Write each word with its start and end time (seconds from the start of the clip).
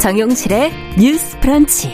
정용실의 0.00 0.72
뉴스 0.98 1.38
프런치. 1.40 1.92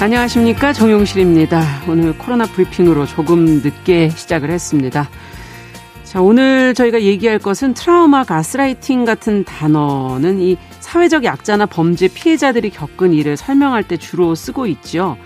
안녕하십니까. 0.00 0.72
정용실입니다. 0.72 1.82
오늘 1.86 2.16
코로나 2.16 2.46
브리핑으로 2.46 3.04
조금 3.04 3.44
늦게 3.62 4.08
시작을 4.08 4.50
했습니다. 4.50 5.10
자, 6.02 6.22
오늘 6.22 6.72
저희가 6.72 7.02
얘기할 7.02 7.38
것은 7.38 7.74
트라우마, 7.74 8.24
가스라이팅 8.24 9.04
같은 9.04 9.44
단어는 9.44 10.40
이 10.40 10.56
사회적 10.80 11.24
약자나 11.24 11.66
범죄 11.66 12.08
피해자들이 12.08 12.70
겪은 12.70 13.12
일을 13.12 13.36
설명할 13.36 13.82
때 13.82 13.98
주로 13.98 14.34
쓰고 14.34 14.66
있죠. 14.68 15.18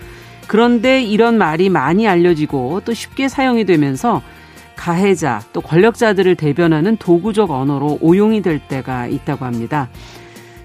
그런데 0.47 1.01
이런 1.01 1.37
말이 1.37 1.69
많이 1.69 2.09
알려지고 2.09 2.81
또 2.83 2.93
쉽게 2.93 3.29
사용이 3.29 3.63
되면서 3.63 4.21
가해자 4.79 5.41
또 5.51 5.59
권력자들을 5.59 6.35
대변하는 6.35 6.95
도구적 6.95 7.51
언어로 7.51 7.97
오용이 7.99 8.41
될 8.41 8.59
때가 8.65 9.07
있다고 9.07 9.43
합니다. 9.43 9.89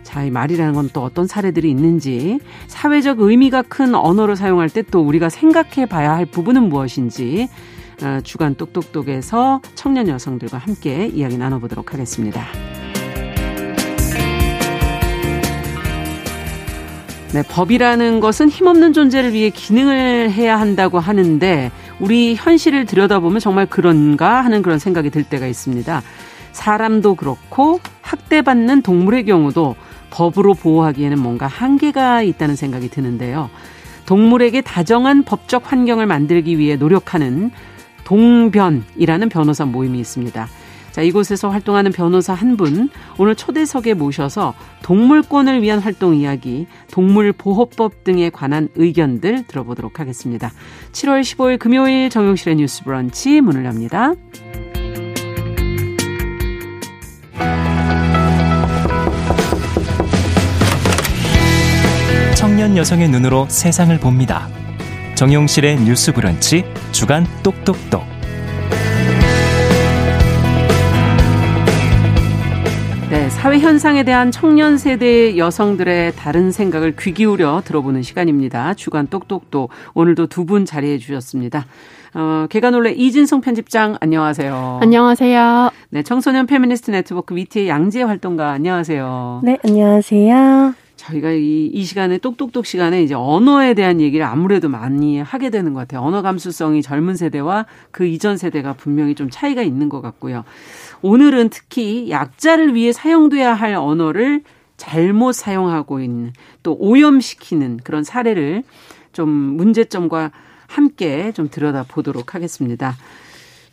자, 0.05 0.23
이 0.23 0.31
말이라는 0.31 0.73
건 0.73 0.89
또 0.93 1.03
어떤 1.03 1.27
사례들이 1.27 1.69
있는지, 1.69 2.39
사회적 2.69 3.19
의미가 3.19 3.63
큰 3.63 3.97
언어를 3.97 4.37
사용할 4.37 4.71
때 4.71 4.83
또 4.83 5.01
우리가 5.01 5.29
생각해 5.31 5.87
봐야 5.87 6.13
할 6.13 6.27
부분은 6.27 6.69
무엇인지, 6.69 7.49
어, 8.05 8.21
주간 8.23 8.55
똑똑똑에서 8.55 9.61
청년 9.75 10.07
여성들과 10.07 10.59
함께 10.59 11.07
이야기 11.07 11.37
나눠보도록 11.37 11.93
하겠습니다. 11.93 12.45
네, 17.35 17.43
법이라는 17.43 18.21
것은 18.21 18.49
힘없는 18.49 18.93
존재를 18.93 19.33
위해 19.33 19.51
기능을 19.51 20.31
해야 20.31 20.61
한다고 20.61 21.01
하는데 21.01 21.73
우리 21.99 22.37
현실을 22.37 22.85
들여다보면 22.85 23.41
정말 23.41 23.67
그런가 23.67 24.45
하는 24.45 24.63
그런 24.63 24.79
생각이 24.79 25.11
들 25.11 25.25
때가 25.25 25.49
있습니다. 25.49 26.01
사람도 26.53 27.17
그렇고 27.17 27.81
학대받는 28.03 28.83
동물의 28.83 29.25
경우도 29.25 29.75
법으로 30.11 30.55
보호하기에는 30.55 31.19
뭔가 31.19 31.49
한계가 31.49 32.23
있다는 32.23 32.55
생각이 32.55 32.89
드는데요. 32.89 33.51
동물에게 34.07 34.61
다정한 34.61 35.25
법적 35.25 35.73
환경을 35.73 36.07
만들기 36.07 36.57
위해 36.57 36.77
노력하는 36.77 37.51
동변이라는 38.05 39.29
변호사 39.29 39.65
모임이 39.65 39.99
있습니다. 39.99 40.47
자, 40.95 41.03
이곳에서 41.03 41.49
활동하는 41.49 41.91
변호사 41.91 42.35
한 42.35 42.57
분, 42.57 42.89
오늘 43.19 43.35
초대석에 43.35 43.95
모셔서 43.95 44.55
동물권을 44.85 45.61
위한 45.61 45.81
활동 45.81 46.15
이야기, 46.15 46.69
동물보호법 46.93 48.05
등에 48.05 48.31
관한 48.31 48.69
의견들 48.77 49.49
들어보도록 49.49 49.99
하겠습니다. 49.99 50.53
7월 50.93 51.23
15일 51.23 51.59
금요일 51.59 52.11
정용실의 52.11 52.55
뉴스 52.55 52.85
브런치 52.85 53.41
문을 53.41 53.65
엽니다. 53.65 54.13
청년 62.37 62.77
여성의 62.77 63.09
눈으로 63.09 63.49
세상을 63.49 63.99
봅니다. 63.99 64.47
정용실의 65.17 65.81
뉴스 65.81 66.13
브런치 66.13 66.63
주간 66.93 67.27
똑똑똑. 67.43 68.14
사회 73.35 73.59
현상에 73.59 74.05
대한 74.05 74.31
청년 74.31 74.79
세대 74.79 75.37
여성들의 75.37 76.13
다른 76.17 76.51
생각을 76.51 76.97
귀 76.99 77.13
기울여 77.13 77.63
들어보는 77.65 78.01
시간입니다. 78.03 78.73
주간 78.75 79.07
똑똑똑 79.07 79.71
오늘도 79.93 80.29
두 80.29 80.45
분 80.47 80.65
자리해 80.65 80.97
주셨습니다. 80.99 81.67
어, 82.15 82.47
계간홀로 82.49 82.93
이진송 82.93 83.41
편집장 83.43 83.97
안녕하세요. 84.01 84.79
안녕하세요. 84.83 85.71
네, 85.91 86.03
청소년 86.03 86.47
페미니스트 86.47 86.91
네트워크 86.91 87.35
위티의 87.37 87.69
양지혜 87.69 88.03
활동가 88.03 88.51
안녕하세요. 88.53 89.41
네, 89.45 89.59
안녕하세요. 89.65 90.75
저희가 90.97 91.33
이, 91.33 91.67
이 91.67 91.85
시간에 91.85 92.17
똑똑똑 92.19 92.65
시간에 92.65 93.03
이제 93.03 93.15
언어에 93.15 93.75
대한 93.75 94.01
얘기를 94.01 94.25
아무래도 94.25 94.71
많이 94.71 95.19
하게 95.21 95.51
되는 95.51 95.75
것 95.75 95.81
같아요. 95.81 96.01
언어 96.03 96.23
감수성이 96.23 96.81
젊은 96.83 97.15
세대와 97.17 97.67
그 97.91 98.07
이전 98.07 98.39
세대가 98.39 98.73
분명히 98.73 99.15
좀 99.15 99.29
차이가 99.31 99.61
있는 99.61 99.91
것 99.91 100.01
같고요. 100.01 100.45
오늘은 101.05 101.51
특히 101.51 102.09
약자를 102.11 102.75
위해 102.75 102.93
사용돼야 102.93 103.53
할 103.53 103.75
언어를 103.75 104.43
잘못 104.79 105.33
사용하고 105.33 106.01
있는 106.01 106.33
또 106.63 106.77
오염시키는 106.81 107.81
그런 107.85 108.05
사례를 108.05 108.63
좀 109.13 109.29
문제점과 109.29 110.33
함께 110.67 111.31
좀 111.33 111.51
들여다 111.51 111.85
보도록 111.89 112.35
하겠습니다. 112.35 112.97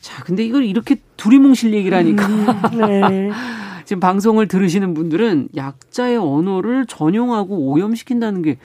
자, 0.02 0.24
근데 0.24 0.44
이걸 0.44 0.66
이렇게 0.66 0.98
두리뭉실 1.16 1.74
얘기를 1.74 1.98
하니까. 1.98 2.28
음, 2.28 2.78
네. 2.78 3.30
지금 3.86 4.02
방송을 4.02 4.50
들으시는 4.50 4.94
분들은 4.94 5.50
약자의 5.56 6.18
언어를 6.18 6.86
전용하고 6.86 7.72
오염시킨다는 7.72 8.42
게 8.42 8.58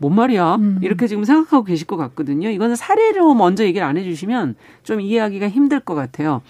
뭔 0.00 0.14
말이야? 0.14 0.54
음. 0.54 0.78
이렇게 0.80 1.06
지금 1.06 1.24
생각하고 1.24 1.62
계실 1.64 1.86
것 1.86 1.96
같거든요. 1.98 2.48
이거는 2.48 2.74
사례로 2.74 3.34
먼저 3.34 3.64
얘기를 3.64 3.86
안 3.86 3.98
해주시면 3.98 4.54
좀 4.82 5.00
이해하기가 5.00 5.50
힘들 5.50 5.80
것 5.80 5.94
같아요. 5.94 6.40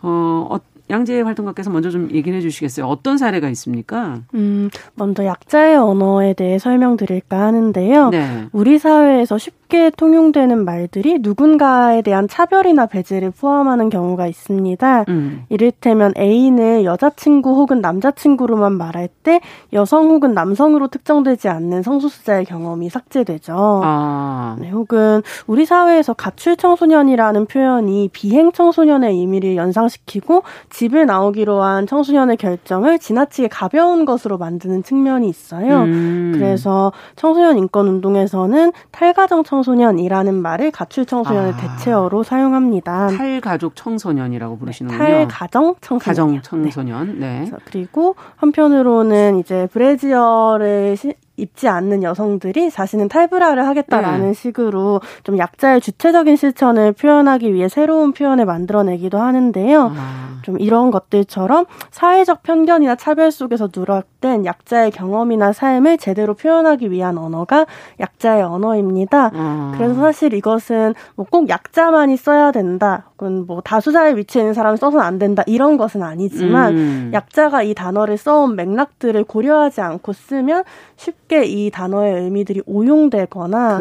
어, 0.00 0.58
양재 0.88 1.20
활동가께서 1.20 1.70
먼저 1.70 1.90
좀 1.90 2.08
얘기를 2.12 2.36
해주시겠어요? 2.38 2.86
어떤 2.86 3.18
사례가 3.18 3.48
있습니까? 3.50 4.20
음, 4.34 4.70
먼저 4.94 5.24
약자의 5.24 5.76
언어에 5.76 6.34
대해 6.34 6.58
설명드릴까 6.58 7.38
하는데요. 7.38 8.10
네. 8.10 8.46
우리 8.52 8.78
사회에서 8.78 9.38
쉽 9.38 9.55
게 9.68 9.90
통용되는 9.90 10.64
말들이 10.64 11.18
누군가에 11.20 12.02
대한 12.02 12.28
차별이나 12.28 12.86
배제를 12.86 13.32
포함하는 13.32 13.90
경우가 13.90 14.26
있습니다. 14.26 15.04
음. 15.08 15.44
이를테면 15.48 16.12
애인을 16.16 16.84
여자친구 16.84 17.50
혹은 17.50 17.80
남자친구로만 17.80 18.72
말할 18.74 19.08
때 19.24 19.40
여성 19.72 20.08
혹은 20.10 20.34
남성으로 20.34 20.88
특정되지 20.88 21.48
않는 21.48 21.82
성소수자의 21.82 22.44
경험이 22.44 22.90
삭제되죠. 22.90 23.82
아. 23.84 24.56
네, 24.60 24.70
혹은 24.70 25.22
우리 25.46 25.66
사회에서 25.66 26.14
가출 26.14 26.56
청소년이라는 26.56 27.46
표현이 27.46 28.10
비행 28.12 28.52
청소년의 28.52 29.14
의미를 29.14 29.56
연상시키고 29.56 30.44
집을 30.70 31.06
나오기로 31.06 31.62
한 31.62 31.86
청소년의 31.86 32.36
결정을 32.36 32.98
지나치게 33.00 33.48
가벼운 33.48 34.04
것으로 34.04 34.38
만드는 34.38 34.84
측면이 34.84 35.28
있어요. 35.28 35.82
음. 35.82 36.32
그래서 36.34 36.92
청소년 37.16 37.58
인권 37.58 37.88
운동에서는 37.88 38.72
탈가정 38.92 39.42
청소년 39.42 39.55
이라는 39.98 40.34
말을 40.34 40.70
가출 40.70 41.06
청소년의 41.06 41.52
아. 41.52 41.56
대체어로 41.56 42.22
사용합니다. 42.22 43.08
탈가족 43.08 43.76
청소년이라고 43.76 44.58
부르시는군요. 44.58 44.98
탈가정 44.98 45.74
청소년. 45.80 46.00
가정 46.00 46.42
청소년. 46.42 47.18
네. 47.18 47.40
네. 47.40 47.50
그리고 47.64 48.14
한편으로는 48.36 49.38
이제 49.38 49.66
브래지어를 49.72 50.96
시, 50.96 51.14
입지 51.36 51.68
않는 51.68 52.02
여성들이 52.02 52.70
자신은 52.70 53.08
탈브라를 53.08 53.66
하겠다라는 53.66 54.28
네. 54.28 54.32
식으로 54.32 55.00
좀 55.22 55.38
약자의 55.38 55.80
주체적인 55.80 56.36
실천을 56.36 56.92
표현하기 56.92 57.52
위해 57.52 57.68
새로운 57.68 58.12
표현을 58.12 58.46
만들어내기도 58.46 59.18
하는데요. 59.18 59.92
아. 59.94 60.26
좀 60.42 60.58
이런 60.60 60.90
것들처럼 60.90 61.66
사회적 61.90 62.42
편견이나 62.42 62.94
차별 62.96 63.30
속에서 63.30 63.68
누락된 63.74 64.44
약자의 64.44 64.92
경험이나 64.92 65.52
삶을 65.52 65.98
제대로 65.98 66.34
표현하기 66.34 66.90
위한 66.90 67.18
언어가 67.18 67.66
약자의 68.00 68.42
언어입니다. 68.42 69.30
아. 69.34 69.72
그래서 69.76 69.94
사실 69.94 70.32
이것은 70.34 70.94
뭐 71.14 71.26
꼭 71.36 71.50
약자만이 71.50 72.16
써야 72.16 72.50
된다. 72.50 73.10
혹은 73.18 73.46
뭐 73.46 73.62
다수자의 73.62 74.16
위치에 74.16 74.42
있는 74.42 74.54
사람이 74.54 74.76
써서는 74.76 75.04
안 75.04 75.18
된다. 75.18 75.42
이런 75.46 75.78
것은 75.78 76.02
아니지만 76.02 76.76
음. 76.76 77.10
약자가 77.14 77.62
이 77.62 77.72
단어를 77.72 78.18
써온 78.18 78.56
맥락들을 78.56 79.24
고려하지 79.24 79.80
않고 79.80 80.12
쓰면 80.12 80.64
쉽게 80.96 81.44
이 81.44 81.70
단어의 81.70 82.24
의미들이 82.24 82.62
오용되거나 82.66 83.80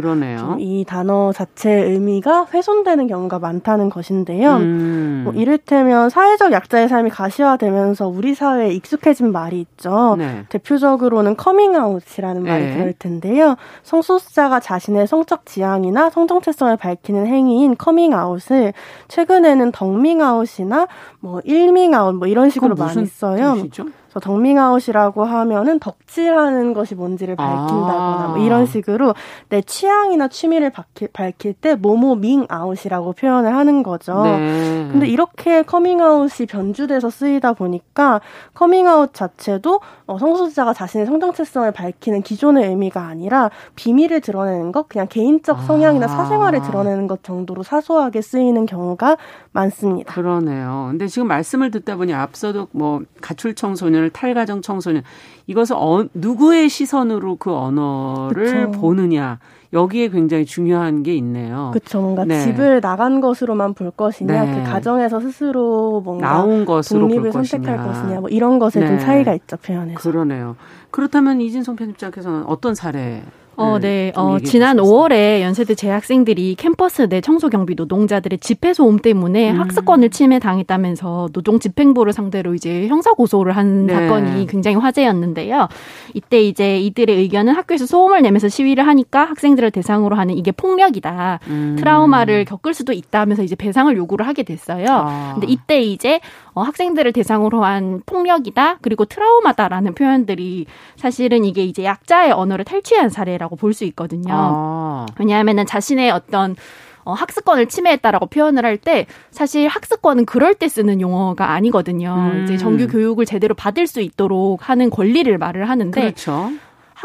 이 0.59 0.86
단어 0.88 1.31
자체의 1.33 1.92
의미가 1.92 2.48
훼손되는 2.54 3.07
경우가 3.07 3.39
많다는 3.39 3.89
것인데요. 3.89 4.56
음. 4.56 5.21
뭐 5.25 5.33
이를테면 5.33 6.09
사회적 6.09 6.51
약자의 6.54 6.88
삶이 6.88 7.09
가시화되면서 7.09 8.07
우리 8.07 8.36
사회에 8.36 8.71
익숙해진 8.71 9.31
말이 9.31 9.59
있죠. 9.59 10.15
네. 10.18 10.45
대표적으로는 10.50 11.36
커밍아웃이라는 11.36 12.44
말이 12.44 12.65
네. 12.65 12.77
들을 12.77 12.94
텐데요. 12.98 13.56
성소수자가 13.83 14.62
자신의 14.62 15.07
성적 15.07 15.45
지향이나 15.45 16.09
성정체성을 16.09 16.77
밝히는 16.77 17.27
행위인 17.27 17.75
커밍아웃을 17.77 18.74
최근 19.07 19.25
에는 19.33 19.72
덕밍아웃이나 19.72 20.88
뭐 21.19 21.42
일밍아웃 21.44 22.16
뭐 22.16 22.27
이런 22.27 22.50
식으로 22.50 22.75
많이 22.75 23.06
써요. 23.06 23.56
뜻이죠? 23.56 23.86
그래서 24.15 24.19
덕밍아웃이라고 24.21 25.25
하면은 25.25 25.79
덕질하는 25.79 26.73
것이 26.73 26.95
뭔지를 26.95 27.35
밝힌다거나 27.35 28.23
아. 28.23 28.27
뭐 28.29 28.38
이런 28.38 28.65
식으로 28.65 29.13
내 29.50 29.62
취향이나 29.62 30.29
취미를 30.29 30.69
밝힐, 30.69 31.09
밝힐 31.12 31.53
때 31.53 31.75
모모 31.75 32.15
밍아웃이라고 32.15 33.12
표현을 33.13 33.53
하는 33.53 33.83
거죠. 33.83 34.23
네. 34.23 34.88
근데 34.89 35.07
이렇게 35.07 35.63
커밍아웃이 35.63 36.47
변주돼서 36.47 37.09
쓰이다 37.09 37.53
보니까 37.53 38.21
커밍아웃 38.53 39.13
자체도 39.13 39.81
어, 40.07 40.18
성소수자가 40.18 40.73
자신의 40.73 41.07
성정체성을 41.07 41.71
밝히는 41.71 42.21
기존의 42.21 42.69
의미가 42.69 43.01
아니라 43.01 43.50
비밀을 43.75 44.21
드러내는 44.21 44.71
것, 44.71 44.88
그냥 44.88 45.07
개인적 45.09 45.63
성향이나 45.63 46.06
아. 46.06 46.07
사생활을 46.07 46.61
드러내는 46.61 47.07
것 47.07 47.23
정도로 47.23 47.63
사소하게 47.63 48.21
쓰이는 48.21 48.65
경우가 48.65 49.18
많습니다. 49.51 50.13
그러네요. 50.13 50.88
근데 50.91 51.07
지금 51.07 51.27
말씀을 51.27 51.71
듣다 51.71 51.95
보니 51.97 52.13
앞서도 52.13 52.68
뭐 52.71 53.01
가출 53.19 53.56
청소년, 53.56 54.05
탈가정 54.12 54.62
청소년 54.62 55.04
이것을 55.48 55.75
어, 55.78 56.06
누구의 56.13 56.69
시선으로 56.69 57.38
그 57.38 57.54
언어를 57.54 58.68
그쵸. 58.68 58.80
보느냐 58.80 59.40
여기에 59.74 60.10
굉장히 60.10 60.46
중요한 60.46 61.04
게 61.04 61.16
있네요. 61.16 61.72
그렇죠. 61.74 62.00
뭔가 62.00 62.24
네. 62.24 62.42
집을 62.44 62.80
나간 62.80 63.19
것으로만 63.19 63.74
볼 63.74 63.92
것이냐, 63.92 64.46
네. 64.46 64.63
그 64.63 64.69
가정에서 64.69 65.19
스스로 65.19 66.02
뭔가 66.02 66.30
나온 66.30 66.66
것으로 66.66 67.02
독립을 67.02 67.31
선택할 67.31 67.78
것이냐. 67.78 68.02
것이냐, 68.02 68.19
뭐 68.22 68.30
이런 68.30 68.57
것에 68.57 68.80
네. 68.80 68.88
좀 68.88 69.00
차이가 69.00 69.34
있죠 69.34 69.57
표현에서. 69.57 70.00
그러네요. 70.00 70.56
그렇다면 70.92 71.42
이진성 71.42 71.75
편집장께서는 71.75 72.46
어떤 72.46 72.74
사례 72.74 73.24
어, 73.57 73.80
네. 73.80 74.12
어, 74.16 74.38
지난 74.40 74.78
5월에 74.78 75.42
연세대 75.42 75.75
재학생들이 75.75 76.56
캠퍼스 76.56 77.07
내 77.07 77.22
청소 77.22 77.50
경비 77.50 77.75
노동자들의 77.75 78.40
집회 78.40 78.74
소음 78.74 78.98
때문에 78.98 79.52
음. 79.52 79.60
학습권을 79.60 80.10
침해당했다면서 80.10 81.30
노동 81.31 81.60
집행부를 81.60 82.13
상대로 82.13 82.54
이제 82.54 82.88
형사 82.88 83.13
고소를 83.13 83.56
한 83.56 83.86
네. 83.86 83.94
사건이 83.94 84.48
굉장히 84.48 84.78
화제였는데요. 84.78 85.68
이때 86.13 86.42
이제 86.42 86.80
이들의 86.80 87.16
의견은 87.18 87.54
학교에서 87.54 87.86
소음을 87.86 88.22
내면서 88.22 88.50
시위를 88.50 88.86
하니까 88.88 89.25
학생들을 89.25 89.72
대상으로 89.72 90.16
하는 90.16 90.38
이게 90.38 90.52
폭력이다. 90.52 91.40
음. 91.48 91.75
트라우마를 91.80 92.46
겪을 92.46 92.74
수도 92.74 92.94
있다 92.94 93.22
하면서 93.22 93.44
이제 93.44 93.56
배상을 93.56 93.96
요구를 93.96 94.28
하게 94.28 94.44
됐어요. 94.44 94.86
아. 94.90 95.31
근데 95.34 95.48
이때 95.48 95.81
이제 95.81 96.19
어, 96.56 96.62
학생들을 96.63 97.12
대상으로 97.13 97.63
한 97.63 98.02
폭력이다. 98.06 98.80
그리고 98.81 99.06
트라우마다라는 99.06 99.94
표현들이 99.94 100.66
사실은 100.96 101.46
이게 101.46 101.63
이제 101.63 101.84
약자의 101.84 102.31
언어를 102.31 102.66
탈취한 102.66 103.10
사례라 103.10 103.36
사례라고 103.36 103.56
볼 103.56 103.74
수 103.75 103.84
있거든요. 103.86 104.34
아. 104.34 105.06
왜냐하면은 105.19 105.66
자신의 105.66 106.12
어떤 106.12 106.56
어, 107.04 107.13
학습권을 107.13 107.68
침해했다라고 107.68 108.28
표현을 108.28 108.66
할 108.66 108.78
때 108.78 109.06
사실 109.31 109.68
학습권은 109.68 110.25
그럴 110.25 110.54
때 110.56 110.68
쓰는 110.68 111.02
용어가 111.02 111.52
아니거든요. 111.52 112.13
음. 112.34 112.44
이제 112.44 112.57
정규 112.57 112.88
교육을 112.88 113.25
제대로 113.25 113.54
받을 113.54 113.86
수 113.86 114.00
있도록 114.02 114.69
하는 114.69 114.90
권리를 114.90 115.38
말을 115.38 115.69
하는데 115.69 116.00
그렇죠. 116.02 116.52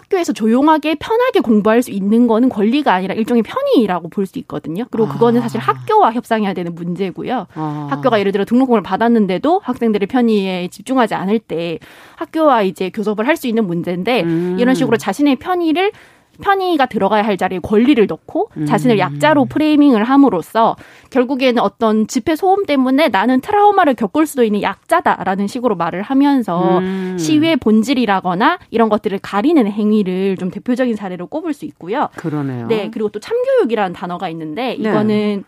학교에서 0.01 0.33
조용하게 0.33 0.95
편하게 0.97 1.41
공부할 1.41 1.83
수 1.83 1.91
있는 1.91 2.27
거는 2.27 2.49
권리가 2.49 2.93
아니라 2.95 3.15
일종의 3.15 3.43
편의라고 3.43 4.09
볼 4.09 4.27
수 4.27 4.39
있거든요. 4.41 4.85
그리고 4.91 5.09
그거는 5.09 5.41
사실 5.41 5.61
아. 5.61 5.65
학교와 5.65 6.13
협상해야 6.13 6.55
되는 6.55 6.75
문제고요. 6.75 7.47
아. 7.55 7.89
학교가 7.91 8.21
예를 8.21 8.33
들어 8.33 8.45
등록금을 8.45 8.83
받았는데도 8.83 9.61
학생들의 9.65 10.07
편의에 10.07 10.69
집중하지 10.69 11.15
않을 11.15 11.39
때 11.41 11.79
학교와 12.17 12.63
이제 12.63 12.91
교섭을 12.91 13.27
할 13.27 13.37
수 13.37 13.47
있는 13.49 13.67
문제인데 13.67 14.23
음. 14.23 14.57
이런 14.61 14.75
식으로 14.75 14.97
자신의 14.99 15.37
편의를 15.37 15.93
편의가 16.41 16.87
들어가야 16.87 17.25
할 17.25 17.37
자리에 17.37 17.59
권리를 17.61 18.05
넣고 18.07 18.51
음. 18.57 18.67
자신을 18.67 18.99
약자로 18.99 19.47
프레이밍을 19.47 20.05
함으로써 20.05 20.77
결국에는 21.11 21.63
어떤 21.63 22.07
집회 22.07 22.37
소음 22.37 22.65
때문에 22.65 23.09
나는 23.09 23.41
트라우마를 23.41 23.95
겪을 23.95 24.27
수도 24.27 24.45
있는 24.45 24.63
약자다라는 24.63 25.47
식으로 25.47 25.77
말을 25.77 26.03
하면서 26.03 26.79
음. 26.79 27.17
시위의 27.19 27.57
본질이라거나 27.57 28.59
이런 28.71 28.89
것들을 28.89 29.19
가리는 29.19 29.67
행위를 29.67 30.37
좀 30.37 30.51
대표적인 30.51 30.97
사례로 30.97 31.27
꼽을 31.27 31.53
수 31.53 31.65
있고요. 31.67 32.09
그러네요. 32.17 32.67
네, 32.69 32.91
그리고 32.93 33.09
또 33.09 33.21
참교육이라는 33.21 33.93
단어가 33.93 34.29
있는데 34.29 34.69
네. 34.69 34.75
이거는 34.75 35.07
네. 35.07 35.43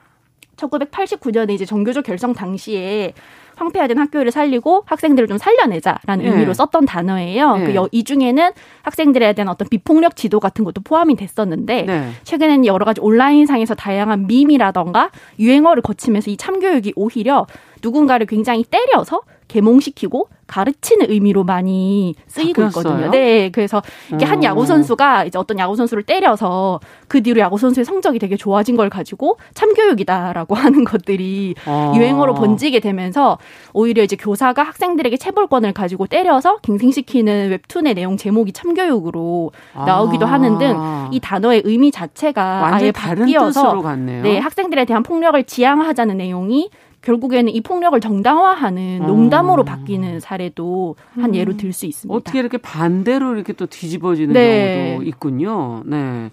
1989년에 0.57 1.51
이제 1.51 1.65
정교조 1.65 2.03
결성 2.03 2.35
당시에 2.35 3.15
황폐화된 3.63 3.99
학교를 3.99 4.33
살리고 4.33 4.85
학생들을 4.87 5.29
좀 5.29 5.39
살려내자라는 5.39 6.25
네. 6.25 6.31
의미로 6.31 6.53
썼던 6.55 6.87
단어예요. 6.87 7.57
네. 7.57 7.73
그이 7.73 8.05
중에는 8.05 8.51
학생들에 8.83 9.33
대한 9.35 9.49
어떤 9.49 9.69
비폭력 9.69 10.17
지도 10.17 10.41
같은 10.41 10.65
것도 10.65 10.81
포함이 10.83 11.17
됐었는데 11.17 11.83
네. 11.83 12.11
최근에는 12.25 12.67
여러 12.67 12.85
가지 12.85 13.01
온라인상에서 13.01 13.75
다양한 13.75 14.27
밈이라던가 14.27 15.11
유행어를 15.39 15.83
거치면서 15.83 16.31
이 16.31 16.37
참교육이 16.37 16.95
오히려 16.97 17.47
누군가를 17.83 18.27
굉장히 18.27 18.65
때려서 18.65 19.23
개몽시키고 19.53 20.29
가르치는 20.47 21.11
의미로 21.11 21.45
많이 21.45 22.15
쓰이고 22.27 22.63
바뀌었어요? 22.63 22.95
있거든요. 22.95 23.11
네, 23.11 23.51
그래서 23.51 23.83
이게 24.13 24.25
한 24.25 24.41
어. 24.41 24.43
야구 24.43 24.67
선수가 24.67 25.25
이제 25.25 25.39
어떤 25.39 25.59
야구 25.59 25.77
선수를 25.77 26.03
때려서 26.03 26.81
그 27.09 27.23
뒤로 27.23 27.41
야구 27.41 27.57
선수의 27.59 27.85
성적이 27.85 28.19
되게 28.19 28.37
좋아진 28.37 28.77
걸 28.77 28.91
가지고 28.91 29.39
참교육이다라고 29.55 30.55
하는 30.57 30.85
것들이 30.85 31.55
어. 31.67 31.93
유행어로 31.97 32.35
번지게 32.35 32.81
되면서 32.81 33.39
오히려 33.73 34.03
이제 34.03 34.17
교사가 34.17 34.63
학생들에게 34.63 35.17
체벌권을 35.17 35.73
가지고 35.73 36.07
때려서 36.07 36.59
갱생시키는 36.59 37.51
웹툰의 37.51 37.95
내용 37.95 38.17
제목이 38.17 38.53
참교육으로 38.53 39.53
나오기도 39.75 40.27
아. 40.27 40.33
하는 40.33 40.59
등 40.59 41.03
이 41.13 41.21
단어의 41.21 41.63
의미 41.65 41.91
자체가 41.91 42.75
아예 42.75 42.91
바뀌어서 42.91 43.83
네, 43.97 44.39
학생들에 44.39 44.85
대한 44.85 45.03
폭력을 45.03 45.43
지양하자는 45.45 46.17
내용이 46.17 46.71
결국에는 47.03 47.53
이 47.53 47.61
폭력을 47.61 47.99
정당화하는 48.01 49.01
농담으로 49.07 49.63
어. 49.63 49.65
바뀌는 49.65 50.21
사례도 50.21 50.97
한 51.15 51.31
음. 51.31 51.35
예로 51.35 51.57
들 51.57 51.73
수 51.73 51.87
있습니다. 51.87 52.15
어떻게 52.15 52.39
이렇게 52.39 52.59
반대로 52.59 53.35
이렇게 53.35 53.53
또 53.53 53.67
뒤집어지는 53.67 54.35
네. 54.35 54.91
경우도 54.91 55.09
있군요. 55.09 55.83
네. 55.85 56.31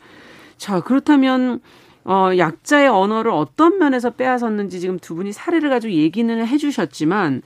자, 0.57 0.79
그렇다면 0.81 1.61
어, 2.05 2.31
약자의 2.37 2.87
언어를 2.87 3.31
어떤 3.31 3.77
면에서 3.79 4.09
빼앗았는지 4.11 4.79
지금 4.79 4.99
두 4.99 5.15
분이 5.15 5.31
사례를 5.31 5.69
가지고 5.69 5.93
얘기는 5.93 6.45
해 6.45 6.57
주셨지만 6.57 7.41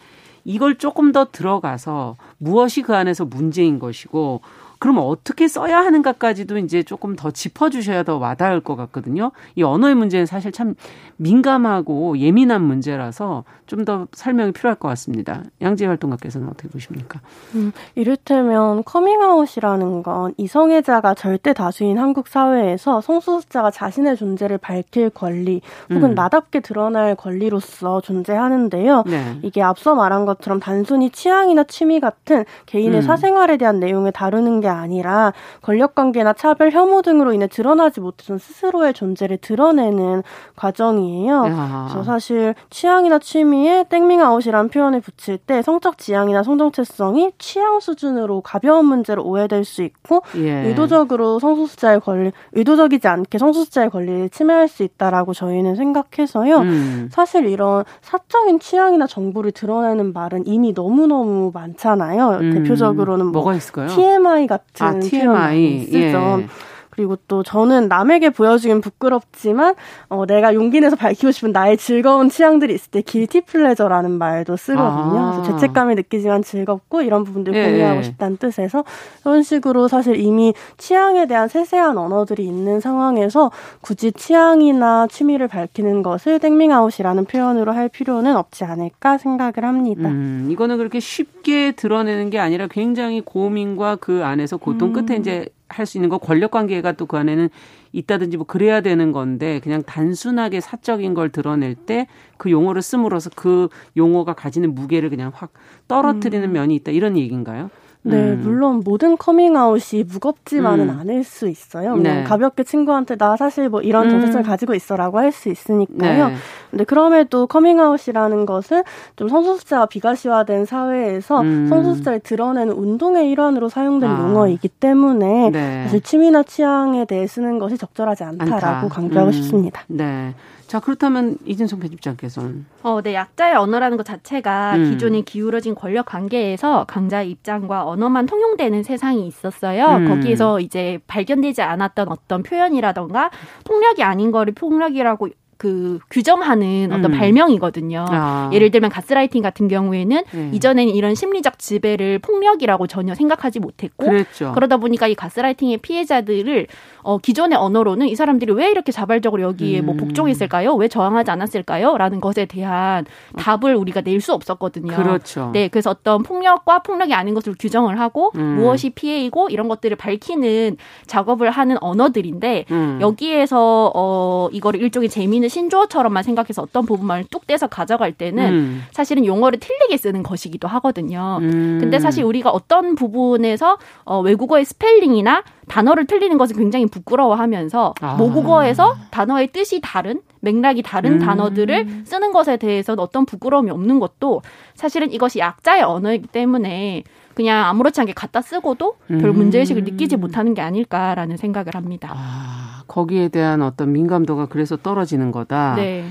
이걸 0.45 0.75
조금 0.77 1.11
더 1.11 1.25
들어가서 1.31 2.15
무엇이 2.37 2.81
그 2.81 2.95
안에서 2.95 3.25
문제인 3.25 3.79
것이고 3.79 4.41
그러면 4.83 5.05
어떻게 5.05 5.47
써야 5.47 5.77
하는가까지도 5.77 6.57
이제 6.57 6.83
조금 6.83 7.15
더 7.15 7.31
짚어주셔야 7.31 8.03
더 8.03 8.17
와닿을 8.17 8.59
것 8.59 8.75
같거든요. 8.75 9.31
이 9.55 9.63
언어의 9.63 9.95
문제는 9.95 10.25
사실 10.25 10.51
참 10.51 10.75
민감하고 11.15 12.17
예민한 12.17 12.61
문제라서 12.63 13.45
좀 13.65 13.83
더 13.83 14.07
설명이 14.13 14.51
필요할 14.53 14.77
것 14.77 14.87
같습니다. 14.89 15.43
양지혜 15.61 15.85
활동가께서는 15.85 16.47
어떻게 16.47 16.69
보십니까? 16.69 17.19
음, 17.55 17.71
이를테면 17.95 18.83
커밍아웃이라는 18.83 20.03
건 20.03 20.33
이성애자가 20.37 21.15
절대 21.15 21.53
다수인 21.53 21.97
한국 21.97 22.27
사회에서 22.27 23.01
성소수자가 23.01 23.71
자신의 23.71 24.15
존재를 24.15 24.57
밝힐 24.57 25.09
권리 25.09 25.61
혹은 25.89 26.11
음. 26.11 26.15
나답게 26.15 26.61
드러날 26.61 27.15
권리로서 27.15 28.01
존재하는데요. 28.01 29.03
네. 29.07 29.37
이게 29.41 29.61
앞서 29.61 29.95
말한 29.95 30.25
것처럼 30.25 30.59
단순히 30.59 31.09
취향이나 31.09 31.63
취미 31.65 31.99
같은 31.99 32.45
개인의 32.67 32.99
음. 32.99 33.01
사생활에 33.01 33.57
대한 33.57 33.79
내용을 33.79 34.11
다루는 34.11 34.61
게 34.61 34.67
아니라 34.73 35.33
권력관계나 35.61 36.33
차별, 36.33 36.71
혐오 36.71 37.01
등으로 37.01 37.33
인해 37.33 37.47
드러나지 37.47 37.99
못했던 37.99 38.37
스스로의 38.37 38.93
존재를 38.93 39.37
드러내는 39.37 40.23
과정이에요. 40.55 41.45
야. 41.45 41.87
그래서 41.89 42.03
사실 42.03 42.55
취향이나 42.69 43.19
취미에 43.19 43.85
땡밍아웃이라는 43.89 44.69
표현을 44.69 45.01
붙일 45.01 45.37
때 45.37 45.61
성적 45.61 45.97
지향이나 45.97 46.43
성정체성이 46.43 47.31
취향 47.37 47.79
수준으로 47.79 48.41
가벼운 48.41 48.85
문제로 48.85 49.23
오해될 49.23 49.65
수 49.65 49.83
있고 49.83 50.21
예. 50.35 50.67
의도적으로 50.67 51.39
성소수자의 51.39 51.99
권리, 52.01 52.31
의도적이지 52.53 53.07
않게 53.07 53.37
성소수자의 53.37 53.89
권리를 53.89 54.29
침해할 54.29 54.67
수 54.67 54.83
있다라고 54.83 55.33
저희는 55.33 55.75
생각해서요. 55.75 56.57
음. 56.57 57.09
사실 57.11 57.45
이런 57.47 57.83
사적인 58.01 58.59
취향이나 58.59 59.07
정보를 59.07 59.51
드러내는 59.51 60.13
말은 60.13 60.47
이미 60.47 60.73
너무너무 60.73 61.51
많잖아요. 61.53 62.39
음. 62.41 62.53
대표적으로는 62.53 63.27
뭐 63.27 63.43
뭐가 63.43 63.55
있을까요? 63.55 63.87
TMI 63.87 64.47
같은 64.47 64.62
아, 64.79 64.93
TMI. 64.99 65.85
쓰죠. 65.85 65.97
예. 66.41 66.47
그리고 66.93 67.15
또 67.27 67.41
저는 67.41 67.87
남에게 67.87 68.29
보여주긴 68.29 68.79
부끄럽지만 68.79 69.73
어, 70.09 70.27
내가 70.27 70.53
용기 70.53 70.79
내서 70.79 70.95
밝히고 70.95 71.31
싶은 71.31 71.51
나의 71.51 71.75
즐거운 71.77 72.29
취향들이 72.29 72.71
있을 72.75 72.91
때 72.91 73.01
guilty 73.01 73.41
pleasure라는 73.41 74.11
말도 74.11 74.55
쓰거든요. 74.55 75.19
아. 75.19 75.31
그래서 75.31 75.57
죄책감을 75.57 75.95
느끼지만 75.95 76.43
즐겁고 76.43 77.01
이런 77.01 77.23
부분들 77.23 77.55
예. 77.55 77.65
공유하고 77.65 78.03
싶다는 78.03 78.37
뜻에서 78.37 78.83
이런 79.21 79.41
식으로 79.41 79.87
사실 79.87 80.17
이미 80.17 80.53
취향에 80.77 81.25
대한 81.25 81.47
세세한 81.47 81.97
언어들이 81.97 82.45
있는 82.45 82.79
상황에서 82.79 83.49
굳이 83.81 84.11
취향이나 84.11 85.07
취미를 85.07 85.47
밝히는 85.47 86.03
것을 86.03 86.37
땡밍아웃이라는 86.37 87.25
표현으로 87.25 87.71
할 87.71 87.89
필요는 87.89 88.35
없지 88.35 88.65
않을까 88.65 89.17
생각을 89.17 89.63
합니다. 89.63 90.09
음, 90.09 90.47
이거는 90.51 90.77
그렇게 90.77 90.99
쉽게 90.99 91.71
드러내는 91.71 92.29
게 92.29 92.37
아니라 92.37 92.67
굉장히 92.67 93.21
고민과 93.21 93.95
그 93.95 94.23
안에서 94.23 94.57
고통 94.57 94.93
끝에 94.93 95.17
음. 95.17 95.21
이제 95.21 95.47
할 95.73 95.85
수 95.85 95.97
있는 95.97 96.09
거 96.09 96.17
권력 96.17 96.51
관계가 96.51 96.93
또 96.93 97.05
그 97.05 97.17
안에는 97.17 97.49
있다든지 97.91 98.37
뭐 98.37 98.45
그래야 98.45 98.81
되는 98.81 99.11
건데 99.11 99.59
그냥 99.63 99.83
단순하게 99.83 100.61
사적인 100.61 101.13
걸 101.13 101.29
드러낼 101.29 101.75
때 101.75 102.07
그 102.37 102.51
용어를 102.51 102.81
씀으로써 102.81 103.29
그 103.35 103.69
용어가 103.95 104.33
가지는 104.33 104.75
무게를 104.75 105.09
그냥 105.09 105.31
확 105.33 105.53
떨어뜨리는 105.87 106.47
음. 106.49 106.51
면이 106.53 106.75
있다 106.75 106.91
이런 106.91 107.17
얘기인가요? 107.17 107.69
네, 108.05 108.17
음. 108.17 108.41
물론 108.43 108.81
모든 108.83 109.17
커밍아웃이 109.17 110.03
무겁지만은 110.03 110.89
음. 110.89 110.99
않을 110.99 111.23
수 111.23 111.47
있어요. 111.47 111.95
네. 111.95 112.23
가볍게 112.23 112.63
친구한테 112.63 113.15
나 113.15 113.37
사실 113.37 113.69
뭐 113.69 113.81
이런 113.81 114.09
정체성을 114.09 114.41
음. 114.41 114.45
가지고 114.45 114.73
있어라고 114.75 115.19
할 115.19 115.31
수 115.31 115.49
있으니까요. 115.49 116.27
네. 116.27 116.35
근데 116.69 116.83
그럼에도 116.83 117.47
커밍아웃이라는 117.47 118.45
것은 118.45 118.83
좀 119.15 119.29
성소수자가 119.29 119.85
비가시화된 119.87 120.65
사회에서 120.65 121.41
음. 121.41 121.67
성소수자를 121.69 122.19
드러내는 122.19 122.73
운동의 122.75 123.31
일환으로 123.31 123.69
사용된 123.69 124.09
아. 124.09 124.19
용어이기 124.19 124.67
때문에 124.67 125.49
네. 125.51 125.83
사실 125.85 126.01
취미나 126.01 126.43
취향에 126.43 127.05
대해 127.05 127.25
쓰는 127.25 127.57
것이 127.57 127.77
적절하지 127.77 128.23
않다라고 128.25 128.65
않다. 128.65 128.87
강조하고 128.89 129.29
음. 129.29 129.31
싶습니다. 129.31 129.81
네. 129.87 130.33
자, 130.73 130.79
그렇다면 130.79 131.37
이진송 131.45 131.79
편집장께서는 131.81 132.65
어, 132.81 132.99
네, 133.03 133.13
약자의 133.13 133.53
언어라는 133.53 133.95
것 133.95 134.07
자체가 134.07 134.75
음. 134.75 134.89
기존에 134.89 135.21
기울어진 135.21 135.75
권력 135.75 136.07
관계에서 136.07 136.85
강자의 136.85 137.29
입장과 137.29 137.85
언어만 137.87 138.25
통용되는 138.25 138.81
세상이 138.81 139.27
있었어요. 139.27 139.85
음. 139.97 140.07
거기에서 140.09 140.59
이제 140.59 140.97
발견되지 141.05 141.61
않았던 141.61 142.07
어떤 142.09 142.41
표현이라던가 142.41 143.29
폭력이 143.65 144.01
아닌 144.01 144.31
거를 144.31 144.55
폭력이라고 144.55 145.29
그 145.57 145.99
규정하는 146.09 146.91
어떤 146.91 147.13
음. 147.13 147.19
발명이거든요. 147.19 148.05
아. 148.09 148.49
예를 148.51 148.71
들면 148.71 148.89
가스라이팅 148.89 149.41
같은 149.41 149.67
경우에는 149.67 150.23
네. 150.31 150.49
이전에는 150.53 150.93
이런 150.93 151.13
심리적 151.13 151.59
지배를 151.59 152.17
폭력이라고 152.19 152.87
전혀 152.87 153.13
생각하지 153.13 153.59
못했고 153.59 154.07
그랬죠. 154.07 154.51
그러다 154.53 154.77
보니까 154.77 155.07
이 155.07 155.15
가스라이팅의 155.15 155.77
피해자들을 155.77 156.67
어, 157.03 157.17
기존의 157.19 157.57
언어로는 157.57 158.07
이 158.07 158.15
사람들이 158.15 158.51
왜 158.53 158.69
이렇게 158.71 158.91
자발적으로 158.91 159.41
여기에 159.43 159.81
뭐 159.81 159.93
음. 159.93 159.97
뭐 159.97 160.05
복종했을까요? 160.07 160.73
왜 160.75 160.87
저항하지 160.87 161.29
않았을까요? 161.31 161.97
라는 161.97 162.19
것에 162.19 162.45
대한 162.45 163.05
답을 163.37 163.75
우리가 163.75 164.01
낼 164.01 164.23
수 164.23 164.33
없었거든요. 164.33 164.95
그렇죠. 164.95 165.49
네, 165.53 165.67
그래서 165.67 165.89
어떤 165.89 166.23
폭력과 166.23 166.79
폭력이 166.83 167.13
아닌 167.13 167.33
것을 167.33 167.55
규정을 167.59 167.99
하고 167.99 168.31
음. 168.35 168.55
무엇이 168.55 168.89
피해이고 168.91 169.49
이런 169.49 169.67
것들을 169.67 169.97
밝히는 169.97 170.77
작업을 171.05 171.51
하는 171.51 171.77
언어들인데 171.81 172.65
음. 172.71 172.99
여기에서 173.01 173.91
어 173.93 174.47
이거를 174.51 174.81
일종의 174.81 175.09
재미있는 175.09 175.49
신조어처럼만 175.49 176.23
생각해서 176.23 176.61
어떤 176.61 176.85
부분만 176.85 177.25
뚝 177.29 177.45
떼서 177.45 177.67
가져갈 177.67 178.13
때는 178.13 178.53
음. 178.53 178.83
사실은 178.91 179.25
용어를 179.25 179.59
틀리게 179.59 179.97
쓰는 179.97 180.23
것이기도 180.23 180.67
하거든요. 180.69 181.39
음. 181.41 181.79
근데 181.81 181.99
사실 181.99 182.23
우리가 182.23 182.49
어떤 182.49 182.95
부분에서 182.95 183.77
어 184.05 184.21
외국어의 184.21 184.63
스펠링이나 184.63 185.43
단어를 185.67 186.05
틀리는 186.05 186.37
것을 186.37 186.55
굉장히 186.55 186.85
부끄러워하면서 186.85 187.95
아. 188.01 188.15
모국어에서 188.15 188.95
단어의 189.11 189.47
뜻이 189.47 189.79
다른 189.81 190.21
맥락이 190.41 190.81
다른 190.81 191.13
음. 191.13 191.19
단어들을 191.19 192.03
쓰는 192.05 192.31
것에 192.31 192.57
대해서는 192.57 193.01
어떤 193.01 193.25
부끄러움이 193.25 193.71
없는 193.71 193.99
것도 193.99 194.41
사실은 194.75 195.11
이것이 195.11 195.39
약자의 195.39 195.83
언어이기 195.83 196.27
때문에 196.27 197.03
그냥 197.33 197.65
아무렇지 197.65 197.99
않게 198.01 198.13
갖다 198.13 198.41
쓰고도 198.41 198.95
별 199.07 199.25
음. 199.25 199.35
문제의식을 199.35 199.83
느끼지 199.83 200.17
못하는 200.17 200.53
게 200.53 200.61
아닐까라는 200.61 201.37
생각을 201.37 201.75
합니다. 201.75 202.13
아, 202.13 202.83
거기에 202.87 203.29
대한 203.29 203.61
어떤 203.61 203.91
민감도가 203.91 204.47
그래서 204.47 204.77
떨어지는 204.77 205.31
거다. 205.31 205.75
네. 205.75 206.05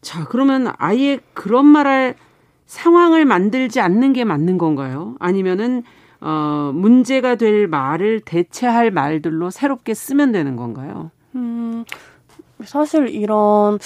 자, 0.00 0.24
그러면 0.28 0.72
아예 0.78 1.18
그런 1.32 1.66
말할 1.66 2.14
상황을 2.66 3.24
만들지 3.24 3.80
않는 3.80 4.12
게 4.12 4.24
맞는 4.24 4.58
건가요? 4.58 5.14
아니면은 5.18 5.82
어, 6.24 6.70
문제가 6.72 7.34
될 7.34 7.66
말을 7.66 8.20
대체할 8.20 8.92
말들로 8.92 9.50
새롭게 9.50 9.92
쓰면 9.92 10.30
되는 10.30 10.54
건가요? 10.54 11.10
음, 11.34 11.84
사실 12.64 13.08
이런 13.08 13.78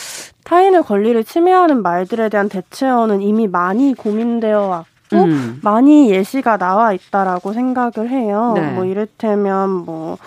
타인의 0.44 0.82
권리를 0.82 1.24
침해하는 1.24 1.82
말들에 1.82 2.28
대한 2.28 2.50
대체어는 2.50 3.22
이미 3.22 3.48
많이 3.48 3.94
고민되어 3.94 4.60
왔고 4.66 5.24
음. 5.24 5.60
많이 5.62 6.10
예시가 6.10 6.58
나와 6.58 6.92
있다라고 6.92 7.54
생각을 7.54 8.10
해요. 8.10 8.52
네. 8.54 8.72
뭐 8.72 8.84
이를테면 8.84 9.70
뭐 9.70 10.18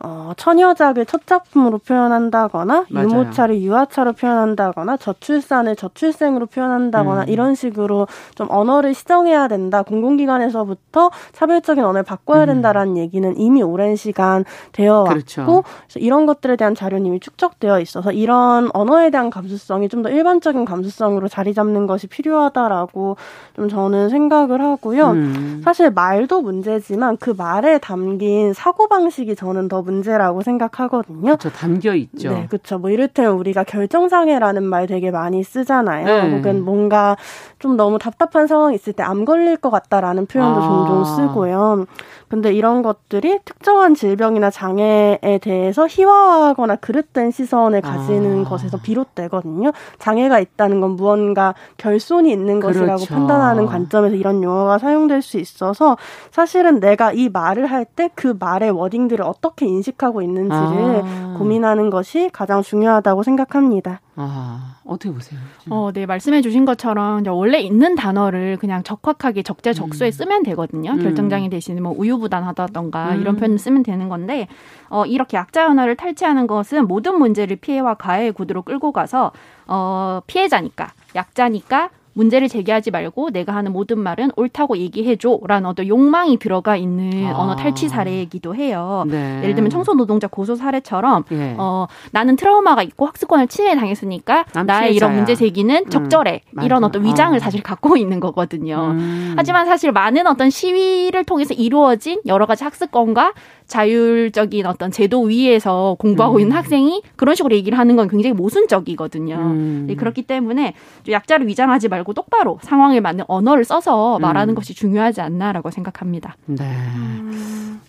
어, 0.00 0.32
처녀작을 0.36 1.06
첫 1.06 1.26
작품으로 1.26 1.78
표현한다거나 1.78 2.86
맞아요. 2.88 3.08
유모차를 3.08 3.60
유아차로 3.60 4.12
표현한다거나 4.12 4.96
저출산을 4.96 5.76
저출생으로 5.76 6.46
표현한다거나 6.46 7.22
음. 7.22 7.28
이런 7.28 7.54
식으로 7.54 8.06
좀 8.34 8.46
언어를 8.50 8.94
시정해야 8.94 9.48
된다. 9.48 9.82
공공기관에서부터 9.82 11.10
차별적인 11.32 11.82
언어를 11.82 12.02
바꿔야 12.02 12.42
음. 12.42 12.46
된다라는 12.46 12.96
얘기는 12.96 13.36
이미 13.38 13.62
오랜 13.62 13.96
시간 13.96 14.44
되어 14.72 15.00
왔고 15.00 15.08
그렇죠. 15.08 15.64
이런 15.96 16.26
것들에 16.26 16.56
대한 16.56 16.74
자료는 16.74 17.06
이미 17.06 17.20
축적되어 17.20 17.80
있어서 17.80 18.12
이런 18.12 18.70
언어에 18.72 19.10
대한 19.10 19.30
감수성이 19.30 19.88
좀 19.88 19.96
더 20.02 20.10
일반적인 20.10 20.66
감수성으로 20.66 21.26
자리 21.26 21.54
잡는 21.54 21.86
것이 21.86 22.06
필요하다라고 22.06 23.16
좀 23.56 23.68
저는 23.68 24.10
생각을 24.10 24.60
하고요. 24.60 25.10
음. 25.12 25.62
사실 25.64 25.90
말도 25.90 26.42
문제지만 26.42 27.16
그 27.16 27.30
말에 27.36 27.78
담긴 27.78 28.52
사고방식이 28.52 29.36
저는 29.36 29.68
더 29.68 29.82
문제라고 29.86 30.42
생각하거든요. 30.42 31.22
그렇죠. 31.22 31.50
담겨 31.50 31.94
있죠. 31.94 32.30
네, 32.30 32.46
그렇죠. 32.48 32.78
뭐 32.78 32.90
이를테면 32.90 33.32
우리가 33.32 33.64
결정장애라는 33.64 34.62
말 34.64 34.86
되게 34.86 35.10
많이 35.10 35.42
쓰잖아요. 35.42 36.04
네. 36.04 36.36
혹은 36.36 36.62
뭔가 36.62 37.16
좀 37.58 37.76
너무 37.76 37.98
답답한 37.98 38.46
상황이 38.46 38.74
있을 38.74 38.92
때 38.92 39.02
암 39.02 39.24
걸릴 39.24 39.56
것 39.56 39.70
같다라는 39.70 40.26
표현도 40.26 40.60
아. 40.60 40.66
종종 40.66 41.04
쓰고요. 41.04 41.86
근데 42.28 42.52
이런 42.52 42.82
것들이 42.82 43.38
특정한 43.44 43.94
질병이나 43.94 44.50
장애에 44.50 45.38
대해서 45.40 45.86
희화화하거나 45.88 46.76
그릇된 46.76 47.30
시선을 47.30 47.80
가지는 47.82 48.44
아. 48.44 48.48
것에서 48.48 48.78
비롯되거든요. 48.78 49.70
장애가 50.00 50.40
있다는 50.40 50.80
건 50.80 50.90
무언가 50.96 51.54
결손이 51.76 52.30
있는 52.32 52.58
것이라고 52.60 52.96
그렇죠. 52.96 53.14
판단하는 53.14 53.66
관점에서 53.66 54.16
이런 54.16 54.42
용어가 54.42 54.78
사용될 54.78 55.22
수 55.22 55.38
있어서 55.38 55.96
사실은 56.32 56.80
내가 56.80 57.12
이 57.12 57.28
말을 57.28 57.66
할 57.66 57.86
때 57.94 58.10
그 58.16 58.34
말의 58.38 58.70
워딩들을 58.72 59.24
어떻게 59.24 59.66
인식하고 59.76 60.22
있는지를 60.22 61.02
아. 61.04 61.36
고민하는 61.38 61.90
것이 61.90 62.30
가장 62.32 62.62
중요하다고 62.62 63.22
생각합니다. 63.22 64.00
아, 64.16 64.76
어떻게 64.84 65.12
보세요? 65.12 65.38
어, 65.68 65.90
네, 65.92 66.06
말씀해 66.06 66.40
주신 66.40 66.64
것처럼 66.64 67.22
원래 67.26 67.60
있는 67.60 67.94
단어를 67.94 68.56
그냥 68.56 68.82
적확하게 68.82 69.42
적재적소에 69.42 70.08
음. 70.08 70.10
쓰면 70.10 70.42
되거든요. 70.44 70.92
음. 70.92 71.02
결정장애 71.02 71.48
대신 71.50 71.82
뭐 71.82 71.94
우유부단하다던가 71.96 73.14
음. 73.14 73.20
이런 73.20 73.36
표현을 73.36 73.58
쓰면 73.58 73.82
되는 73.82 74.08
건데 74.08 74.48
어, 74.88 75.04
이렇게 75.04 75.36
약자 75.36 75.68
언어를 75.68 75.96
탈취하는 75.96 76.46
것은 76.46 76.86
모든 76.86 77.18
문제를 77.18 77.56
피해와 77.56 77.94
가해의 77.94 78.32
구도로 78.32 78.62
끌고 78.62 78.92
가서 78.92 79.32
어, 79.66 80.20
피해자니까 80.26 80.92
약자니까 81.14 81.90
문제를 82.16 82.48
제기하지 82.48 82.90
말고 82.90 83.30
내가 83.30 83.54
하는 83.54 83.72
모든 83.72 84.00
말은 84.00 84.30
옳다고 84.36 84.78
얘기해줘라는 84.78 85.68
어떤 85.68 85.86
욕망이 85.86 86.38
들어가 86.38 86.76
있는 86.76 87.26
아. 87.26 87.38
언어 87.38 87.54
탈취 87.56 87.88
사례이기도 87.88 88.54
해요. 88.54 89.04
네. 89.06 89.40
예를 89.42 89.54
들면 89.54 89.70
청소 89.70 89.94
노동자 89.94 90.26
고소 90.26 90.56
사례처럼 90.56 91.24
예. 91.32 91.54
어, 91.58 91.86
나는 92.12 92.36
트라우마가 92.36 92.82
있고 92.82 93.06
학습권을 93.06 93.48
침해 93.48 93.74
당했으니까 93.76 94.46
나의 94.64 94.94
이런 94.96 95.14
문제 95.14 95.34
제기는 95.34 95.76
음. 95.76 95.90
적절해 95.90 96.40
이런 96.62 96.84
어떤 96.84 97.04
위장을 97.04 97.36
아. 97.36 97.38
사실 97.38 97.62
갖고 97.62 97.96
있는 97.98 98.18
거거든요. 98.18 98.92
음. 98.92 99.34
하지만 99.36 99.66
사실 99.66 99.92
많은 99.92 100.26
어떤 100.26 100.48
시위를 100.48 101.24
통해서 101.24 101.52
이루어진 101.52 102.20
여러 102.26 102.46
가지 102.46 102.64
학습권과 102.64 103.34
자율적인 103.66 104.66
어떤 104.66 104.90
제도 104.90 105.22
위에서 105.22 105.96
공부하고 105.98 106.36
음. 106.36 106.40
있는 106.40 106.56
학생이 106.56 107.02
그런 107.16 107.34
식으로 107.34 107.54
얘기를 107.54 107.78
하는 107.78 107.96
건 107.96 108.08
굉장히 108.08 108.34
모순적이거든요. 108.34 109.34
음. 109.36 109.84
네, 109.88 109.94
그렇기 109.94 110.22
때문에 110.22 110.74
약자를 111.08 111.46
위장하지 111.48 111.88
말고 111.88 112.14
똑바로 112.14 112.58
상황에 112.62 113.00
맞는 113.00 113.24
언어를 113.28 113.64
써서 113.64 114.18
말하는 114.18 114.52
음. 114.52 114.54
것이 114.54 114.74
중요하지 114.74 115.20
않나라고 115.20 115.70
생각합니다. 115.70 116.36
네. 116.46 116.64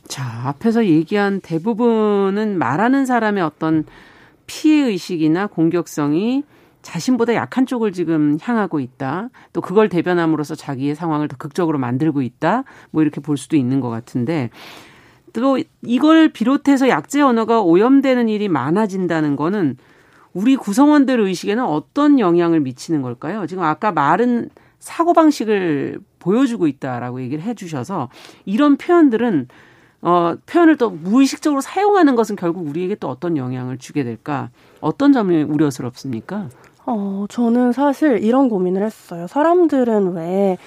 자, 0.07 0.23
앞에서 0.45 0.85
얘기한 0.85 1.41
대부분은 1.41 2.57
말하는 2.57 3.05
사람의 3.05 3.43
어떤 3.43 3.85
피해 4.47 4.85
의식이나 4.87 5.47
공격성이 5.47 6.43
자신보다 6.81 7.35
약한 7.35 7.65
쪽을 7.65 7.91
지금 7.91 8.37
향하고 8.41 8.79
있다. 8.79 9.29
또 9.51 9.59
그걸 9.59 9.89
대변함으로써 9.89 10.55
자기의 10.55 10.95
상황을 10.95 11.27
더 11.27 11.35
극적으로 11.35 11.77
만들고 11.77 12.21
있다. 12.21 12.63
뭐 12.91 13.01
이렇게 13.01 13.19
볼 13.19 13.35
수도 13.35 13.57
있는 13.57 13.81
것 13.81 13.89
같은데 13.89 14.49
또 15.41 15.59
이걸 15.83 16.29
비롯해서 16.29 16.89
약재 16.89 17.21
언어가 17.21 17.61
오염되는 17.61 18.27
일이 18.29 18.47
많아진다는 18.47 19.35
거는 19.35 19.77
우리 20.33 20.55
구성원들 20.55 21.19
의식에는 21.19 21.63
어떤 21.63 22.19
영향을 22.19 22.59
미치는 22.59 23.01
걸까요? 23.01 23.45
지금 23.47 23.63
아까 23.63 23.91
말은 23.91 24.49
사고방식을 24.79 25.99
보여주고 26.19 26.67
있다라고 26.67 27.21
얘기를 27.21 27.43
해 27.43 27.53
주셔서 27.53 28.09
이런 28.45 28.77
표현들은 28.77 29.47
어, 30.01 30.35
표현을 30.45 30.77
또 30.77 30.91
무의식적으로 30.91 31.61
사용하는 31.61 32.15
것은 32.15 32.35
결국 32.35 32.67
우리에게 32.67 32.95
또 32.95 33.09
어떤 33.09 33.35
영향을 33.35 33.77
주게 33.77 34.03
될까? 34.03 34.49
어떤 34.79 35.11
점이 35.11 35.43
우려스럽습니까? 35.43 36.49
어, 36.85 37.25
저는 37.29 37.73
사실 37.73 38.23
이런 38.23 38.47
고민을 38.47 38.83
했어요. 38.83 39.27
사람들은 39.27 40.13
왜 40.13 40.57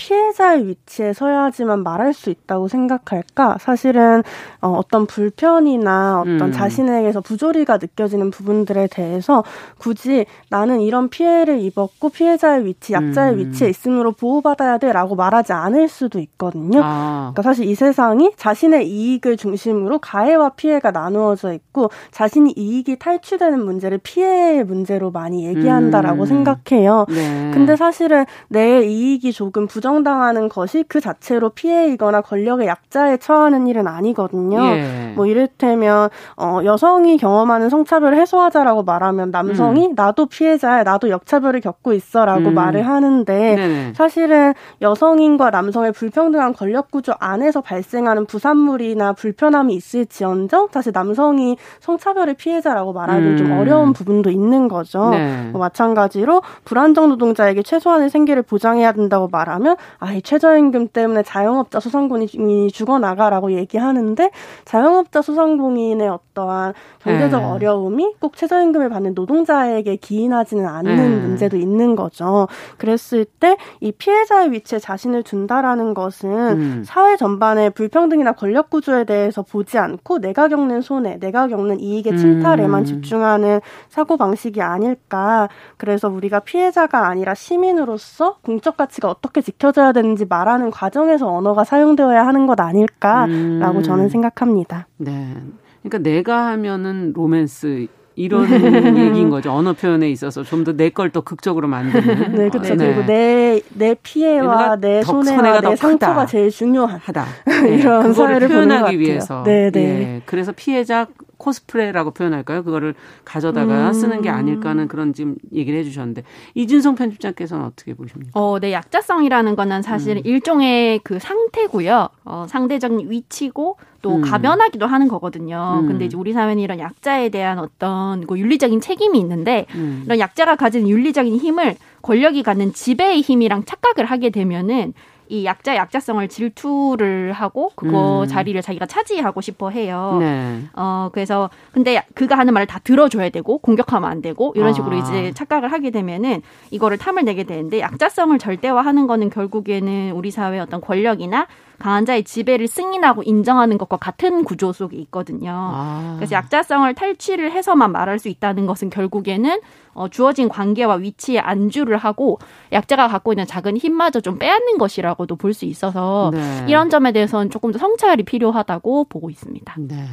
피해자의 0.00 0.66
위치에 0.66 1.12
서야지만 1.12 1.82
말할 1.82 2.14
수 2.14 2.30
있다고 2.30 2.68
생각할까? 2.68 3.58
사실은 3.60 4.22
어, 4.62 4.68
어떤 4.70 5.04
불편이나 5.06 6.20
어떤 6.20 6.40
음. 6.40 6.52
자신에게서 6.52 7.20
부조리가 7.20 7.76
느껴지는 7.76 8.30
부분들에 8.30 8.86
대해서 8.86 9.44
굳이 9.76 10.24
나는 10.48 10.80
이런 10.80 11.10
피해를 11.10 11.60
입었고 11.60 12.08
피해자의 12.08 12.64
위치, 12.64 12.94
약자의 12.94 13.34
음. 13.34 13.38
위치에 13.38 13.68
있으므로 13.68 14.12
보호받아야 14.12 14.78
돼라고 14.78 15.16
말하지 15.16 15.52
않을 15.52 15.88
수도 15.88 16.18
있거든요. 16.20 16.80
아. 16.82 17.32
그러니까 17.34 17.42
사실 17.42 17.66
이 17.66 17.74
세상이 17.74 18.32
자신의 18.36 18.88
이익을 18.88 19.36
중심으로 19.36 19.98
가해와 19.98 20.50
피해가 20.50 20.92
나누어져 20.92 21.52
있고 21.52 21.90
자신이 22.10 22.54
이익이 22.56 22.98
탈취되는 22.98 23.62
문제를 23.62 23.98
피해의 23.98 24.64
문제로 24.64 25.10
많이 25.10 25.44
얘기한다라고 25.46 26.22
음. 26.22 26.26
생각해요. 26.26 27.04
네. 27.10 27.50
근데 27.52 27.76
사실은 27.76 28.24
내 28.48 28.82
이익이 28.82 29.32
조금 29.32 29.66
부정 29.66 29.89
당하는 30.04 30.48
것이 30.48 30.84
그 30.88 31.00
자체로 31.00 31.50
피해이거나 31.50 32.20
권력의 32.22 32.66
약자에 32.66 33.18
처하는 33.18 33.66
일은 33.66 33.86
아니거든요. 33.86 34.58
예. 34.64 35.12
뭐 35.14 35.26
이를테면 35.26 36.08
어 36.36 36.60
여성이 36.64 37.16
경험하는 37.16 37.68
성차별을 37.68 38.16
해소하자라고 38.18 38.84
말하면 38.84 39.30
남성이 39.30 39.88
음. 39.88 39.92
나도 39.94 40.26
피해자야, 40.26 40.84
나도 40.84 41.10
역차별을 41.10 41.60
겪고 41.60 41.92
있어라고 41.92 42.48
음. 42.48 42.54
말을 42.54 42.86
하는데 42.86 43.56
네네. 43.56 43.92
사실은 43.94 44.54
여성인과 44.80 45.50
남성의 45.50 45.92
불평등한 45.92 46.54
권력 46.54 46.90
구조 46.90 47.12
안에서 47.18 47.60
발생하는 47.60 48.26
부산물이나 48.26 49.12
불편함이 49.12 49.74
있을지언정 49.74 50.68
사실 50.72 50.92
남성이 50.94 51.56
성차별의 51.80 52.34
피해자라고 52.34 52.92
말하기는 52.92 53.32
음. 53.32 53.36
좀 53.36 53.52
어려운 53.58 53.92
부분도 53.92 54.30
있는 54.30 54.68
거죠. 54.68 55.10
네. 55.10 55.48
뭐 55.52 55.60
마찬가지로 55.60 56.42
불안정 56.64 57.08
노동자에게 57.08 57.62
최소한의 57.62 58.10
생계를 58.10 58.42
보장해야 58.42 58.92
된다고 58.92 59.28
말하면 59.28 59.69
아, 59.98 60.12
이 60.12 60.22
최저임금 60.22 60.88
때문에 60.88 61.22
자영업자 61.22 61.80
소상공인이 61.80 62.70
죽어나가라고 62.70 63.52
얘기하는데 63.52 64.30
자영업자 64.64 65.22
소상공인의 65.22 66.08
어떠한 66.08 66.74
경제적 67.00 67.40
네. 67.40 67.46
어려움이 67.46 68.14
꼭 68.20 68.36
최저임금을 68.36 68.88
받는 68.88 69.14
노동자에게 69.14 69.96
기인하지는 69.96 70.66
않는 70.66 70.96
네. 70.96 71.08
문제도 71.08 71.56
있는 71.56 71.96
거죠. 71.96 72.48
그랬을 72.76 73.24
때 73.24 73.56
이 73.80 73.92
피해자의 73.92 74.52
위치에 74.52 74.78
자신을 74.78 75.22
둔다라는 75.22 75.94
것은 75.94 76.30
음. 76.30 76.82
사회 76.84 77.16
전반의 77.16 77.70
불평등이나 77.70 78.32
권력 78.32 78.70
구조에 78.70 79.04
대해서 79.04 79.42
보지 79.42 79.78
않고 79.78 80.18
내가 80.18 80.48
겪는 80.48 80.82
손해, 80.82 81.18
내가 81.18 81.48
겪는 81.48 81.80
이익의 81.80 82.18
침탈에만 82.18 82.82
음. 82.82 82.84
집중하는 82.84 83.60
사고 83.88 84.16
방식이 84.16 84.60
아닐까. 84.60 85.48
그래서 85.76 86.08
우리가 86.08 86.40
피해자가 86.40 87.06
아니라 87.06 87.34
시민으로서 87.34 88.38
공적 88.42 88.76
가치가 88.76 89.08
어떻게 89.08 89.40
지켜 89.40 89.59
져야 89.72 89.92
되는지 89.92 90.24
말하는 90.28 90.70
과정에서 90.70 91.28
언어가 91.28 91.64
사용되어야 91.64 92.26
하는 92.26 92.46
것 92.46 92.58
아닐까라고 92.60 93.78
음. 93.78 93.82
저는 93.82 94.08
생각합니다. 94.08 94.86
네. 94.96 95.36
그러니까 95.82 95.98
내가 95.98 96.46
하면은 96.48 97.12
로맨스 97.14 97.86
이런 98.16 98.44
얘기인 98.98 99.30
거죠. 99.30 99.50
언어 99.52 99.72
표현에 99.72 100.10
있어서 100.10 100.42
좀 100.42 100.64
더 100.64 100.72
내걸더 100.72 101.22
극적으로 101.22 101.68
만드는. 101.68 102.32
네, 102.36 102.48
그렇죠. 102.50 102.74
네. 102.74 102.86
그리고 102.86 103.06
내, 103.06 103.60
내 103.74 103.94
피해와 104.02 104.76
내 104.76 105.02
손해와 105.02 105.60
내 105.60 105.76
상처가 105.76 106.26
제일 106.26 106.50
중요하다. 106.50 107.24
네, 107.64 107.76
이런 107.76 108.12
사회를 108.12 108.48
표현하기 108.48 108.98
위해서. 108.98 109.42
네, 109.44 109.70
네. 109.70 109.80
예, 109.80 110.22
그래서 110.26 110.52
피해자 110.54 111.06
코스프레라고 111.40 112.12
표현할까요? 112.12 112.62
그거를 112.62 112.94
가져다가 113.24 113.88
음. 113.88 113.92
쓰는 113.92 114.22
게 114.22 114.28
아닐까 114.28 114.70
하는 114.70 114.86
그런 114.86 115.12
지금 115.12 115.36
얘기를 115.52 115.78
해주셨는데 115.80 116.22
이진성 116.54 116.94
편집장께서는 116.94 117.64
어떻게 117.64 117.94
보십니까? 117.94 118.30
어, 118.34 118.58
네, 118.60 118.72
약자성이라는 118.72 119.56
거는 119.56 119.82
사실 119.82 120.18
음. 120.18 120.22
일종의 120.24 121.00
그 121.02 121.18
상태고요. 121.18 122.08
어, 122.24 122.46
상대적인 122.48 123.10
위치고 123.10 123.76
또 124.02 124.16
음. 124.16 124.22
가변하기도 124.22 124.86
하는 124.86 125.08
거거든요. 125.08 125.80
음. 125.80 125.88
근데 125.88 126.06
이제 126.06 126.16
우리 126.16 126.32
사회는 126.32 126.62
이런 126.62 126.78
약자에 126.78 127.28
대한 127.30 127.58
어떤 127.58 128.26
그 128.26 128.38
윤리적인 128.38 128.80
책임이 128.80 129.18
있는데 129.18 129.66
음. 129.74 130.02
이런 130.06 130.18
약자가 130.18 130.56
가진 130.56 130.88
윤리적인 130.88 131.36
힘을 131.36 131.76
권력이 132.02 132.42
갖는 132.42 132.72
지배의 132.72 133.20
힘이랑 133.20 133.64
착각을 133.64 134.06
하게 134.06 134.30
되면은 134.30 134.94
이 135.30 135.44
약자 135.44 135.76
약자성을 135.76 136.26
질투를 136.28 137.32
하고 137.32 137.70
그거 137.76 138.22
음. 138.22 138.26
자리를 138.26 138.60
자기가 138.60 138.86
차지하고 138.86 139.40
싶어 139.40 139.70
해요. 139.70 140.16
네. 140.18 140.60
어 140.74 141.08
그래서 141.12 141.48
근데 141.72 142.02
그가 142.14 142.36
하는 142.36 142.52
말을 142.52 142.66
다 142.66 142.80
들어줘야 142.80 143.30
되고 143.30 143.58
공격하면 143.58 144.10
안 144.10 144.22
되고 144.22 144.52
이런 144.56 144.74
식으로 144.74 144.96
아. 144.96 144.98
이제 144.98 145.32
착각을 145.32 145.70
하게 145.70 145.90
되면은 145.90 146.42
이거를 146.72 146.98
탐을 146.98 147.24
내게 147.24 147.44
되는데 147.44 147.78
약자성을 147.80 148.36
절대화하는 148.38 149.06
거는 149.06 149.30
결국에는 149.30 150.12
우리 150.12 150.32
사회의 150.32 150.60
어떤 150.60 150.80
권력이나 150.80 151.46
강한 151.80 152.06
자의 152.06 152.22
지배를 152.22 152.68
승인하고 152.68 153.24
인정하는 153.24 153.76
것과 153.78 153.96
같은 153.96 154.44
구조 154.44 154.72
속에 154.72 154.96
있거든요. 154.98 155.50
아. 155.52 156.14
그래서 156.16 156.36
약자성을 156.36 156.94
탈취를 156.94 157.50
해서만 157.50 157.90
말할 157.90 158.20
수 158.20 158.28
있다는 158.28 158.66
것은 158.66 158.90
결국에는 158.90 159.60
어, 159.94 160.06
주어진 160.08 160.48
관계와 160.48 160.94
위치에 160.96 161.40
안주를 161.40 161.96
하고 161.96 162.38
약자가 162.72 163.08
갖고 163.08 163.32
있는 163.32 163.46
작은 163.46 163.76
힘마저 163.76 164.20
좀 164.20 164.38
빼앗는 164.38 164.78
것이라고도 164.78 165.34
볼 165.36 165.50
수 165.54 165.64
있어서 165.64 166.30
네. 166.32 166.64
이런 166.68 166.90
점에 166.90 167.10
대해서는 167.10 167.50
조금 167.50 167.72
더 167.72 167.78
성찰이 167.78 168.22
필요하다고 168.22 169.06
보고 169.08 169.30
있습니다. 169.30 169.74
네. 169.78 170.06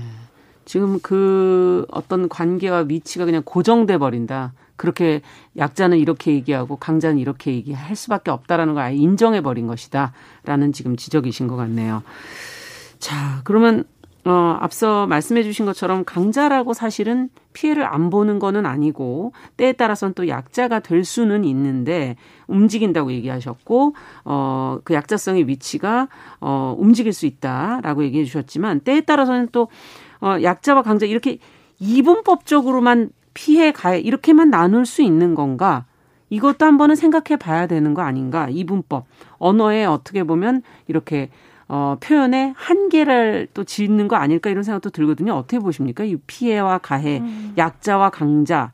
지금 0.65 1.00
그 1.02 1.86
어떤 1.92 2.28
관계와 2.28 2.86
위치가 2.88 3.26
그냥 3.26 3.44
고정돼 3.46 4.00
버린다. 4.00 4.54
그렇게 4.78 5.22
약자는 5.58 5.98
이렇게 5.98 6.32
얘기하고 6.34 6.78
강자는 6.78 7.18
이렇게 7.18 7.52
얘기할 7.52 7.96
수밖에 7.96 8.32
없다라는 8.32 8.76
걸 8.76 8.84
아예 8.84 8.96
인정해 8.96 9.42
버린 9.42 9.68
것이다라는 9.68 10.72
지금 10.72 10.96
지적이신 10.96 11.48
것 11.48 11.56
같네요. 11.58 12.04
자, 13.00 13.42
그러면 13.44 13.84
어, 14.28 14.58
앞서 14.60 15.08
말씀해 15.08 15.42
주신 15.42 15.66
것처럼 15.66 16.04
강자라고 16.04 16.74
사실은 16.74 17.30
피해를 17.54 17.86
안 17.86 18.10
보는 18.10 18.40
거는 18.40 18.66
아니고 18.66 19.32
때에 19.56 19.72
따라서는 19.72 20.13
또 20.16 20.28
약자가 20.28 20.82
될 20.82 21.06
수는 21.06 21.46
있는데 21.46 22.18
움직인다고 22.48 23.13
얘기하셨고 23.13 23.96
어, 24.26 24.80
그 24.84 24.94
약자성의 24.94 25.48
위치가 25.48 26.10
어, 26.42 26.76
움직일 26.78 27.13
수 27.13 27.26
있다라고 27.26 28.04
얘기해 28.04 28.26
주셨지만 28.26 28.82
때에 28.82 29.00
따라서는 29.00 29.48
또 29.54 29.70
어, 30.20 30.36
약자와 30.42 30.82
강자 30.82 31.06
이렇게 31.06 31.38
이분법적으로만 31.80 33.12
피해 33.38 33.71
가해 33.71 34.00
이렇게만 34.00 34.50
나눌 34.50 34.88
수 34.88 35.04
있는 35.04 35.36
건가? 35.36 35.86
이것도 36.32 36.65
한번은 36.65 36.95
생각해 36.95 37.38
봐야 37.38 37.67
되는 37.67 37.93
거 37.93 38.02
아닌가? 38.02 38.47
이분법. 38.50 39.06
언어에 39.38 39.86
어떻게 39.86 40.23
보면 40.23 40.63
이렇게 40.88 41.30
어, 41.67 41.97
표현의 42.00 42.54
한계를 42.58 43.50
또 43.54 43.63
짓는 43.63 44.08
거 44.08 44.15
아닐까 44.15 44.50
이런 44.50 44.63
생각도 44.63 44.89
들거든요. 44.89 45.34
어떻게 45.34 45.60
보십니까? 45.60 46.04
이 46.04 46.15
피해와 46.26 46.80
가해, 46.80 47.19
음. 47.19 47.54
약자와 47.58 48.10
강자. 48.10 48.71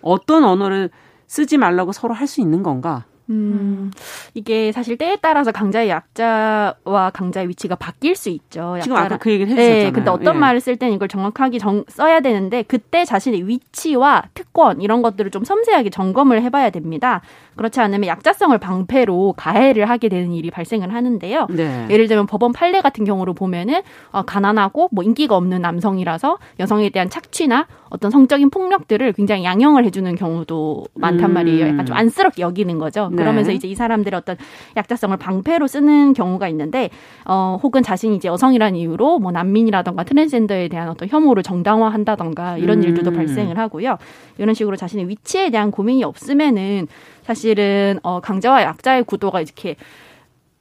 어떤 0.00 0.44
언어를 0.44 0.90
쓰지 1.26 1.58
말라고 1.58 1.90
서로 1.90 2.14
할 2.14 2.28
수 2.28 2.40
있는 2.40 2.62
건가? 2.62 3.04
음, 3.30 3.90
이게 4.34 4.72
사실 4.72 4.96
때에 4.96 5.16
따라서 5.20 5.50
강자의 5.52 5.88
약자와 5.88 7.10
강자의 7.12 7.48
위치가 7.48 7.74
바뀔 7.74 8.14
수 8.14 8.28
있죠. 8.28 8.78
지금 8.82 8.96
아까 8.96 9.16
그 9.16 9.30
얘기를 9.30 9.50
해주셨잖아요. 9.52 9.84
네, 9.84 9.90
근데 9.92 10.10
어떤 10.10 10.36
예. 10.36 10.38
말을 10.38 10.60
쓸 10.60 10.76
때는 10.76 10.94
이걸 10.94 11.08
정확하게 11.08 11.58
정, 11.58 11.84
써야 11.88 12.20
되는데 12.20 12.62
그때 12.62 13.04
자신의 13.04 13.48
위치와 13.48 14.24
특권 14.34 14.80
이런 14.80 15.02
것들을 15.02 15.30
좀 15.30 15.44
섬세하게 15.44 15.90
점검을 15.90 16.42
해봐야 16.42 16.70
됩니다. 16.70 17.22
그렇지 17.56 17.80
않으면 17.80 18.06
약자성을 18.06 18.56
방패로 18.58 19.34
가해를 19.36 19.88
하게 19.88 20.08
되는 20.08 20.32
일이 20.32 20.50
발생을 20.50 20.92
하는데요. 20.92 21.46
네. 21.50 21.86
예를 21.90 22.06
들면 22.06 22.26
법원 22.26 22.52
판례 22.52 22.80
같은 22.80 23.04
경우로 23.04 23.32
보면은 23.34 23.82
어, 24.10 24.22
가난하고 24.22 24.90
뭐 24.92 25.02
인기가 25.02 25.36
없는 25.36 25.62
남성이라서 25.62 26.38
여성에 26.60 26.90
대한 26.90 27.08
착취나 27.08 27.66
어떤 27.88 28.10
성적인 28.10 28.50
폭력들을 28.50 29.12
굉장히 29.14 29.44
양형을 29.44 29.84
해주는 29.86 30.14
경우도 30.16 30.86
많단 30.94 31.30
음. 31.30 31.34
말이에요. 31.34 31.68
약간 31.68 31.86
좀 31.86 31.96
안쓰럽게 31.96 32.42
여기는 32.42 32.78
거죠. 32.78 33.08
네. 33.16 33.22
그러면서 33.22 33.52
이제 33.52 33.66
이 33.68 33.74
사람들의 33.74 34.16
어떤 34.16 34.36
약자성을 34.76 35.16
방패로 35.16 35.66
쓰는 35.66 36.12
경우가 36.12 36.48
있는데, 36.48 36.90
어, 37.24 37.58
혹은 37.62 37.82
자신이 37.82 38.16
이제 38.16 38.28
여성이라는 38.28 38.78
이유로 38.78 39.18
뭐 39.18 39.32
난민이라던가 39.32 40.04
트랜스젠더에 40.04 40.68
대한 40.68 40.88
어떤 40.88 41.08
혐오를 41.08 41.42
정당화한다던가 41.42 42.58
이런 42.58 42.78
음. 42.78 42.84
일들도 42.84 43.12
발생을 43.12 43.58
하고요. 43.58 43.98
이런 44.38 44.54
식으로 44.54 44.76
자신의 44.76 45.08
위치에 45.08 45.50
대한 45.50 45.70
고민이 45.70 46.04
없으면은 46.04 46.86
사실은 47.22 47.98
어, 48.02 48.20
강자와 48.20 48.62
약자의 48.62 49.04
구도가 49.04 49.40
이렇게 49.40 49.76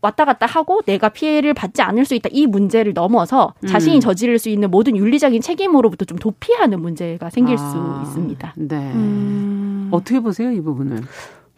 왔다 0.02 0.24
갔다 0.24 0.46
하고 0.46 0.82
내가 0.86 1.10
피해를 1.10 1.54
받지 1.56 1.82
않을 1.82 2.06
수 2.06 2.14
있다 2.14 2.30
이 2.32 2.46
문제를 2.46 2.94
넘어서 2.94 3.54
자신이 3.68 3.98
음. 3.98 4.00
저지를 4.00 4.38
수 4.38 4.50
있는 4.50 4.70
모든 4.70 4.96
윤리적인 4.96 5.42
책임으로부터 5.42 6.06
좀 6.06 6.20
도피하는 6.20 6.80
문제가 6.80 7.32
생길 7.32 7.56
아, 7.56 7.58
수 7.58 8.02
있습니다. 8.04 8.54
네. 8.58 8.76
음. 8.94 9.90
어떻게 9.92 10.20
보세요 10.20 10.52
이 10.52 10.62
부분을? 10.62 11.02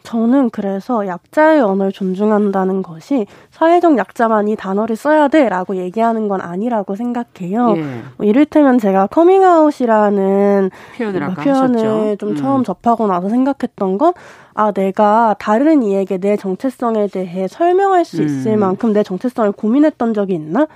저는 0.08 0.48
그래서 0.48 1.06
약자의 1.06 1.60
언어를 1.60 1.92
존중한다는 1.92 2.80
것이 2.82 3.26
사회적 3.50 3.98
약자만 3.98 4.48
이 4.48 4.56
단어를 4.56 4.96
써야 4.96 5.28
돼라고 5.28 5.76
얘기하는 5.76 6.28
건 6.28 6.40
아니라고 6.40 6.96
생각해요. 6.96 7.74
예. 7.76 7.82
뭐 8.16 8.26
이를테면 8.26 8.78
제가 8.78 9.08
커밍아웃이라는 9.08 10.70
표현을, 10.96 11.34
표현을. 11.34 12.16
좀 12.16 12.30
음. 12.30 12.36
처음 12.36 12.64
접하고 12.64 13.06
나서 13.06 13.28
생각했던 13.28 13.98
건 13.98 14.14
아, 14.54 14.72
내가 14.72 15.36
다른 15.38 15.82
이에게 15.82 16.16
내 16.16 16.38
정체성에 16.38 17.08
대해 17.08 17.46
설명할 17.46 18.06
수 18.06 18.22
있을 18.22 18.52
음. 18.52 18.60
만큼 18.60 18.94
내 18.94 19.02
정체성을 19.02 19.52
고민했던 19.52 20.14
적이 20.14 20.36
있나? 20.36 20.68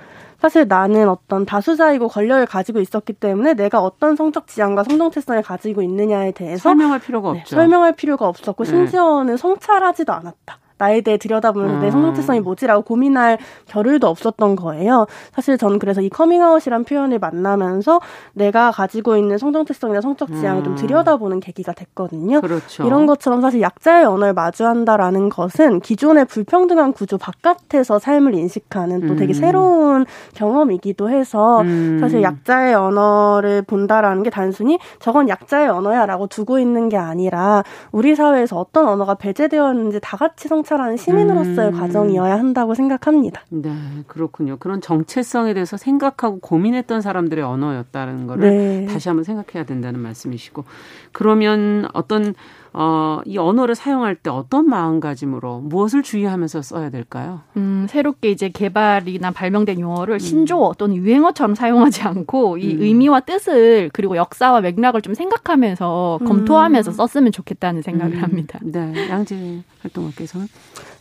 사실 0.43 0.67
나는 0.67 1.09
어떤 1.09 1.47
다수자이고 1.47 2.09
권력을 2.09 2.45
가지고 2.47 2.81
있었기 2.81 3.13
때문에 3.13 3.55
내가 3.55 3.81
어떤 3.81 4.17
성적 4.17 4.49
지향과 4.49 4.83
성정체성을 4.83 5.41
가지고 5.41 5.83
있느냐에 5.83 6.33
대해서 6.33 6.65
설명할 6.65 6.99
필요가 6.99 7.33
네, 7.33 7.39
없죠. 7.39 7.55
설명할 7.55 7.93
필요가 7.95 8.27
없었고 8.27 8.65
네. 8.65 8.71
심지어는 8.71 9.37
성찰하지도 9.37 10.13
않았다. 10.13 10.59
나에 10.83 11.01
대해 11.01 11.17
들여다보면서 11.17 11.77
음. 11.77 11.81
내 11.81 11.91
성정체성이 11.93 12.41
뭐지라고 12.41 12.83
고민할 12.83 13.39
겨를도 13.67 14.09
없었던 14.09 14.57
거예요. 14.57 15.07
사실 15.33 15.57
저는 15.57 15.79
그래서 15.79 16.01
이 16.01 16.09
커밍아웃이란 16.09 16.83
표현을 16.85 17.21
만나면서 17.21 18.01
내가 18.33 18.73
가지고 18.73 19.17
있는 19.17 19.39
성정체성이나 19.39 20.01
성적 20.01 20.35
지향을 20.35 20.63
음. 20.63 20.65
좀 20.65 20.75
들여다보는 20.75 21.39
계기가 21.39 21.73
됐거든요. 21.73 22.41
그렇죠. 22.41 22.85
이런 22.85 23.07
것처럼 23.07 23.41
사실 23.41 23.61
약자의 23.61 24.05
언어를 24.05 24.35
마주한다라는 24.35 25.29
것은 25.29 25.81
기존의 25.81 26.25
불평등한 26.25 26.93
구조 26.93 27.17
바깥에서 27.17 28.01
삶을 28.01 28.35
인식하는 28.35 29.07
또 29.07 29.15
되게 29.15 29.33
음. 29.33 29.35
새로운 29.35 30.07
경험이기도 30.35 31.11
해서 31.11 31.61
음. 31.61 31.99
사실 32.01 32.23
약자의 32.23 32.75
언어를 32.75 33.63
본다라는 33.63 34.25
게 34.25 34.31
단순히 34.31 34.81
저건 34.99 35.29
약자의 35.29 35.69
언어야라고 35.69 36.27
두고 36.27 36.59
있는 36.59 36.89
게 36.89 36.97
아니라 36.97 37.63
우리 37.93 38.17
사회에서 38.17 38.59
어떤 38.59 38.89
언어가 38.89 39.15
배제되었는지 39.15 40.01
다 40.03 40.17
같이 40.17 40.49
성찰 40.49 40.72
성찰하는 40.73 40.97
시민으로서의 40.97 41.69
음. 41.69 41.79
과정이어야 41.79 42.39
한다고 42.39 42.75
생각합니다. 42.75 43.43
네, 43.51 43.71
그렇군요. 44.07 44.57
그런 44.59 44.81
정체성에 44.81 45.55
대해서 45.55 45.77
생각하고 45.77 46.41
고민했던 46.41 47.03
사람들의 47.03 47.45
언어였다는 47.45 48.27
거를 48.27 48.51
네. 48.51 48.87
다시 48.87 49.09
한번 49.09 49.25
생각해야 49.25 49.65
된다는 49.65 50.01
말씀이시고 50.01 50.65
그러면 51.13 51.87
어떤 51.93 52.35
어, 52.75 53.21
이 53.27 53.37
언어를 53.37 53.75
사용할 53.75 54.15
때 54.15 54.31
어떤 54.31 54.69
마음가짐으로 54.69 55.61
무엇을 55.61 56.03
주의하면서 56.03 56.63
써야 56.63 56.91
될까요? 56.91 57.41
음, 57.57 57.87
새롭게 57.89 58.31
이제 58.31 58.49
개발이나 58.49 59.31
발명된 59.31 59.79
용어를 59.79 60.15
음. 60.15 60.19
신조어 60.19 60.75
또는 60.79 60.97
유행어처럼 60.97 61.55
사용하지 61.55 62.03
않고 62.03 62.59
이 62.59 62.75
음. 62.75 62.83
의미와 62.83 63.21
뜻을 63.21 63.91
그리고 63.93 64.17
역사와 64.17 64.63
맥락을 64.63 65.03
좀 65.03 65.13
생각하면서 65.15 66.19
음. 66.23 66.27
검토하면서 66.27 66.93
썼으면 66.93 67.33
좋겠다는 67.33 67.83
생각을 67.83 68.15
음. 68.17 68.23
합니다. 68.23 68.59
네, 68.63 69.09
양재 69.11 69.63
활동가께서는 69.81 70.47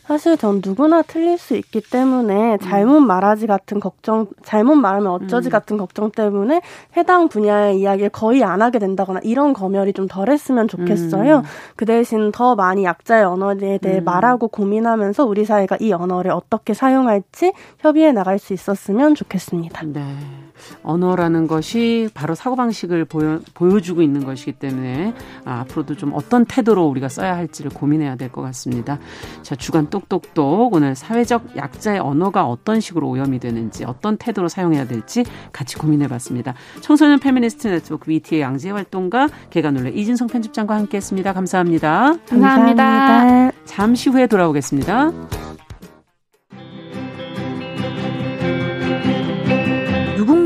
사실 0.04 0.36
전 0.36 0.60
누구나 0.64 1.02
틀릴 1.02 1.38
수 1.38 1.56
있기 1.56 1.80
때문에 1.80 2.58
잘못 2.58 3.00
말하지 3.00 3.46
같은 3.46 3.78
걱정, 3.78 4.26
잘못 4.42 4.74
말하면 4.74 5.06
어쩌지 5.12 5.48
음. 5.48 5.50
같은 5.50 5.76
걱정 5.76 6.10
때문에 6.10 6.60
해당 6.96 7.28
분야의 7.28 7.78
이야기를 7.78 8.10
거의 8.10 8.42
안 8.42 8.62
하게 8.62 8.78
된다거나 8.80 9.20
이런 9.22 9.52
검열이 9.52 9.92
좀 9.92 10.08
덜했으면 10.08 10.66
좋겠어요. 10.66 11.38
음. 11.38 11.42
그 11.76 11.84
대신 11.84 12.32
더 12.32 12.56
많이 12.56 12.84
약자의 12.84 13.24
언어에 13.24 13.78
대해 13.78 13.98
음. 14.00 14.04
말하고 14.04 14.48
고민하면서 14.48 15.24
우리 15.24 15.44
사회가 15.44 15.76
이 15.80 15.92
언어를 15.92 16.32
어떻게 16.32 16.74
사용할지 16.74 17.52
협의해 17.78 18.12
나갈 18.12 18.38
수 18.38 18.52
있었으면 18.52 19.14
좋겠습니다. 19.14 19.82
네. 19.86 20.02
언어라는 20.82 21.46
것이 21.46 22.08
바로 22.14 22.34
사고방식을 22.34 23.04
보여, 23.06 23.40
보여주고 23.54 24.02
있는 24.02 24.24
것이기 24.24 24.52
때문에 24.52 25.14
아, 25.44 25.60
앞으로도 25.60 25.96
좀 25.96 26.12
어떤 26.14 26.44
태도로 26.44 26.86
우리가 26.86 27.08
써야 27.08 27.36
할지를 27.36 27.70
고민해야 27.72 28.16
될 28.16 28.32
것 28.32 28.40
같습니다. 28.42 28.98
자, 29.42 29.54
주간 29.54 29.90
똑똑똑 29.92 30.74
오늘 30.74 30.96
사회적 30.96 31.56
약자의 31.56 32.00
언어가 32.00 32.46
어떤 32.46 32.80
식으로 32.80 33.08
오염이 33.08 33.38
되는지 33.38 33.84
어떤 33.84 34.16
태도로 34.16 34.48
사용해야 34.48 34.86
될지 34.86 35.24
같이 35.52 35.76
고민해 35.76 36.08
봤습니다. 36.08 36.54
청소년 36.80 37.20
페미니스트 37.20 37.68
네트워크 37.68 38.10
위티의 38.10 38.40
양재 38.40 38.70
활동가 38.70 39.28
계간홀로 39.50 39.90
이진송 39.90 40.26
편집장과 40.28 40.74
함께 40.74 40.96
했습니다. 40.96 41.32
감사합니다. 41.32 42.16
감사합니다. 42.28 42.84
감사합니다. 42.84 43.52
잠시 43.66 44.08
후에 44.10 44.26
돌아오겠습니다. 44.26 45.51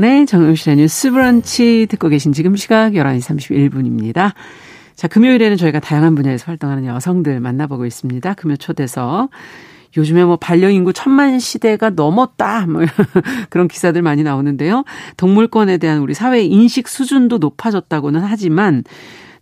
네, 0.00 0.26
정용실의 0.26 0.76
뉴스 0.76 1.10
브런치 1.10 1.88
듣고 1.90 2.08
계신 2.08 2.32
지금 2.32 2.54
시각 2.54 2.92
11시 2.92 3.20
31분입니다. 3.20 4.32
자, 4.94 5.08
금요일에는 5.08 5.56
저희가 5.56 5.80
다양한 5.80 6.14
분야에서 6.14 6.44
활동하는 6.46 6.86
여성들 6.86 7.40
만나보고 7.40 7.84
있습니다. 7.84 8.34
금요 8.34 8.56
초대서 8.58 9.28
요즘에 9.96 10.24
뭐 10.24 10.36
반려인구 10.36 10.92
천만 10.92 11.40
시대가 11.40 11.90
넘었다. 11.90 12.66
뭐 12.68 12.82
그런 13.50 13.66
기사들 13.66 14.02
많이 14.02 14.22
나오는데요. 14.22 14.84
동물권에 15.16 15.78
대한 15.78 15.98
우리 15.98 16.14
사회의 16.14 16.46
인식 16.46 16.86
수준도 16.86 17.38
높아졌다고는 17.38 18.20
하지만 18.20 18.84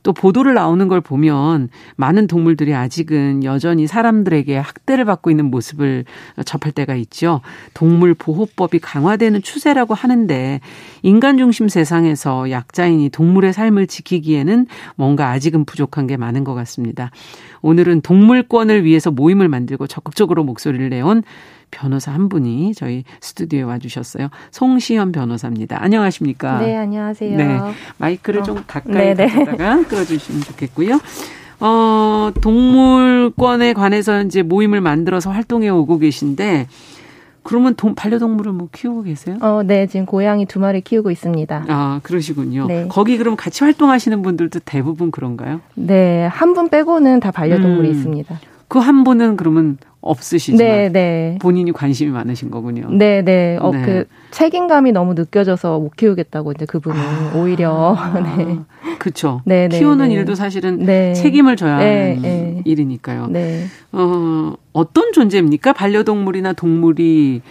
또 0.07 0.12
보도를 0.12 0.55
나오는 0.55 0.87
걸 0.87 1.01
보면 1.01 1.69
많은 1.97 2.29
동물들이 2.29 2.73
아직은 2.73 3.42
여전히 3.42 3.88
사람들에게 3.88 4.57
학대를 4.57 5.05
받고 5.05 5.33
있는 5.33 5.47
모습을 5.47 6.05
접할 6.45 6.71
때가 6.71 6.95
있죠. 6.95 7.40
동물 7.75 8.14
보호법이 8.14 8.79
강화되는 8.79 9.42
추세라고 9.42 9.95
하는데 9.95 10.61
인간 11.03 11.38
중심 11.38 11.69
세상에서 11.69 12.53
약자인이 12.53 13.09
동물의 13.09 13.53
삶을 13.53 13.88
지키기에는 13.88 14.69
뭔가 14.95 15.31
아직은 15.31 15.64
부족한 15.64 16.07
게 16.07 16.16
많은 16.16 16.45
것 16.45 16.55
같습니다. 16.55 17.11
오늘은 17.62 18.03
동물권을 18.03 18.85
위해서 18.85 19.11
모임을 19.11 19.49
만들고 19.49 19.88
적극적으로 19.88 20.45
목소리를 20.45 20.88
내온 20.88 21.25
변호사 21.70 22.12
한 22.12 22.29
분이 22.29 22.74
저희 22.74 23.05
스튜디오에 23.20 23.62
와주셨어요. 23.62 24.29
송시현 24.50 25.12
변호사입니다. 25.12 25.83
안녕하십니까? 25.83 26.59
네, 26.61 26.76
안녕하세요. 26.76 27.37
네, 27.37 27.59
마이크를 27.98 28.40
어. 28.40 28.42
좀 28.44 28.62
가까이 28.66 29.14
가져다가 29.14 29.83
끌어주시면 29.85 30.42
좋겠고요. 30.42 31.00
어, 31.61 32.31
동물권에 32.40 33.72
관해서 33.72 34.22
이제 34.22 34.42
모임을 34.42 34.81
만들어서 34.81 35.31
활동해 35.31 35.68
오고 35.68 35.98
계신데 35.98 36.66
그러면 37.42 37.74
동, 37.76 37.94
반려동물을 37.94 38.52
뭐 38.52 38.68
키우고 38.72 39.05
계세요? 39.05 39.37
어, 39.40 39.62
네, 39.64 39.87
지금 39.87 40.05
고양이 40.05 40.46
두 40.46 40.59
마리 40.59 40.81
키우고 40.81 41.11
있습니다. 41.12 41.64
아, 41.68 42.00
그러시군요. 42.02 42.66
네. 42.66 42.87
거기 42.88 43.16
그럼 43.18 43.37
같이 43.37 43.62
활동하시는 43.62 44.20
분들도 44.22 44.61
대부분 44.64 45.11
그런가요? 45.12 45.61
네, 45.74 46.26
한 46.26 46.55
분 46.55 46.68
빼고는 46.68 47.20
다 47.20 47.31
반려동물이 47.31 47.88
음. 47.88 47.94
있습니다. 47.94 48.40
그 48.68 48.81
한 48.81 49.05
분은 49.05 49.37
그러면 49.37 49.79
없으시지만 50.11 50.66
네, 50.66 50.88
네. 50.88 51.38
본인이 51.40 51.73
관심이 51.73 52.11
많으신 52.11 52.51
거군요. 52.51 52.88
네, 52.90 53.23
네. 53.23 53.59
어, 53.61 53.71
네. 53.71 53.83
그 53.83 54.05
책임감이 54.31 54.92
너무 54.92 55.14
느껴져서 55.14 55.79
못 55.79 55.97
키우겠다고 55.97 56.53
이제 56.53 56.64
그분은 56.66 56.99
아, 56.99 57.33
오히려 57.37 57.97
네. 58.37 58.59
그렇죠. 58.99 59.40
네, 59.45 59.69
네, 59.69 59.79
키우는 59.79 60.09
네. 60.09 60.14
일도 60.14 60.35
사실은 60.35 60.79
네. 60.79 61.12
책임을 61.14 61.57
져야 61.57 61.79
네, 61.79 62.14
하는 62.16 62.23
네. 62.23 62.62
일이니까요. 62.64 63.27
네. 63.29 63.64
어, 63.92 64.55
어떤 64.73 65.12
존재입니까? 65.12 65.73
반려동물이나 65.73 66.53
동물이 66.53 67.42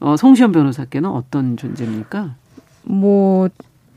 어, 0.00 0.16
송시현 0.16 0.52
변호사께는 0.52 1.08
어떤 1.10 1.56
존재입니까? 1.56 2.34
뭐 2.82 3.48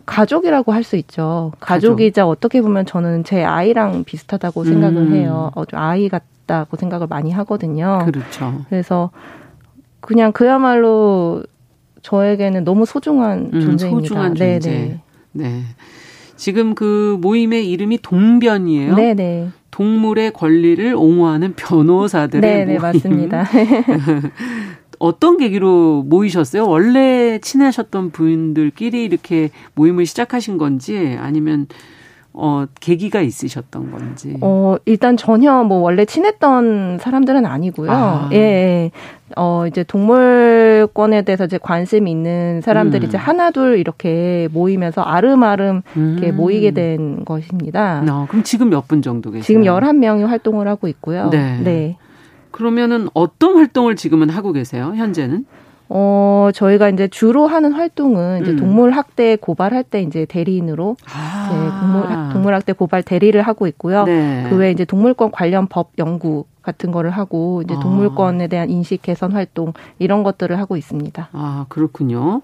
가족이라고 0.06 0.72
할 0.72 0.84
수 0.84 0.96
있죠. 0.96 1.52
가족이자 1.60 2.22
가족. 2.24 2.32
어떻게 2.32 2.62
보면 2.62 2.86
저는 2.86 3.26
제 3.26 3.44
아이랑 3.44 4.06
비슷하다고 4.06 4.64
생각을 4.64 4.98
음. 4.98 5.14
해요. 5.14 5.52
어, 5.56 5.64
아이 5.74 6.08
같 6.08 6.24
있다고 6.48 6.78
생각을 6.78 7.08
많이 7.08 7.32
하거든요. 7.32 8.00
그렇죠. 8.06 8.66
그래서 8.70 9.12
그냥 10.00 10.32
그야말로 10.32 11.44
저에게는 12.02 12.64
너무 12.64 12.86
소중한 12.86 13.52
음, 13.54 13.62
존재입니다. 13.62 13.90
소중한 13.90 14.36
존재. 14.36 14.60
네네. 14.60 15.02
네. 15.34 15.62
지금 16.38 16.74
그 16.74 17.18
모임의 17.22 17.70
이름이 17.70 18.00
동변이에요. 18.02 18.96
네네. 18.96 19.50
동물의 19.72 20.32
권리를 20.32 20.96
옹호하는 20.96 21.54
변호사들의 21.56 22.42
네네, 22.42 22.66
모임. 22.66 22.82
맞습니다. 22.82 23.46
어떤 25.00 25.38
계기로 25.38 26.04
모이셨어요? 26.08 26.68
원래 26.68 27.38
친하셨던 27.40 28.12
분들끼리 28.12 29.04
이렇게 29.04 29.52
모임을 29.76 30.08
시작하신 30.08 30.58
건지 30.58 31.16
아니면 31.20 31.68
어, 32.40 32.66
계기가 32.80 33.20
있으셨던 33.22 33.92
건지? 33.92 34.38
어, 34.42 34.76
일단 34.86 35.18
전혀 35.18 35.64
뭐 35.64 35.80
원래 35.80 36.06
친했던 36.06 37.00
사람들은 37.00 37.48
아니고요. 37.48 37.92
아. 37.92 38.30
예, 38.32 38.38
예. 38.38 38.92
어, 39.36 39.66
이제 39.68 39.84
동물권에 39.84 41.24
대해서 41.24 41.46
이제 41.46 41.58
관심 41.58 42.08
있는 42.08 42.62
사람들이 42.62 43.06
음. 43.06 43.08
이제 43.08 43.18
하나둘 43.18 43.80
이렇게 43.80 44.48
모이면서 44.52 45.02
아름아름 45.02 45.82
음. 45.98 46.16
이렇게 46.18 46.32
모이게 46.32 46.72
된 46.72 47.26
것입니다. 47.26 48.04
어, 48.08 48.28
그럼 48.30 48.44
지금 48.44 48.70
몇 48.70 48.88
분 48.88 49.02
정도 49.02 49.32
계세요? 49.32 49.44
지금 49.44 49.64
11명이 49.64 50.26
활동을 50.26 50.68
하고 50.68 50.88
있고요. 50.88 51.30
네. 51.32 51.60
네. 51.64 51.98
그러면은 52.52 53.10
어떤 53.14 53.56
활동을 53.58 53.96
지금은 53.96 54.30
하고 54.30 54.52
계세요? 54.54 54.94
현재는? 54.96 55.46
어, 55.90 56.50
저희가 56.54 56.90
이제 56.90 57.08
주로 57.08 57.48
하는 57.48 57.74
활동은 57.74 58.42
이제 58.42 58.52
음. 58.52 58.58
동물 58.58 58.92
학대 58.92 59.36
고발할 59.36 59.84
때 59.84 60.02
이제 60.02 60.26
대리인으로 60.26 60.98
아. 61.06 61.50
이제 61.50 61.80
동물, 61.80 62.34
동물 62.34 62.54
학대 62.54 62.74
고발 62.74 63.04
대리를 63.04 63.42
하고 63.42 63.68
있고요. 63.68 64.04
네. 64.04 64.46
그 64.50 64.58
외에 64.58 64.72
이제 64.72 64.86
동물권 64.86 65.32
관련 65.32 65.68
법 65.68 65.92
연구 65.98 66.46
같은 66.62 66.92
거를 66.92 67.12
하고 67.12 67.62
이제 67.64 67.76
아. 67.76 67.80
동물권에 67.80 68.48
대한 68.48 68.70
인식 68.70 69.02
개선 69.02 69.32
활동 69.32 69.74
이런 70.00 70.24
것들을 70.24 70.58
하고 70.60 70.76
있습니다. 70.76 71.30
아, 71.32 71.66
그렇군요. 71.70 72.42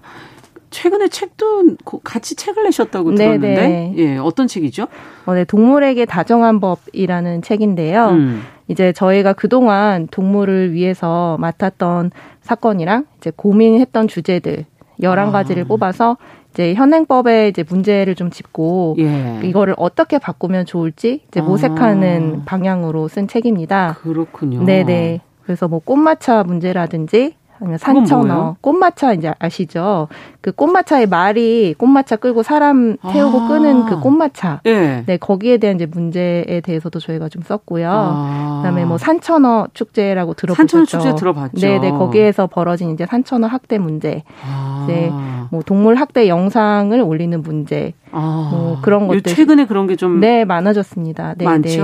최근에 0.70 1.06
책도 1.08 1.76
같이 2.02 2.34
책을 2.34 2.64
내셨다고 2.64 3.14
네네. 3.14 3.38
들었는데 3.38 3.94
예 3.96 4.16
어떤 4.18 4.48
책이죠? 4.48 4.88
어, 5.24 5.34
네 5.34 5.44
동물에게 5.44 6.04
다정한 6.04 6.58
법이라는 6.58 7.42
책인데요. 7.42 8.08
음. 8.08 8.42
이제 8.68 8.92
저희가 8.92 9.32
그동안 9.34 10.08
동물을 10.10 10.72
위해서 10.72 11.36
맡았던 11.38 12.10
사건이랑 12.40 13.06
이제 13.18 13.32
고민했던 13.34 14.08
주제들 14.08 14.64
열한 15.02 15.28
아. 15.28 15.32
가지를 15.32 15.64
뽑아서 15.64 16.16
이제 16.52 16.72
현행법에 16.74 17.48
이제 17.48 17.64
문제를 17.68 18.14
좀 18.14 18.30
짚고 18.30 18.96
예. 19.00 19.40
이거를 19.42 19.74
어떻게 19.76 20.18
바꾸면 20.18 20.66
좋을지 20.66 21.22
이제 21.28 21.40
모색하는 21.40 22.40
아. 22.40 22.44
방향으로 22.44 23.08
쓴 23.08 23.26
책입니다. 23.26 23.96
그렇군요. 24.00 24.64
네네. 24.64 25.20
그래서 25.42 25.68
뭐 25.68 25.80
꽃마차 25.80 26.44
문제라든지 26.44 27.34
산천어, 27.78 28.56
꽃마차 28.60 29.12
이제 29.12 29.32
아시죠? 29.38 30.08
그 30.40 30.52
꽃마차의 30.52 31.06
말이 31.06 31.74
꽃마차 31.78 32.16
끌고 32.16 32.42
사람 32.42 32.96
태우고 32.96 33.40
아. 33.40 33.48
끄는 33.48 33.86
그 33.86 34.00
꽃마차. 34.00 34.60
네. 34.64 35.04
네, 35.06 35.16
거기에 35.16 35.58
대한 35.58 35.76
이제 35.76 35.86
문제에 35.86 36.60
대해서도 36.62 36.98
저희가 36.98 37.28
좀 37.28 37.42
썼고요. 37.42 37.90
아. 37.90 38.60
그다음에 38.62 38.84
뭐 38.84 38.98
산천어 38.98 39.68
축제라고 39.72 40.34
들어보셨죠? 40.34 40.76
산천어 40.78 41.02
축제 41.02 41.14
들어봤죠. 41.14 41.66
네, 41.66 41.78
네, 41.78 41.90
거기에서 41.90 42.46
벌어진 42.46 42.90
이제 42.90 43.06
산천어 43.06 43.46
학대 43.46 43.78
문제. 43.78 44.22
아. 44.46 44.84
네, 44.88 45.10
뭐 45.50 45.62
동물 45.62 45.94
학대 45.94 46.28
영상을 46.28 47.00
올리는 47.00 47.40
문제. 47.40 47.94
아. 48.14 48.48
뭐 48.52 48.78
그런 48.82 49.06
것들 49.08 49.22
최근에 49.34 49.66
그런 49.66 49.86
게 49.86 49.96
좀 49.96 50.20
네, 50.20 50.44
많아졌습니다. 50.44 51.34
네, 51.38 51.44
많죠. 51.44 51.68
네. 51.68 51.80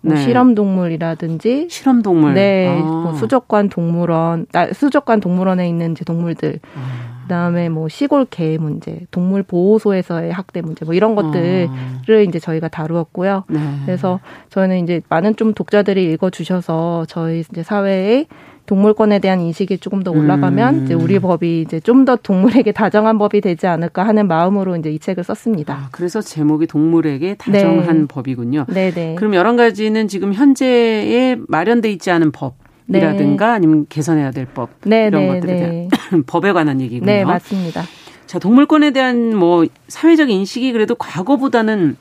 뭐 0.00 0.14
네. 0.14 0.16
실험 0.16 0.54
동물이라든지 0.54 1.68
실험 1.70 2.02
동물. 2.02 2.34
네, 2.34 2.68
아. 2.68 2.82
뭐 2.84 3.14
수족관 3.14 3.68
동물원, 3.68 4.46
아, 4.52 4.72
수족관 4.72 5.20
동물원에 5.20 5.68
있는 5.68 5.92
이제 5.92 6.04
동물들. 6.04 6.60
아. 6.76 7.18
그다음에 7.22 7.68
뭐 7.68 7.88
시골 7.90 8.24
개 8.24 8.56
문제, 8.58 9.00
동물 9.10 9.42
보호소에서의 9.42 10.32
학대 10.32 10.62
문제 10.62 10.86
뭐 10.86 10.94
이런 10.94 11.14
것들을 11.14 11.68
아. 11.70 12.12
이제 12.26 12.38
저희가 12.38 12.68
다루었고요. 12.68 13.44
네. 13.48 13.60
그래서 13.84 14.20
저희는 14.48 14.82
이제 14.82 15.02
많은 15.10 15.36
좀 15.36 15.52
독자들이 15.52 16.10
읽어 16.12 16.30
주셔서 16.30 17.04
저희 17.06 17.40
이제 17.40 17.62
사회의 17.62 18.26
동물권에 18.68 19.18
대한 19.18 19.40
인식이 19.40 19.78
조금 19.78 20.02
더 20.02 20.10
올라가면 20.10 20.74
음. 20.74 20.84
이제 20.84 20.92
우리 20.94 21.18
법이 21.18 21.62
이제 21.62 21.80
좀 21.80 22.04
더 22.04 22.16
동물에게 22.16 22.72
다정한 22.72 23.18
법이 23.18 23.40
되지 23.40 23.66
않을까 23.66 24.06
하는 24.06 24.28
마음으로 24.28 24.76
이제 24.76 24.90
이 24.90 24.98
책을 24.98 25.24
썼습니다. 25.24 25.74
아, 25.74 25.88
그래서 25.90 26.20
제목이 26.20 26.66
동물에게 26.66 27.34
다정한 27.34 28.02
네. 28.02 28.06
법이군요. 28.06 28.66
네네. 28.68 28.90
네. 28.94 29.14
그럼 29.16 29.34
여러 29.34 29.56
가지는 29.56 30.06
지금 30.06 30.32
현재에 30.32 31.36
마련돼 31.48 31.90
있지 31.90 32.10
않은 32.10 32.30
법. 32.30 32.54
이라든가 32.90 33.48
네. 33.48 33.52
아니면 33.52 33.86
개선해야 33.88 34.30
될 34.30 34.46
법. 34.46 34.70
네, 34.84 35.08
이런 35.08 35.22
네, 35.22 35.28
것들에 35.28 35.56
대한 35.56 35.70
네. 35.70 35.88
법에 36.26 36.52
관한 36.52 36.80
얘기군요. 36.80 37.04
네, 37.10 37.24
맞습니다. 37.24 37.82
자, 38.26 38.38
동물권에 38.38 38.92
대한 38.92 39.36
뭐 39.36 39.66
사회적 39.88 40.30
인식이 40.30 40.72
그래도 40.72 40.94
과거보다는 40.94 41.96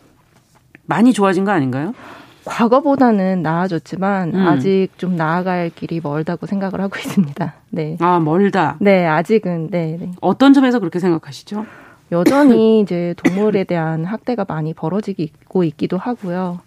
많이 0.86 1.12
좋아진 1.12 1.43
거 1.43 1.51
아닌가요? 1.51 1.93
과거보다는 2.47 3.41
나아졌지만 3.41 4.33
음. 4.33 4.47
아직 4.47 4.89
좀 4.97 5.15
나아갈 5.15 5.69
길이 5.69 5.99
멀다고 6.01 6.45
생각을 6.45 6.81
하고 6.81 6.97
있습니다. 6.97 7.53
네. 7.69 7.97
아 7.99 8.19
멀다. 8.19 8.77
네, 8.79 9.05
아직은 9.05 9.69
네. 9.69 9.97
네. 9.99 10.12
어떤 10.21 10.53
점에서 10.53 10.79
그렇게 10.79 10.99
생각하시죠? 10.99 11.65
여전히 12.12 12.79
이제 12.81 13.13
동물에 13.23 13.65
대한 13.65 14.05
학대가 14.05 14.45
많이 14.47 14.73
벌어지고 14.73 15.63
있기도 15.65 15.97
하고요. 15.97 16.60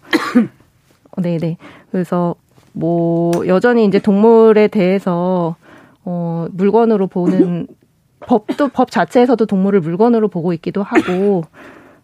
네, 1.17 1.37
네. 1.37 1.57
그래서 1.91 2.35
뭐 2.73 3.31
여전히 3.47 3.85
이제 3.85 3.99
동물에 3.99 4.67
대해서 4.67 5.55
어 6.05 6.47
물건으로 6.51 7.07
보는 7.07 7.67
법도 8.21 8.69
법 8.69 8.91
자체에서도 8.91 9.45
동물을 9.45 9.81
물건으로 9.81 10.27
보고 10.27 10.53
있기도 10.53 10.83
하고 10.83 11.43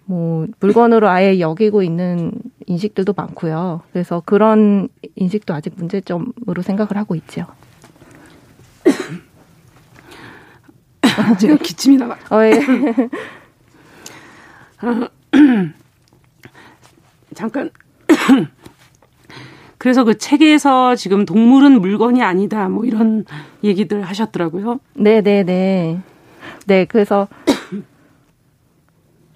뭐 0.08 0.48
물건으로 0.62 1.10
아예 1.10 1.40
여기고 1.40 1.84
있는 1.84 2.32
인식들도 2.66 3.14
많고요. 3.16 3.82
그래서 3.92 4.22
그런 4.26 4.88
인식도 5.16 5.54
아직 5.54 5.74
문제점으로 5.76 6.62
생각을 6.64 6.96
하고 6.98 7.16
있죠. 7.16 7.46
제가 11.40 11.58
기침이 11.58 11.98
나가. 11.98 12.16
어, 12.36 12.44
예. 12.46 12.62
잠깐. 17.36 17.70
그래서 19.78 20.04
그 20.04 20.18
책에서 20.18 20.96
지금 20.96 21.26
동물은 21.26 21.82
물건이 21.82 22.24
아니다, 22.24 22.68
뭐 22.70 22.86
이런 22.86 23.26
얘기들 23.64 24.02
하셨더라고요. 24.04 24.80
네 24.96 25.22
네 25.22 25.44
네. 25.44 25.44
네, 25.46 26.00
네, 26.66 26.86
그래서 26.86 27.28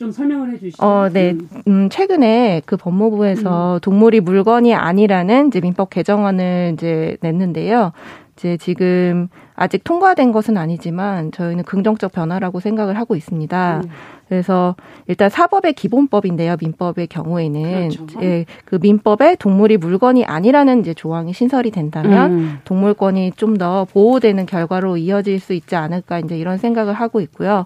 좀 0.01 0.11
설명을 0.11 0.53
해주시죠. 0.53 0.83
어, 0.83 1.09
네. 1.13 1.37
음, 1.67 1.87
최근에 1.89 2.63
그 2.65 2.75
법무부에서 2.75 3.75
음. 3.75 3.79
동물이 3.81 4.21
물건이 4.21 4.73
아니라는 4.73 5.49
이제 5.49 5.61
민법 5.61 5.91
개정안을 5.91 6.71
이제 6.73 7.17
냈는데요. 7.21 7.91
이제 8.41 8.57
지금 8.57 9.27
아직 9.55 9.83
통과된 9.83 10.31
것은 10.31 10.57
아니지만 10.57 11.31
저희는 11.31 11.63
긍정적 11.63 12.11
변화라고 12.11 12.59
생각을 12.59 12.97
하고 12.97 13.15
있습니다. 13.15 13.81
음. 13.83 13.89
그래서 14.27 14.75
일단 15.07 15.29
사법의 15.29 15.73
기본법인데요. 15.73 16.55
민법의 16.59 17.07
경우에는 17.07 17.89
그렇죠. 17.89 18.19
예, 18.23 18.45
그 18.65 18.79
민법에 18.81 19.35
동물이 19.35 19.77
물건이 19.77 20.23
아니라는 20.25 20.79
이제 20.79 20.93
조항이 20.93 21.33
신설이 21.33 21.69
된다면 21.69 22.31
음. 22.31 22.57
동물권이 22.65 23.33
좀 23.35 23.51
더 23.61 23.85
보호되는 23.93 24.45
결과로 24.47 24.95
이어질 24.97 25.39
수 25.39 25.53
있지 25.53 25.75
않을까 25.75 26.19
이제 26.19 26.35
이런 26.37 26.57
생각을 26.57 26.93
하고 26.93 27.19
있고요. 27.19 27.63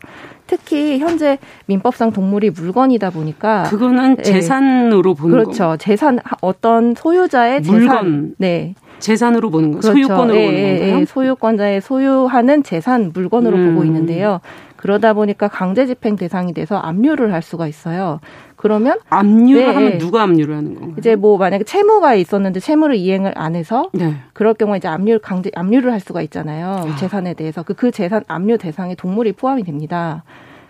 특히 0.48 0.98
현재 1.00 1.38
민법상 1.68 2.12
동물이 2.12 2.50
물건이다 2.50 3.12
보니까 3.12 3.64
그거는 3.64 4.18
예. 4.20 4.24
재산으로 4.24 5.12
예, 5.12 5.22
보는 5.22 5.32
그렇죠. 5.44 5.64
거. 5.64 5.78
재산 5.78 6.20
어떤 6.42 6.96
소유자의 6.96 7.62
물건. 7.62 7.80
재산 7.88 8.36
네. 8.40 8.74
재산으로 9.00 9.50
보는 9.50 9.72
거, 9.72 9.80
그렇죠. 9.80 9.92
소유권으로 9.94 10.38
예, 10.38 10.46
보는 10.46 10.60
예, 10.60 10.80
건가요? 10.80 11.00
예, 11.00 11.06
소유권자의 11.06 11.82
소유하는 11.82 12.64
재산 12.64 13.12
물건으로 13.14 13.58
음. 13.58 13.74
보고 13.74 13.86
있는데요. 13.86 14.40
그러다 14.78 15.14
보니까 15.14 15.48
강제 15.48 15.88
집행 15.88 16.16
대상이 16.16 16.54
돼서 16.54 16.78
압류를 16.78 17.34
할 17.34 17.42
수가 17.42 17.68
있어요. 17.68 18.20
그러면 18.56 19.00
압류를 19.10 19.66
네, 19.66 19.74
하면 19.74 19.98
누가 19.98 20.24
압류를 20.24 20.56
하는 20.56 20.76
건가요? 20.76 20.96
이제 20.98 21.16
뭐 21.16 21.38
만약에 21.38 21.64
채무가 21.64 22.16
있었는데 22.16 22.60
채무를 22.60 22.96
이행을 22.96 23.34
안 23.36 23.56
해서 23.56 23.90
네. 23.94 24.16
그럴 24.34 24.54
경우에 24.54 24.78
이제 24.78 24.88
압류 24.88 25.20
강제 25.22 25.52
압류를 25.56 25.92
할 25.92 26.00
수가 26.00 26.22
있잖아요. 26.24 26.86
아. 26.88 26.96
재산에 26.98 27.34
대해서 27.34 27.64
그, 27.64 27.74
그 27.74 27.92
재산 27.92 28.24
압류 28.28 28.58
대상에 28.58 28.96
동물이 28.96 29.34
포함이 29.34 29.64
됩니다. 29.64 30.24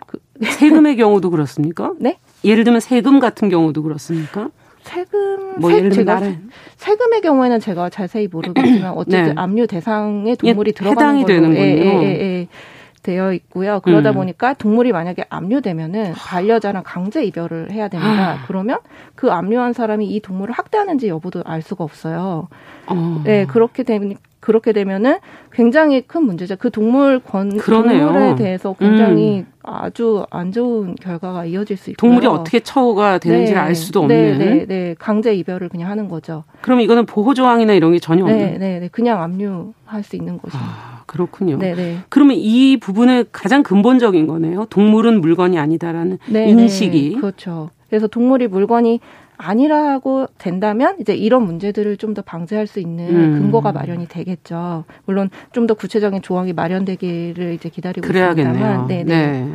그, 0.07 0.19
세금의 0.43 0.97
경우도 0.97 1.29
그렇습니까? 1.29 1.93
네? 1.99 2.17
예를 2.43 2.63
들면 2.63 2.79
세금 2.79 3.19
같은 3.19 3.49
경우도 3.49 3.83
그렇습니까? 3.83 4.49
세금 4.85 5.59
뭐 5.59 5.71
들면 5.71 5.91
제가 5.91 6.21
세금의 6.77 7.21
경우에는 7.21 7.59
제가 7.59 7.89
자세히 7.89 8.27
모르겠지만 8.27 8.93
어쨌든 8.93 9.23
네. 9.25 9.33
압류 9.35 9.65
대상에 9.65 10.35
동물이 10.35 10.69
예, 10.69 10.71
들어가는 10.73 11.19
해당이 11.19 11.25
되는군요. 11.25 11.59
예, 11.59 11.65
예, 11.65 12.03
예, 12.03 12.21
예. 12.21 12.47
되어 13.01 13.33
있고요. 13.33 13.81
그러다 13.81 14.11
음. 14.11 14.15
보니까 14.15 14.53
동물이 14.53 14.91
만약에 14.91 15.25
압류되면은 15.29 16.13
반려자랑 16.13 16.83
강제 16.85 17.23
이별을 17.23 17.71
해야 17.71 17.87
됩니다. 17.87 18.31
아. 18.31 18.43
그러면 18.47 18.79
그 19.13 19.31
압류한 19.31 19.73
사람이 19.73 20.07
이 20.07 20.19
동물을 20.19 20.53
학대하는지 20.53 21.07
여부도 21.07 21.43
알 21.45 21.61
수가 21.61 21.83
없어요. 21.83 22.47
어. 22.87 23.21
네, 23.23 23.45
그렇게 23.45 23.83
되면 23.83 24.15
그렇게 24.45 24.73
되면은 24.73 25.17
굉장히 25.51 26.01
큰 26.01 26.23
문제죠. 26.23 26.55
그 26.57 26.69
동물 26.69 27.19
권 27.19 27.57
그러네요. 27.57 28.05
동물에 28.05 28.35
대해서 28.35 28.75
굉장히 28.77 29.39
음. 29.39 29.45
아주 29.63 30.23
안 30.29 30.51
좋은 30.51 30.93
결과가 30.93 31.45
이어질 31.45 31.77
수 31.77 31.89
있고 31.89 31.97
동물이 31.97 32.27
어떻게 32.27 32.59
처우가 32.59 33.17
되는지를 33.17 33.59
네. 33.59 33.67
알 33.67 33.73
수도 33.73 34.05
네, 34.05 34.33
없는. 34.33 34.37
네, 34.37 34.55
네, 34.55 34.65
네, 34.67 34.95
강제 34.99 35.33
이별을 35.33 35.69
그냥 35.69 35.89
하는 35.89 36.07
거죠. 36.07 36.43
그럼 36.61 36.81
이거는 36.81 37.07
보호 37.07 37.33
조항이나 37.33 37.73
이런 37.73 37.91
게 37.93 37.97
전혀 37.97 38.23
없는. 38.23 38.37
네, 38.37 38.57
네, 38.59 38.79
네, 38.79 38.87
그냥 38.91 39.23
압류할 39.23 40.03
수 40.03 40.15
있는 40.15 40.37
것입니다. 40.37 40.71
아, 40.71 41.01
그렇군요. 41.07 41.57
네, 41.57 41.73
네. 41.73 41.97
그러면 42.09 42.37
이 42.37 42.77
부분의 42.77 43.25
가장 43.31 43.63
근본적인 43.63 44.27
거네요. 44.27 44.67
동물은 44.69 45.21
물건이 45.21 45.57
아니다라는 45.57 46.19
네, 46.27 46.45
네. 46.45 46.51
인식이. 46.51 47.15
그렇죠. 47.15 47.71
그래서 47.89 48.05
동물이 48.05 48.47
물건이 48.47 48.99
아니라고 49.37 50.27
된다면 50.37 50.95
이제 50.99 51.13
이런 51.15 51.43
문제들을 51.43 51.97
좀 51.97 52.15
더 52.15 52.21
방지할 52.21 52.65
수 52.67 52.79
있는 52.79 53.09
음. 53.09 53.41
근거가 53.41 53.71
마련이 53.73 54.07
되겠죠. 54.07 54.85
물론 55.05 55.29
좀 55.51 55.67
더 55.67 55.73
구체적인 55.73 56.21
조항이 56.21 56.53
마련되기를 56.53 57.53
이제 57.53 57.67
기다리고 57.69 58.07
그래야겠네요. 58.07 58.85
네, 58.87 59.03
네. 59.03 59.31
네. 59.31 59.49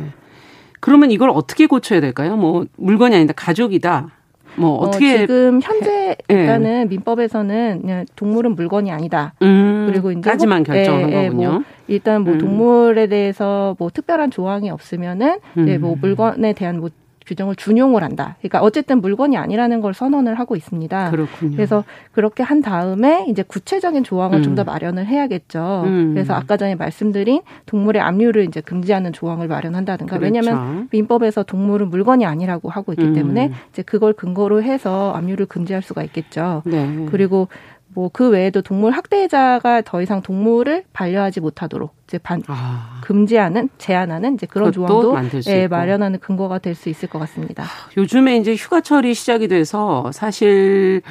그러면 0.79 1.09
이걸 1.11 1.29
어떻게 1.29 1.65
고쳐야 1.67 1.99
될까요? 2.01 2.35
뭐 2.35 2.65
물건이 2.77 3.15
아니다 3.15 3.33
가족이다. 3.35 4.09
뭐 4.57 4.71
어, 4.71 4.87
어떻게 4.87 5.13
어, 5.13 5.17
지금 5.19 5.59
현재 5.63 6.15
예. 6.29 6.33
일단은 6.35 6.89
민법에서는 6.89 7.79
그냥 7.81 8.05
동물은 8.17 8.55
물건이 8.55 8.91
아니다. 8.91 9.33
음, 9.41 9.87
그리고 9.89 10.11
이제 10.11 10.21
까지만 10.21 10.63
결정한 10.63 11.09
예, 11.09 11.15
예, 11.23 11.29
거군요. 11.29 11.51
뭐 11.51 11.63
일단 11.87 12.23
뭐 12.23 12.33
음. 12.33 12.37
동물에 12.37 13.07
대해서 13.07 13.75
뭐 13.79 13.89
특별한 13.89 14.29
조항이 14.29 14.69
없으면은 14.69 15.39
음. 15.57 15.63
이제 15.63 15.77
뭐 15.77 15.95
물건에 15.99 16.51
대한 16.53 16.79
뭐 16.81 16.89
규정을 17.31 17.55
준용을 17.55 18.03
한다. 18.03 18.35
그러니까 18.39 18.61
어쨌든 18.61 18.99
물건이 18.99 19.37
아니라는 19.37 19.79
걸 19.79 19.93
선언을 19.93 20.37
하고 20.37 20.57
있습니다. 20.57 21.11
그렇군요. 21.11 21.55
그래서 21.55 21.83
그렇게 22.11 22.43
한 22.43 22.61
다음에 22.61 23.25
이제 23.29 23.41
구체적인 23.41 24.03
조항을 24.03 24.39
음. 24.39 24.43
좀더 24.43 24.65
마련을 24.65 25.05
해야겠죠. 25.05 25.83
음. 25.85 26.13
그래서 26.13 26.33
아까 26.33 26.57
전에 26.57 26.75
말씀드린 26.75 27.41
동물의 27.67 28.01
압류를 28.01 28.43
이제 28.43 28.59
금지하는 28.59 29.13
조항을 29.13 29.47
마련한다든가. 29.47 30.17
그렇죠. 30.17 30.33
왜냐하면 30.33 30.89
민법에서 30.91 31.43
동물은 31.43 31.89
물건이 31.89 32.25
아니라고 32.25 32.69
하고 32.69 32.91
있기 32.91 33.05
음. 33.05 33.13
때문에 33.13 33.51
이제 33.71 33.81
그걸 33.81 34.11
근거로 34.11 34.61
해서 34.61 35.13
압류를 35.15 35.45
금지할 35.45 35.81
수가 35.81 36.03
있겠죠. 36.03 36.63
네. 36.65 37.05
그리고 37.09 37.47
뭐 37.93 38.09
그 38.13 38.29
외에도 38.29 38.61
동물 38.61 38.91
학대자가 38.91 39.81
더 39.81 40.01
이상 40.01 40.21
동물을 40.21 40.83
반려하지 40.93 41.39
못하도록 41.39 41.93
이제 42.07 42.17
반 42.17 42.41
아. 42.47 43.01
금지하는 43.03 43.69
제한하는 43.77 44.35
이제 44.35 44.45
그런 44.45 44.71
조항도 44.71 45.17
예, 45.47 45.67
마련하는 45.67 46.19
근거가 46.19 46.59
될 46.59 46.75
수 46.75 46.89
있을 46.89 47.09
것 47.09 47.19
같습니다. 47.19 47.65
요즘에 47.97 48.37
이제 48.37 48.55
휴가철이 48.55 49.13
시작이 49.13 49.47
돼서 49.47 50.09
사실 50.13 51.01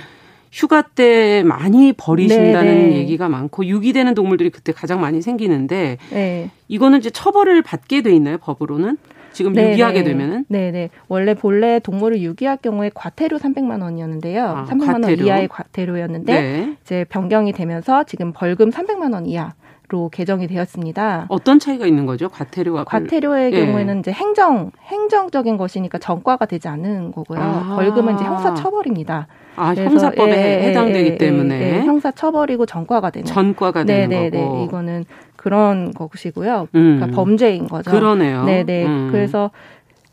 휴가 0.50 0.82
때 0.82 1.42
많이 1.44 1.92
버리신다는 1.92 2.74
네네. 2.74 2.86
네. 2.88 2.96
얘기가 2.96 3.28
많고 3.28 3.66
유기되는 3.66 4.14
동물들이 4.14 4.50
그때 4.50 4.72
가장 4.72 5.00
많이 5.00 5.22
생기는데 5.22 5.98
네. 6.10 6.50
이거는 6.68 6.98
이제 6.98 7.10
처벌을 7.10 7.62
받게 7.62 8.02
돼 8.02 8.12
있나요 8.12 8.38
법으로는? 8.38 8.98
지금 9.32 9.52
네네. 9.52 9.72
유기하게 9.72 10.02
되면은? 10.04 10.44
네네. 10.48 10.90
원래 11.08 11.34
본래 11.34 11.78
동물을 11.78 12.20
유기할 12.22 12.56
경우에 12.58 12.90
과태료 12.94 13.38
300만 13.38 13.82
원이었는데요. 13.82 14.44
아, 14.44 14.64
300만 14.68 14.86
과태료. 15.02 15.18
원 15.22 15.26
이하의 15.26 15.48
과태료였는데 15.48 16.32
네. 16.40 16.76
이제 16.82 17.04
변경이 17.08 17.52
되면서 17.52 18.04
지금 18.04 18.32
벌금 18.32 18.70
300만 18.70 19.12
원 19.14 19.26
이하 19.26 19.52
로 19.92 20.08
개정이 20.08 20.46
되었습니다. 20.46 21.26
어떤 21.28 21.58
차이가 21.58 21.84
있는 21.84 22.06
거죠? 22.06 22.28
과태료와 22.28 22.84
과태료의 22.84 23.52
예. 23.52 23.66
경우에는 23.66 23.98
이제 23.98 24.12
행정 24.12 24.70
행정적인 24.84 25.56
것이니까 25.56 25.98
전과가 25.98 26.46
되지 26.46 26.68
않는 26.68 27.10
거고요. 27.10 27.40
아. 27.40 27.74
벌금은 27.74 28.14
이제 28.14 28.24
형사 28.24 28.54
처벌입니다. 28.54 29.26
아, 29.56 29.74
형사법에 29.74 30.30
예, 30.30 30.62
예, 30.62 30.68
해당되기 30.68 31.10
예, 31.10 31.18
때문에 31.18 31.60
예, 31.60 31.80
형사 31.82 32.12
처벌이고 32.12 32.66
전과가 32.66 33.10
되는 33.10 33.26
전과가 33.26 33.82
되는 33.82 34.08
네네네. 34.10 34.40
거고 34.40 34.64
이거는 34.64 35.04
그런 35.40 35.94
것이고요. 35.94 36.68
음. 36.74 36.96
그러니까 36.96 37.16
범죄인 37.16 37.66
거죠. 37.66 37.90
그러네요. 37.90 38.44
네네. 38.44 38.84
음. 38.84 39.08
그래서 39.10 39.50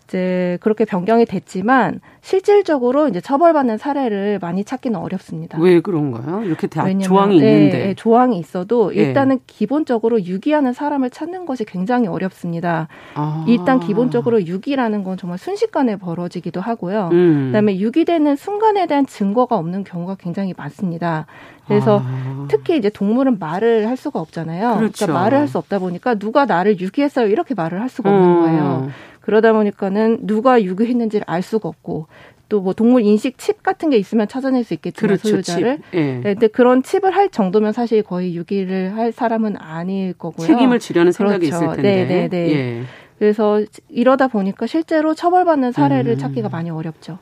이제 0.07 0.57
그렇게 0.61 0.85
변경이 0.85 1.25
됐지만 1.25 1.99
실질적으로 2.21 3.09
이제 3.09 3.19
처벌받는 3.19 3.77
사례를 3.77 4.39
많이 4.41 4.63
찾기는 4.63 4.97
어렵습니다. 4.97 5.59
왜 5.59 5.81
그런가요? 5.81 6.43
이렇게 6.43 6.67
다 6.67 6.85
조항이 6.99 7.39
네, 7.39 7.57
있는데 7.57 7.77
네, 7.87 7.93
조항이 7.93 8.39
있어도 8.39 8.95
예. 8.95 9.01
일단은 9.01 9.37
네. 9.37 9.43
기본적으로 9.47 10.23
유기하는 10.23 10.71
사람을 10.71 11.09
찾는 11.09 11.45
것이 11.45 11.65
굉장히 11.65 12.07
어렵습니다. 12.07 12.87
아. 13.15 13.43
일단 13.47 13.79
기본적으로 13.81 14.45
유기라는 14.45 15.03
건 15.03 15.17
정말 15.17 15.37
순식간에 15.37 15.97
벌어지기도 15.97 16.61
하고요. 16.61 17.09
음. 17.11 17.47
그다음에 17.47 17.77
유기되는 17.79 18.35
순간에 18.37 18.87
대한 18.87 19.05
증거가 19.05 19.57
없는 19.57 19.83
경우가 19.83 20.15
굉장히 20.19 20.53
많습니다. 20.55 21.25
그래서 21.67 22.01
아. 22.01 22.45
특히 22.49 22.77
이제 22.77 22.89
동물은 22.89 23.39
말을 23.39 23.89
할 23.89 23.97
수가 23.97 24.21
없잖아요. 24.21 24.59
그러니까 24.59 24.79
그렇죠. 24.79 25.05
그러니까 25.05 25.21
말을 25.21 25.37
할 25.39 25.47
수 25.47 25.57
없다 25.57 25.79
보니까 25.79 26.15
누가 26.15 26.45
나를 26.45 26.79
유기했어요 26.81 27.27
이렇게 27.27 27.53
말을 27.53 27.79
할 27.79 27.87
수가 27.89 28.09
없는 28.09 28.29
음. 28.29 28.41
거예요. 28.41 28.89
그러다 29.27 29.51
보니까는 29.51 30.19
누가 30.25 30.63
유기했는지를 30.63 31.25
알 31.27 31.41
수가 31.41 31.67
없고 31.67 32.07
또뭐 32.47 32.71
동물 32.71 33.01
인식 33.01 33.37
칩 33.37 33.61
같은 33.61 33.89
게 33.89 33.97
있으면 33.97 34.29
찾아낼 34.29 34.63
수 34.63 34.73
있겠지만 34.73 35.17
그렇죠, 35.17 35.27
소유자를. 35.27 35.79
예. 35.95 35.99
네, 35.99 36.21
근데 36.21 36.47
그런 36.47 36.81
칩을 36.81 37.13
할 37.13 37.27
정도면 37.27 37.73
사실 37.73 38.03
거의 38.03 38.37
유기를 38.37 38.95
할 38.95 39.11
사람은 39.11 39.57
아닐 39.57 40.13
거고요. 40.13 40.47
책임을 40.47 40.79
지려는 40.79 41.11
생각이 41.11 41.49
그렇죠. 41.49 41.65
있을 41.65 41.75
텐데. 41.75 42.05
네, 42.05 42.05
네, 42.05 42.29
네. 42.29 42.53
예. 42.53 42.83
그래서 43.19 43.61
이러다 43.89 44.29
보니까 44.29 44.65
실제로 44.65 45.13
처벌받는 45.13 45.73
사례를 45.73 46.13
음. 46.13 46.17
찾기가 46.17 46.47
많이 46.47 46.69
어렵죠. 46.69 47.19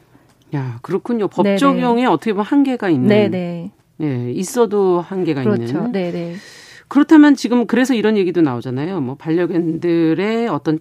야, 0.54 0.78
그렇군요. 0.84 1.28
법 1.28 1.42
네네. 1.42 1.58
적용에 1.58 2.06
어떻게 2.06 2.34
보면 2.34 2.46
한계가 2.46 2.90
있는. 2.90 3.08
네네. 3.08 3.72
예, 4.04 4.32
있어도 4.32 5.02
한계가 5.02 5.42
그렇죠. 5.42 5.64
있는. 5.64 5.92
네네. 5.92 6.36
그렇다면 6.88 7.34
지금 7.34 7.66
그래서 7.66 7.96
이런 7.96 8.16
얘기도 8.16 8.42
나오잖아요. 8.42 9.02
뭐 9.02 9.16
반려견들의 9.16 10.50
어떤 10.50 10.78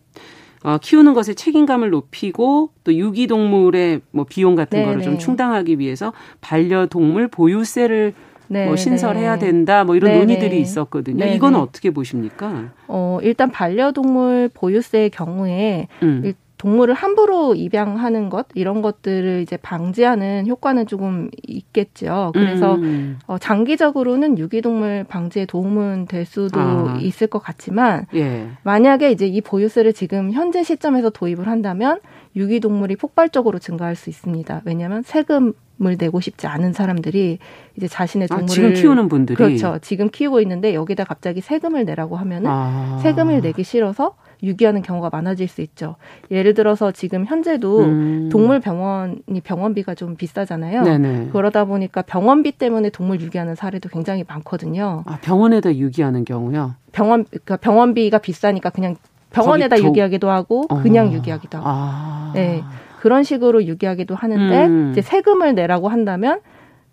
어, 0.64 0.78
키우는 0.78 1.12
것에 1.12 1.34
책임감을 1.34 1.90
높이고 1.90 2.70
또 2.84 2.94
유기동물의 2.94 4.00
뭐 4.10 4.24
비용 4.24 4.54
같은 4.54 4.78
네네. 4.78 4.86
거를 4.86 5.02
좀 5.02 5.18
충당하기 5.18 5.78
위해서 5.78 6.14
반려동물 6.40 7.28
보유세를 7.28 8.14
네, 8.48 8.66
뭐 8.66 8.74
신설해야 8.74 9.38
된다 9.38 9.84
뭐 9.84 9.94
이런 9.94 10.12
네네. 10.12 10.20
논의들이 10.20 10.60
있었거든요. 10.60 11.26
이건 11.26 11.54
어떻게 11.54 11.90
보십니까? 11.90 12.70
어, 12.88 13.18
일단 13.22 13.50
반려동물 13.50 14.50
보유세의 14.54 15.10
경우에 15.10 15.88
음. 16.02 16.32
동물을 16.58 16.94
함부로 16.94 17.54
입양하는 17.54 18.30
것 18.30 18.46
이런 18.54 18.80
것들을 18.80 19.40
이제 19.42 19.56
방지하는 19.56 20.46
효과는 20.46 20.86
조금 20.86 21.28
있겠죠. 21.46 22.30
그래서 22.32 22.76
음. 22.76 23.18
어, 23.26 23.38
장기적으로는 23.38 24.38
유기동물 24.38 25.04
방지에 25.08 25.46
도움은 25.46 26.06
될 26.06 26.24
수도 26.24 26.60
아. 26.60 26.98
있을 27.00 27.26
것 27.26 27.40
같지만 27.40 28.06
예. 28.14 28.48
만약에 28.62 29.10
이제 29.10 29.26
이 29.26 29.40
보유세를 29.40 29.92
지금 29.92 30.32
현재 30.32 30.62
시점에서 30.62 31.10
도입을 31.10 31.48
한다면 31.48 32.00
유기동물이 32.36 32.96
폭발적으로 32.96 33.58
증가할 33.58 33.96
수 33.96 34.08
있습니다. 34.10 34.62
왜냐하면 34.64 35.02
세금 35.02 35.52
을 35.82 35.96
내고 35.98 36.20
싶지 36.20 36.46
않은 36.46 36.72
사람들이 36.72 37.40
이제 37.76 37.88
자신의 37.88 38.28
동물을 38.28 38.44
아, 38.44 38.46
지금 38.46 38.74
키우는 38.74 39.08
분들이 39.08 39.36
그렇죠. 39.36 39.78
지금 39.82 40.08
키우고 40.08 40.40
있는데 40.42 40.72
여기다 40.72 41.02
갑자기 41.02 41.40
세금을 41.40 41.84
내라고 41.84 42.14
하면은 42.16 42.48
아. 42.48 43.00
세금을 43.02 43.40
내기 43.40 43.64
싫어서 43.64 44.14
유기하는 44.44 44.82
경우가 44.82 45.10
많아질 45.10 45.48
수 45.48 45.60
있죠. 45.62 45.96
예를 46.30 46.54
들어서 46.54 46.92
지금 46.92 47.24
현재도 47.24 47.80
음. 47.80 48.28
동물 48.30 48.60
병원이 48.60 49.40
병원비가 49.42 49.94
좀 49.94 50.16
비싸잖아요. 50.16 50.82
네네. 50.82 51.28
그러다 51.32 51.64
보니까 51.64 52.02
병원비 52.02 52.52
때문에 52.52 52.90
동물 52.90 53.20
유기하는 53.20 53.54
사례도 53.54 53.88
굉장히 53.88 54.24
많거든요. 54.26 55.02
아, 55.06 55.18
병원에다 55.20 55.76
유기하는 55.76 56.24
경우요? 56.24 56.74
병원 56.92 57.24
그러니까 57.24 57.56
병원비가 57.56 58.18
비싸니까 58.18 58.70
그냥 58.70 58.96
병원에다 59.30 59.82
유기하기도 59.82 60.30
하고 60.30 60.66
어. 60.68 60.80
그냥 60.80 61.12
유기하기도 61.12 61.58
하고. 61.58 61.66
아. 61.68 62.32
네. 62.34 62.62
그런 63.00 63.22
식으로 63.22 63.66
유기하기도 63.66 64.14
하는데 64.14 64.66
음. 64.66 64.90
이제 64.92 65.02
세금을 65.02 65.54
내라고 65.54 65.88
한다면 65.88 66.40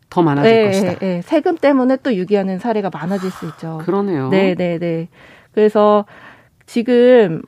더 0.09 0.21
많아질 0.21 0.51
네, 0.51 0.65
것이다. 0.65 0.95
네, 0.99 1.21
세금 1.23 1.55
때문에 1.55 1.97
또 2.03 2.13
유기하는 2.13 2.59
사례가 2.59 2.89
많아질 2.93 3.31
수 3.31 3.47
있죠. 3.47 3.79
그러네요. 3.83 4.27
네, 4.27 4.53
네, 4.55 4.77
네. 4.77 5.07
그래서 5.53 6.05
지금 6.71 7.41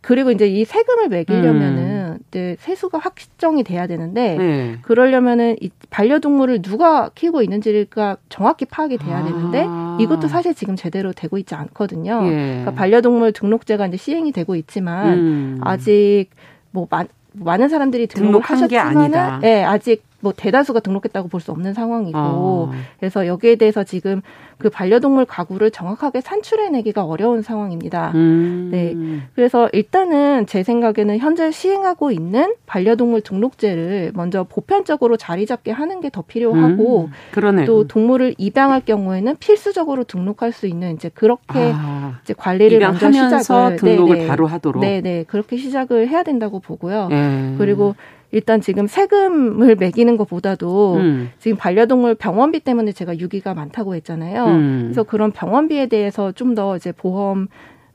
그리고 0.00 0.32
이제 0.32 0.48
이 0.48 0.64
세금을 0.64 1.08
매기려면은 1.08 2.14
음. 2.14 2.18
이제 2.28 2.56
세수가 2.58 2.98
확정이 2.98 3.62
돼야 3.62 3.86
되는데 3.86 4.36
네. 4.36 4.78
그러려면은 4.82 5.56
이 5.60 5.70
반려동물을 5.90 6.60
누가 6.60 7.10
키우고 7.14 7.42
있는지가 7.42 8.16
정확히 8.28 8.64
파악이 8.64 8.98
돼야 8.98 9.18
아. 9.18 9.24
되는데 9.24 9.68
이것도 10.02 10.26
사실 10.26 10.52
지금 10.52 10.74
제대로 10.74 11.12
되고 11.12 11.38
있지 11.38 11.54
않거든요. 11.54 12.22
예. 12.24 12.28
그러니까 12.28 12.72
반려동물 12.72 13.32
등록제가 13.32 13.86
이제 13.86 13.96
시행이 13.96 14.32
되고 14.32 14.56
있지만 14.56 15.12
음. 15.16 15.58
아직 15.60 16.26
뭐 16.72 16.88
마, 16.90 17.04
많은 17.34 17.68
사람들이 17.68 18.08
등록하셨지만은 18.08 19.44
예, 19.44 19.62
아직 19.62 20.02
뭐 20.24 20.32
대다수가 20.34 20.80
등록했다고 20.80 21.28
볼 21.28 21.40
수 21.44 21.52
없는 21.52 21.74
상황이고 21.74 22.18
어. 22.18 22.72
그래서 22.98 23.26
여기에 23.26 23.56
대해서 23.56 23.84
지금 23.84 24.22
그 24.56 24.70
반려동물 24.70 25.26
가구를 25.26 25.70
정확하게 25.70 26.22
산출해내기가 26.22 27.04
어려운 27.04 27.42
상황입니다. 27.42 28.12
음. 28.14 28.68
네. 28.72 28.94
그래서 29.34 29.68
일단은 29.72 30.46
제 30.46 30.62
생각에는 30.62 31.18
현재 31.18 31.50
시행하고 31.50 32.10
있는 32.12 32.54
반려동물 32.66 33.20
등록제를 33.20 34.12
먼저 34.14 34.44
보편적으로 34.44 35.16
자리 35.18 35.44
잡게 35.44 35.70
하는 35.70 36.00
게 36.00 36.08
더 36.14 36.22
필요하고 36.22 37.10
음. 37.36 37.64
또 37.66 37.86
동물을 37.88 38.36
입양할 38.38 38.82
경우에는 38.84 39.36
필수적으로 39.38 40.04
등록할 40.04 40.52
수 40.52 40.66
있는 40.68 40.94
이제 40.94 41.10
그렇게 41.12 41.72
아. 41.74 42.20
이제 42.22 42.32
관리를 42.34 42.78
먼저 42.78 43.10
시작을 43.10 43.76
등록을 43.76 44.16
네네. 44.16 44.28
바로 44.28 44.46
하도록 44.46 44.80
네네 44.80 45.24
그렇게 45.24 45.56
시작을 45.56 46.08
해야 46.08 46.22
된다고 46.22 46.60
보고요. 46.60 47.08
네. 47.08 47.54
그리고 47.58 47.96
일단 48.34 48.60
지금 48.60 48.86
세금을 48.88 49.76
매기는 49.76 50.16
것보다도 50.16 50.94
음. 50.96 51.30
지금 51.38 51.56
반려동물 51.56 52.16
병원비 52.16 52.60
때문에 52.60 52.90
제가 52.92 53.18
유기가 53.20 53.54
많다고 53.54 53.94
했잖아요. 53.94 54.44
음. 54.46 54.80
그래서 54.86 55.04
그런 55.04 55.30
병원비에 55.30 55.86
대해서 55.86 56.32
좀 56.32 56.54
더 56.54 56.76
이제 56.76 56.92
보험 56.92 57.48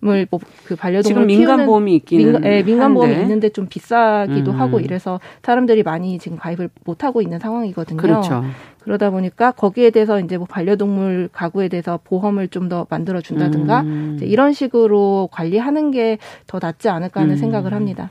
을 0.05 0.27
뭐 0.31 0.39
그 0.65 0.77
반려동물 0.77 1.25
민간 1.25 1.65
보험이 1.65 1.95
있기는 1.97 2.23
민간, 2.23 2.41
네, 2.41 2.63
민간 2.63 2.93
보험이 2.93 3.15
있는데 3.21 3.49
좀 3.49 3.67
비싸기도 3.67 4.51
음. 4.51 4.59
하고 4.61 4.79
이래서 4.79 5.19
사람들이 5.43 5.83
많이 5.83 6.17
지금 6.19 6.37
가입을 6.37 6.69
못 6.85 7.03
하고 7.03 7.21
있는 7.21 7.37
상황이거든요. 7.39 7.97
그렇죠. 7.97 8.45
그러다 8.83 9.09
보니까 9.09 9.51
거기에 9.51 9.89
대해서 9.89 10.21
이제 10.21 10.37
뭐 10.37 10.47
반려동물 10.47 11.27
가구에 11.33 11.67
대해서 11.67 11.99
보험을 12.05 12.47
좀 12.47 12.69
더 12.69 12.87
만들어 12.89 13.19
준다든가 13.19 13.81
음. 13.81 14.17
이런 14.21 14.53
식으로 14.53 15.27
관리하는 15.33 15.91
게 15.91 16.17
더 16.47 16.59
낫지 16.61 16.87
않을까 16.87 17.19
하는 17.21 17.33
음. 17.33 17.37
생각을 17.37 17.73
합니다. 17.73 18.09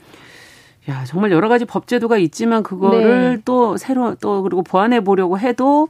야, 0.88 1.04
정말 1.04 1.30
여러 1.30 1.48
가지 1.48 1.64
법제도가 1.64 2.18
있지만 2.18 2.62
그거를 2.62 3.36
네. 3.36 3.42
또 3.44 3.76
새로 3.76 4.14
또 4.16 4.42
그리고 4.42 4.62
보완해 4.62 5.00
보려고 5.00 5.38
해도 5.38 5.88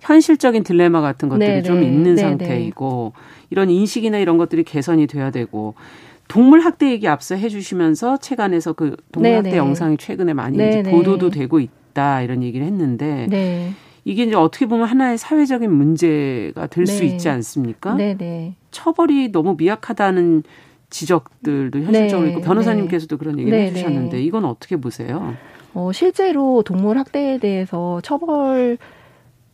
현실적인 0.00 0.62
딜레마 0.62 1.00
같은 1.00 1.28
것들이 1.28 1.48
네, 1.48 1.62
좀 1.62 1.80
네. 1.80 1.86
있는 1.86 2.14
네, 2.14 2.22
상태이고 2.22 3.12
이런 3.50 3.70
인식이나 3.70 4.18
이런 4.18 4.38
것들이 4.38 4.62
개선이 4.62 5.08
돼야 5.08 5.30
되고 5.30 5.74
동물 6.28 6.60
학대 6.60 6.90
얘기 6.90 7.08
앞서 7.08 7.34
해주시면서 7.34 8.18
책 8.18 8.40
안에서 8.40 8.72
그 8.72 8.96
동물 9.10 9.34
학대 9.36 9.56
영상이 9.56 9.96
최근에 9.96 10.32
많이 10.32 10.82
보도도 10.84 11.30
되고 11.30 11.58
있다 11.58 12.22
이런 12.22 12.42
얘기를 12.42 12.66
했는데 12.66 13.74
이게 14.04 14.22
이제 14.22 14.36
어떻게 14.36 14.66
보면 14.66 14.86
하나의 14.86 15.18
사회적인 15.18 15.72
문제가 15.72 16.68
될수 16.68 17.02
있지 17.02 17.28
않습니까? 17.28 17.94
네네. 17.94 18.54
처벌이 18.70 19.32
너무 19.32 19.56
미약하다는 19.58 20.44
지적들도 20.90 21.80
현실적으로 21.80 22.26
네, 22.26 22.32
있고 22.32 22.42
변호사님께서도 22.42 23.16
네. 23.16 23.18
그런 23.18 23.38
얘기를 23.38 23.58
네, 23.58 23.66
해주셨는데 23.66 24.16
네. 24.16 24.22
이건 24.22 24.44
어떻게 24.44 24.76
보세요? 24.76 25.34
어, 25.74 25.92
실제로 25.92 26.62
동물 26.62 26.98
학대에 26.98 27.38
대해서 27.38 28.00
처벌 28.02 28.78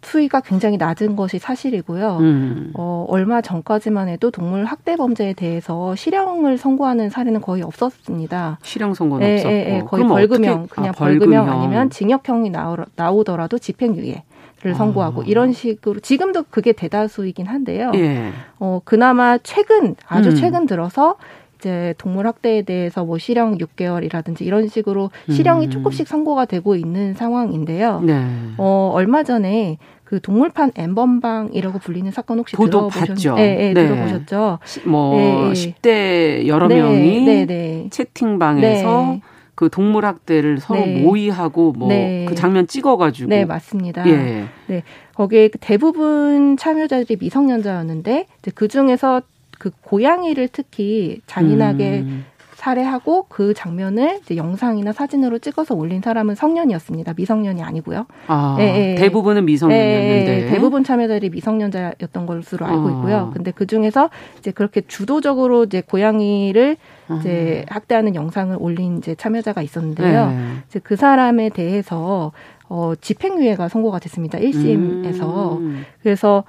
수위가 0.03 0.41
굉장히 0.41 0.77
낮은 0.77 1.17
것이 1.17 1.39
사실이고요. 1.39 2.17
음. 2.19 2.73
어, 2.75 3.07
얼마 3.09 3.41
전까지만 3.41 4.09
해도 4.09 4.31
동물 4.31 4.65
학대 4.65 4.97
범죄에 4.97 5.33
대해서 5.33 5.95
실형을 5.95 6.59
선고하는 6.59 7.09
사례는 7.09 7.41
거의 7.41 7.63
없었습니다. 7.63 8.59
실형 8.63 8.95
선고는 8.95 9.27
예, 9.27 9.35
없었고. 9.35 9.53
예, 9.53 9.77
예, 9.77 9.81
거의 9.81 10.05
벌금형, 10.07 10.63
어떻게, 10.65 10.75
그냥 10.75 10.91
아, 10.91 10.93
벌금형, 10.93 11.45
벌금형 11.45 11.63
아니면 11.63 11.91
징역형이 11.91 12.51
나오, 12.51 12.77
나오더라도 12.97 13.59
집행유예. 13.59 14.25
를 14.63 14.77
선고하고 14.77 15.23
아. 15.23 15.25
이런 15.27 15.53
식으로 15.53 15.99
지금도 15.99 16.45
그게 16.49 16.71
대다수이긴 16.73 17.47
한데요. 17.47 17.91
예. 17.97 18.31
어 18.61 18.81
그나마 18.85 19.37
최근 19.39 19.97
아주 20.07 20.31
음. 20.31 20.35
최근 20.37 20.67
들어서 20.67 21.17
이제 21.59 21.95
동물 21.99 22.29
학대에 22.29 22.63
대해서 22.63 23.05
뭐 23.05 23.19
실형 23.19 23.59
6개월이라든지 23.59 24.43
이런 24.43 24.69
식으로 24.69 25.11
실형이 25.29 25.67
음. 25.67 25.71
조금씩 25.71 26.07
선고가 26.07 26.45
되고 26.45 26.77
있는 26.77 27.15
상황인데요. 27.15 28.03
네. 28.03 28.25
어 28.57 28.93
얼마 28.95 29.25
전에 29.25 29.79
그 30.05 30.21
동물판 30.21 30.73
엠번방이라고 30.77 31.81
불리는 31.81 32.11
사건 32.13 32.39
혹시 32.39 32.55
보도 32.55 32.87
봤죠? 32.87 33.35
네, 33.35 33.57
네, 33.57 33.75
네. 33.75 33.89
들어보셨죠? 33.89 34.61
뭐 34.85 35.17
네. 35.17 35.53
10대 35.55 36.47
여러 36.47 36.69
네, 36.69 36.77
명이 36.77 37.25
네, 37.25 37.47
네. 37.47 37.89
채팅방에서 37.91 39.07
네. 39.11 39.23
그 39.55 39.69
동물 39.69 40.05
학대를 40.07 40.59
서로 40.59 40.81
네. 40.81 41.01
모의하고 41.03 41.73
뭐그 41.73 41.95
네. 41.95 42.35
장면 42.35 42.67
찍어가지고 42.67 43.29
네 43.29 43.45
맞습니다. 43.45 44.09
예. 44.09 44.45
네 44.67 44.83
거기에 45.15 45.49
그 45.49 45.59
대부분 45.59 46.57
참여자들이 46.57 47.19
미성년자였는데 47.21 48.27
그 48.55 48.69
중에서 48.69 49.23
그 49.59 49.71
고양이를 49.83 50.49
특히 50.51 51.21
잔인하게 51.27 52.01
음. 52.01 52.25
살해하고 52.63 53.27
그 53.29 53.55
장면을 53.55 54.21
이제 54.23 54.37
영상이나 54.37 54.93
사진으로 54.93 55.41
찍어서 55.41 55.75
올린 55.75 56.01
사람은 56.01 56.37
성년이었습니다. 56.37 57.15
미성년이 57.17 57.61
아니고요. 57.61 58.07
아, 58.29 58.55
네, 58.57 58.95
대부분은 58.95 59.45
미성년이었는데 59.47 60.45
네, 60.45 60.47
대부분 60.47 60.85
참여자들이 60.85 61.31
미성년자였던 61.31 62.27
것으로 62.27 62.65
알고 62.67 62.87
아. 62.87 62.91
있고요. 62.93 63.31
근데 63.35 63.51
그 63.51 63.67
중에서 63.67 64.11
이제 64.39 64.53
그렇게 64.53 64.81
주도적으로 64.83 65.65
이제 65.65 65.81
고양이를 65.81 66.77
이제 67.19 67.65
아. 67.69 67.75
학대하는 67.75 68.15
영상을 68.15 68.57
올린 68.61 68.99
이제 68.99 69.17
참여자가 69.17 69.61
있었는데요. 69.63 70.29
네. 70.29 70.39
이제 70.69 70.79
그 70.79 70.95
사람에 70.95 71.49
대해서 71.49 72.31
어 72.69 72.93
집행유예가 73.01 73.69
선고가 73.69 73.99
됐습니다. 73.99 74.39
1심에서. 74.39 75.59
음. 75.59 75.85
그래서 76.01 76.45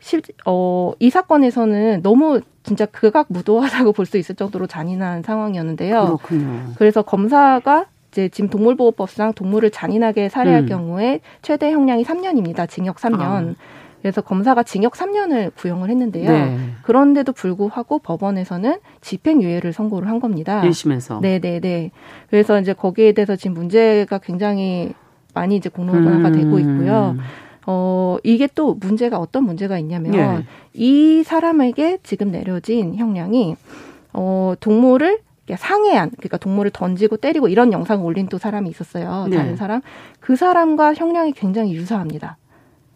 실, 0.00 0.22
어, 0.46 0.92
이 1.00 1.10
사건에서는 1.10 2.02
너무 2.02 2.40
진짜 2.62 2.86
극악무도하다고 2.86 3.92
볼 3.92 4.06
수 4.06 4.18
있을 4.18 4.34
정도로 4.34 4.66
잔인한 4.66 5.22
상황이었는데요. 5.22 6.04
그렇군요. 6.04 6.72
그래서 6.76 7.02
검사가 7.02 7.86
이제 8.10 8.28
지금 8.28 8.48
동물보호법상 8.50 9.34
동물을 9.34 9.70
잔인하게 9.70 10.28
살해할 10.28 10.62
음. 10.62 10.66
경우에 10.66 11.20
최대 11.42 11.70
형량이 11.72 12.04
3년입니다. 12.04 12.68
징역 12.68 12.96
3년. 12.96 13.20
아. 13.20 13.54
그래서 14.00 14.20
검사가 14.20 14.62
징역 14.62 14.92
3년을 14.92 15.50
구형을 15.56 15.90
했는데요. 15.90 16.30
네. 16.30 16.58
그런데도 16.82 17.32
불구하고 17.32 17.98
법원에서는 17.98 18.78
집행유예를 19.00 19.72
선고를 19.72 20.08
한 20.08 20.20
겁니다. 20.20 20.62
1심에서. 20.62 21.20
네네네. 21.20 21.90
그래서 22.30 22.60
이제 22.60 22.72
거기에 22.72 23.12
대해서 23.12 23.34
지금 23.34 23.54
문제가 23.54 24.18
굉장히 24.18 24.92
많이 25.34 25.56
이제 25.56 25.68
공론화가 25.68 26.28
음. 26.28 26.32
되고 26.32 26.58
있고요. 26.60 27.16
어, 27.70 28.16
이게 28.24 28.48
또 28.54 28.72
문제가 28.72 29.18
어떤 29.18 29.44
문제가 29.44 29.78
있냐면 29.78 30.14
예. 30.14 30.44
이 30.72 31.22
사람에게 31.22 31.98
지금 32.02 32.30
내려진 32.30 32.94
형량이 32.94 33.56
어, 34.14 34.54
동물을 34.58 35.18
상해한 35.54 36.10
그러니까 36.16 36.38
동물을 36.38 36.70
던지고 36.70 37.18
때리고 37.18 37.48
이런 37.48 37.74
영상을 37.74 38.02
올린 38.02 38.26
또 38.28 38.38
사람이 38.38 38.70
있었어요. 38.70 39.26
네. 39.28 39.36
다른 39.36 39.56
사람. 39.56 39.82
그 40.18 40.34
사람과 40.34 40.94
형량이 40.94 41.32
굉장히 41.32 41.74
유사합니다. 41.74 42.38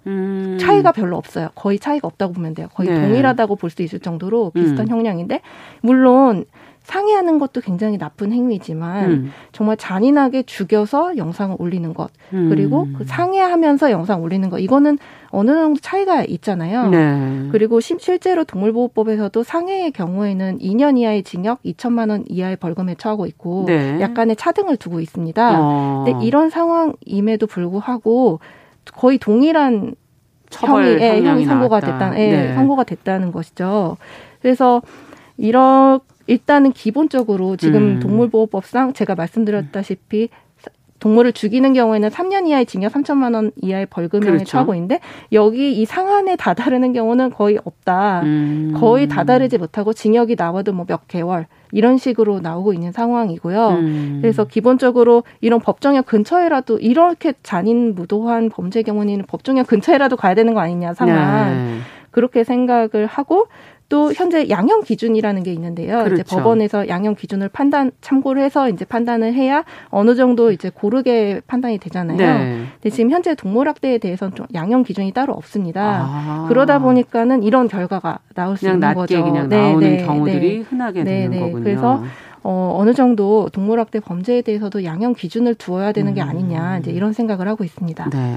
음. 0.06 0.56
차이가 0.58 0.90
별로 0.90 1.18
없어요. 1.18 1.50
거의 1.54 1.78
차이가 1.78 2.08
없다고 2.08 2.32
보면 2.32 2.54
돼요. 2.54 2.68
거의 2.72 2.88
네. 2.88 2.98
동일하다고 2.98 3.56
볼 3.56 3.68
수 3.68 3.82
있을 3.82 4.00
정도로 4.00 4.50
비슷한 4.50 4.86
음. 4.86 4.88
형량인데 4.88 5.42
물론 5.82 6.46
상해하는 6.84 7.38
것도 7.38 7.60
굉장히 7.60 7.96
나쁜 7.96 8.32
행위지만 8.32 9.10
음. 9.10 9.32
정말 9.52 9.76
잔인하게 9.76 10.42
죽여서 10.42 11.16
영상을 11.16 11.56
올리는 11.58 11.94
것 11.94 12.10
음. 12.32 12.48
그리고 12.48 12.88
그 12.96 13.04
상해하면서 13.04 13.90
영상 13.90 14.22
올리는 14.22 14.48
것 14.50 14.58
이거는 14.58 14.98
어느 15.30 15.50
정도 15.52 15.80
차이가 15.80 16.24
있잖아요. 16.24 16.88
네. 16.90 17.48
그리고 17.52 17.80
시, 17.80 17.96
실제로 17.98 18.44
동물보호법에서도 18.44 19.42
상해의 19.42 19.92
경우에는 19.92 20.58
2년 20.58 20.98
이하의 20.98 21.22
징역, 21.22 21.62
2천만 21.62 22.10
원 22.10 22.24
이하의 22.28 22.56
벌금에 22.56 22.96
처하고 22.96 23.26
있고 23.26 23.64
네. 23.66 24.00
약간의 24.00 24.36
차등을 24.36 24.76
두고 24.76 25.00
있습니다. 25.00 25.60
어. 25.60 26.04
근데 26.04 26.26
이런 26.26 26.50
상황임에도 26.50 27.46
불구하고 27.46 28.40
거의 28.92 29.18
동일한 29.18 29.94
형이, 30.50 30.86
예, 31.00 31.22
형이 31.22 31.46
선고가 31.46 31.80
됐다, 31.80 32.18
예, 32.18 32.30
네. 32.30 32.54
선고가 32.54 32.84
됐다는 32.84 33.32
것이죠. 33.32 33.96
그래서 34.42 34.82
이런 35.42 35.98
일단은 36.28 36.70
기본적으로 36.72 37.56
지금 37.56 37.96
음. 37.96 38.00
동물보호법상 38.00 38.92
제가 38.92 39.16
말씀드렸다시피 39.16 40.28
동물을 41.00 41.32
죽이는 41.32 41.72
경우에는 41.72 42.10
3년 42.10 42.46
이하의 42.46 42.64
징역 42.64 42.92
3천만 42.92 43.34
원 43.34 43.50
이하의 43.60 43.86
벌금형에 43.86 44.30
그렇죠. 44.30 44.44
처하고 44.44 44.74
있는데 44.76 45.00
여기 45.32 45.72
이 45.72 45.84
상한에 45.84 46.36
다다르는 46.36 46.92
경우는 46.92 47.30
거의 47.30 47.58
없다. 47.64 48.20
음. 48.22 48.72
거의 48.76 49.08
다다르지 49.08 49.58
못하고 49.58 49.92
징역이 49.92 50.36
나와도 50.38 50.72
뭐 50.72 50.86
몇 50.86 51.08
개월 51.08 51.46
이런 51.72 51.98
식으로 51.98 52.38
나오고 52.38 52.72
있는 52.72 52.92
상황이고요. 52.92 53.68
음. 53.70 54.18
그래서 54.22 54.44
기본적으로 54.44 55.24
이런 55.40 55.58
법정역 55.58 56.06
근처에라도 56.06 56.78
이렇게 56.78 57.32
잔인 57.42 57.96
무도한 57.96 58.48
범죄 58.48 58.82
경우는 58.82 59.24
법정역 59.26 59.66
근처에라도 59.66 60.16
가야 60.16 60.34
되는 60.34 60.54
거 60.54 60.60
아니냐 60.60 60.94
상한 60.94 61.54
네. 61.54 61.78
그렇게 62.12 62.44
생각을 62.44 63.06
하고 63.06 63.46
또 63.92 64.10
현재 64.14 64.48
양형 64.48 64.84
기준이라는 64.84 65.42
게 65.42 65.52
있는데요. 65.52 66.04
그렇죠. 66.04 66.14
이제 66.14 66.22
법원에서 66.22 66.88
양형 66.88 67.14
기준을 67.14 67.50
판단 67.50 67.90
참고를 68.00 68.42
해서 68.42 68.70
이제 68.70 68.86
판단을 68.86 69.34
해야 69.34 69.64
어느 69.90 70.14
정도 70.14 70.50
이제 70.50 70.70
고르게 70.70 71.42
판단이 71.46 71.76
되잖아요. 71.76 72.16
네. 72.16 72.64
근데 72.80 72.88
지금 72.88 73.10
현재 73.10 73.34
동물학대에 73.34 73.98
대해서는 73.98 74.34
좀 74.34 74.46
양형 74.54 74.84
기준이 74.84 75.12
따로 75.12 75.34
없습니다. 75.34 76.06
아. 76.08 76.46
그러다 76.48 76.78
보니까는 76.78 77.42
이런 77.42 77.68
결과가 77.68 78.20
나올 78.34 78.56
수 78.56 78.66
있는 78.66 78.94
거죠. 78.94 79.22
그냥 79.22 79.50
네, 79.50 79.60
나오는 79.60 79.80
네, 79.80 80.06
경우들이 80.06 80.56
네. 80.56 80.60
흔하게 80.60 81.04
되는 81.04 81.30
네, 81.30 81.36
네. 81.36 81.40
거군요. 81.40 81.62
그래서 81.62 82.02
어, 82.44 82.74
어느 82.78 82.94
정도 82.94 83.50
동물학대 83.52 84.00
범죄에 84.00 84.40
대해서도 84.40 84.84
양형 84.84 85.12
기준을 85.12 85.54
두어야 85.56 85.92
되는 85.92 86.14
게 86.14 86.22
음. 86.22 86.28
아니냐 86.30 86.78
이제 86.78 86.90
이런 86.90 87.12
생각을 87.12 87.46
하고 87.46 87.62
있습니다. 87.62 88.08
네. 88.08 88.36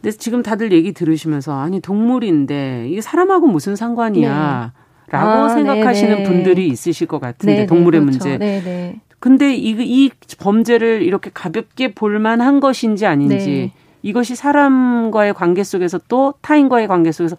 근데 0.00 0.16
지금 0.16 0.42
다들 0.42 0.72
얘기 0.72 0.92
들으시면서 0.92 1.60
아니 1.60 1.80
동물인데 1.80 2.88
이게 2.88 3.02
사람하고 3.02 3.48
무슨 3.48 3.76
상관이야? 3.76 4.72
네. 4.74 4.83
라고 5.14 5.44
아, 5.44 5.48
생각하시는 5.48 6.16
네네. 6.16 6.28
분들이 6.28 6.66
있으실 6.66 7.06
것 7.06 7.20
같은데 7.20 7.54
네네, 7.54 7.66
동물의 7.66 8.00
그렇죠. 8.00 8.28
문제. 8.28 8.38
네네. 8.38 9.00
근데 9.20 9.54
이, 9.54 9.70
이 9.70 10.10
범죄를 10.38 11.02
이렇게 11.02 11.30
가볍게 11.32 11.94
볼 11.94 12.18
만한 12.18 12.58
것인지 12.58 13.06
아닌지 13.06 13.36
네. 13.36 13.72
이것이 14.02 14.34
사람과의 14.34 15.34
관계 15.34 15.62
속에서 15.62 16.00
또 16.08 16.34
타인과의 16.42 16.88
관계 16.88 17.12
속에서 17.12 17.36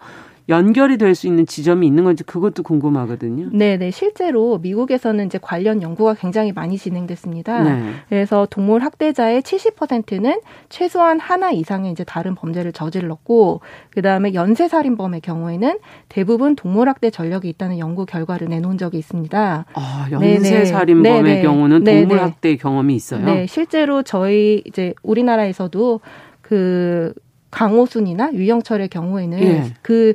연결이 0.48 0.96
될 0.96 1.16
수 1.16 1.26
있는 1.26 1.46
지점이 1.46 1.86
있는 1.86 2.04
건지 2.04 2.22
그것도 2.24 2.62
궁금하거든요. 2.62 3.48
네, 3.52 3.78
네. 3.78 3.90
실제로 3.90 4.58
미국에서는 4.58 5.24
이제 5.26 5.38
관련 5.40 5.80
연구가 5.80 6.14
굉장히 6.14 6.52
많이 6.52 6.76
진행됐습니다. 6.76 7.62
네. 7.64 7.90
그래서 8.08 8.46
동물 8.50 8.82
학대자의 8.82 9.42
70%는 9.42 10.40
최소한 10.68 11.18
하나 11.18 11.50
이상의 11.50 11.90
이제 11.92 12.04
다른 12.04 12.34
범죄를 12.34 12.72
저질렀고 12.72 13.60
그다음에 13.90 14.34
연쇄 14.34 14.68
살인범의 14.68 15.22
경우에는 15.22 15.78
대부분 16.08 16.54
동물 16.54 16.88
학대 16.88 17.10
전력이 17.10 17.48
있다는 17.48 17.78
연구 17.78 18.04
결과를 18.04 18.48
내놓은 18.48 18.76
적이 18.76 18.98
있습니다. 18.98 19.64
아, 19.72 20.08
연쇄 20.12 20.66
살인범의 20.66 21.22
네네. 21.22 21.42
경우는 21.42 21.84
동물 21.84 22.20
학대 22.20 22.56
경험이 22.56 22.94
있어요. 22.94 23.24
네, 23.24 23.46
실제로 23.46 24.02
저희 24.02 24.62
이제 24.66 24.92
우리나라에서도 25.02 26.00
그 26.42 27.14
강호순이나 27.56 28.34
유영철의 28.34 28.88
경우에는 28.88 29.40
예. 29.40 29.64
그 29.80 30.12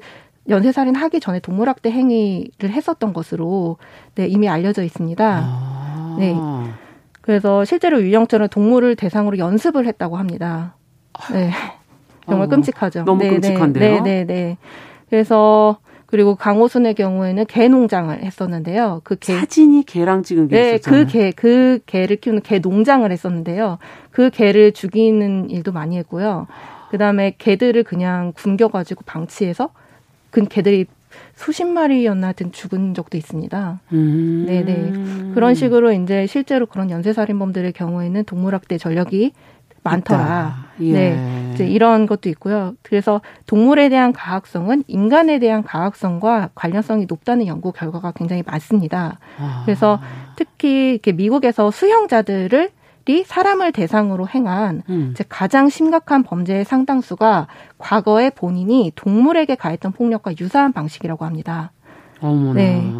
연쇄살인 0.47 0.93
하기 0.93 1.19
전에 1.19 1.39
동물학대 1.39 1.89
행위를 1.89 2.69
했었던 2.69 3.13
것으로 3.13 3.77
네, 4.13 4.27
이미 4.27 4.47
알려져 4.47 4.83
있습니다. 4.83 5.41
아. 5.43 6.15
네. 6.19 6.35
그래서 7.21 7.65
실제로 7.65 7.99
유영철은 7.99 8.49
동물을 8.49 8.95
대상으로 8.95 9.39
연습을 9.39 9.87
했다고 9.87 10.17
합니다. 10.17 10.75
네. 11.31 11.49
정말 12.29 12.45
어, 12.45 12.49
끔찍하죠. 12.49 13.05
너무 13.05 13.23
네, 13.23 13.29
끔찍한데요. 13.31 14.03
네, 14.03 14.23
네, 14.23 14.25
네. 14.25 14.57
그래서 15.09 15.79
그리고 16.05 16.35
강호순의 16.35 16.93
경우에는 16.93 17.45
개 17.47 17.67
농장을 17.67 18.21
했었는데요. 18.21 19.01
그 19.03 19.15
개, 19.15 19.33
사진이 19.33 19.85
개랑 19.85 20.21
찍은 20.21 20.47
게 20.47 20.55
네, 20.55 20.75
있었잖아요. 20.75 21.05
그 21.05 21.11
개, 21.11 21.31
그 21.31 21.79
개를 21.87 22.17
키우는 22.17 22.43
개 22.43 22.59
농장을 22.59 23.11
했었는데요. 23.11 23.79
그 24.11 24.29
개를 24.29 24.73
죽이는 24.73 25.49
일도 25.49 25.71
많이 25.71 25.97
했고요. 25.97 26.45
그 26.91 26.97
다음에 26.97 27.35
개들을 27.37 27.85
그냥 27.85 28.33
굶겨가지고 28.35 29.03
방치해서 29.05 29.69
그 30.29 30.43
개들이 30.43 30.87
수십 31.35 31.63
마리였나 31.63 32.27
하여튼 32.27 32.51
죽은 32.51 32.93
적도 32.95 33.15
있습니다. 33.15 33.79
음. 33.93 34.43
네네. 34.45 35.33
그런 35.33 35.55
식으로 35.55 35.93
이제 35.93 36.27
실제로 36.27 36.65
그런 36.65 36.89
연쇄살인범들의 36.89 37.71
경우에는 37.71 38.25
동물학대 38.25 38.77
전력이 38.77 39.31
많더라. 39.83 40.65
예. 40.81 40.91
네. 40.91 41.51
이제 41.53 41.65
이런 41.65 42.07
것도 42.07 42.27
있고요. 42.27 42.73
그래서 42.81 43.21
동물에 43.45 43.87
대한 43.87 44.11
가학성은 44.11 44.83
인간에 44.87 45.39
대한 45.39 45.63
가학성과 45.63 46.49
관련성이 46.55 47.05
높다는 47.07 47.47
연구 47.47 47.71
결과가 47.71 48.11
굉장히 48.11 48.43
많습니다. 48.45 49.17
아. 49.39 49.61
그래서 49.63 50.01
특히 50.35 50.91
이렇게 50.91 51.13
미국에서 51.13 51.71
수형자들을 51.71 52.69
이 53.07 53.23
사람을 53.23 53.71
대상으로 53.71 54.27
행한 54.27 54.83
음. 54.89 55.13
가장 55.29 55.69
심각한 55.69 56.23
범죄의 56.23 56.65
상당수가 56.65 57.47
과거에 57.77 58.29
본인이 58.29 58.91
동물에게 58.95 59.55
가했던 59.55 59.91
폭력과 59.93 60.33
유사한 60.39 60.71
방식이라고 60.71 61.25
합니다. 61.25 61.71
어머나. 62.21 62.53
네. 62.53 62.91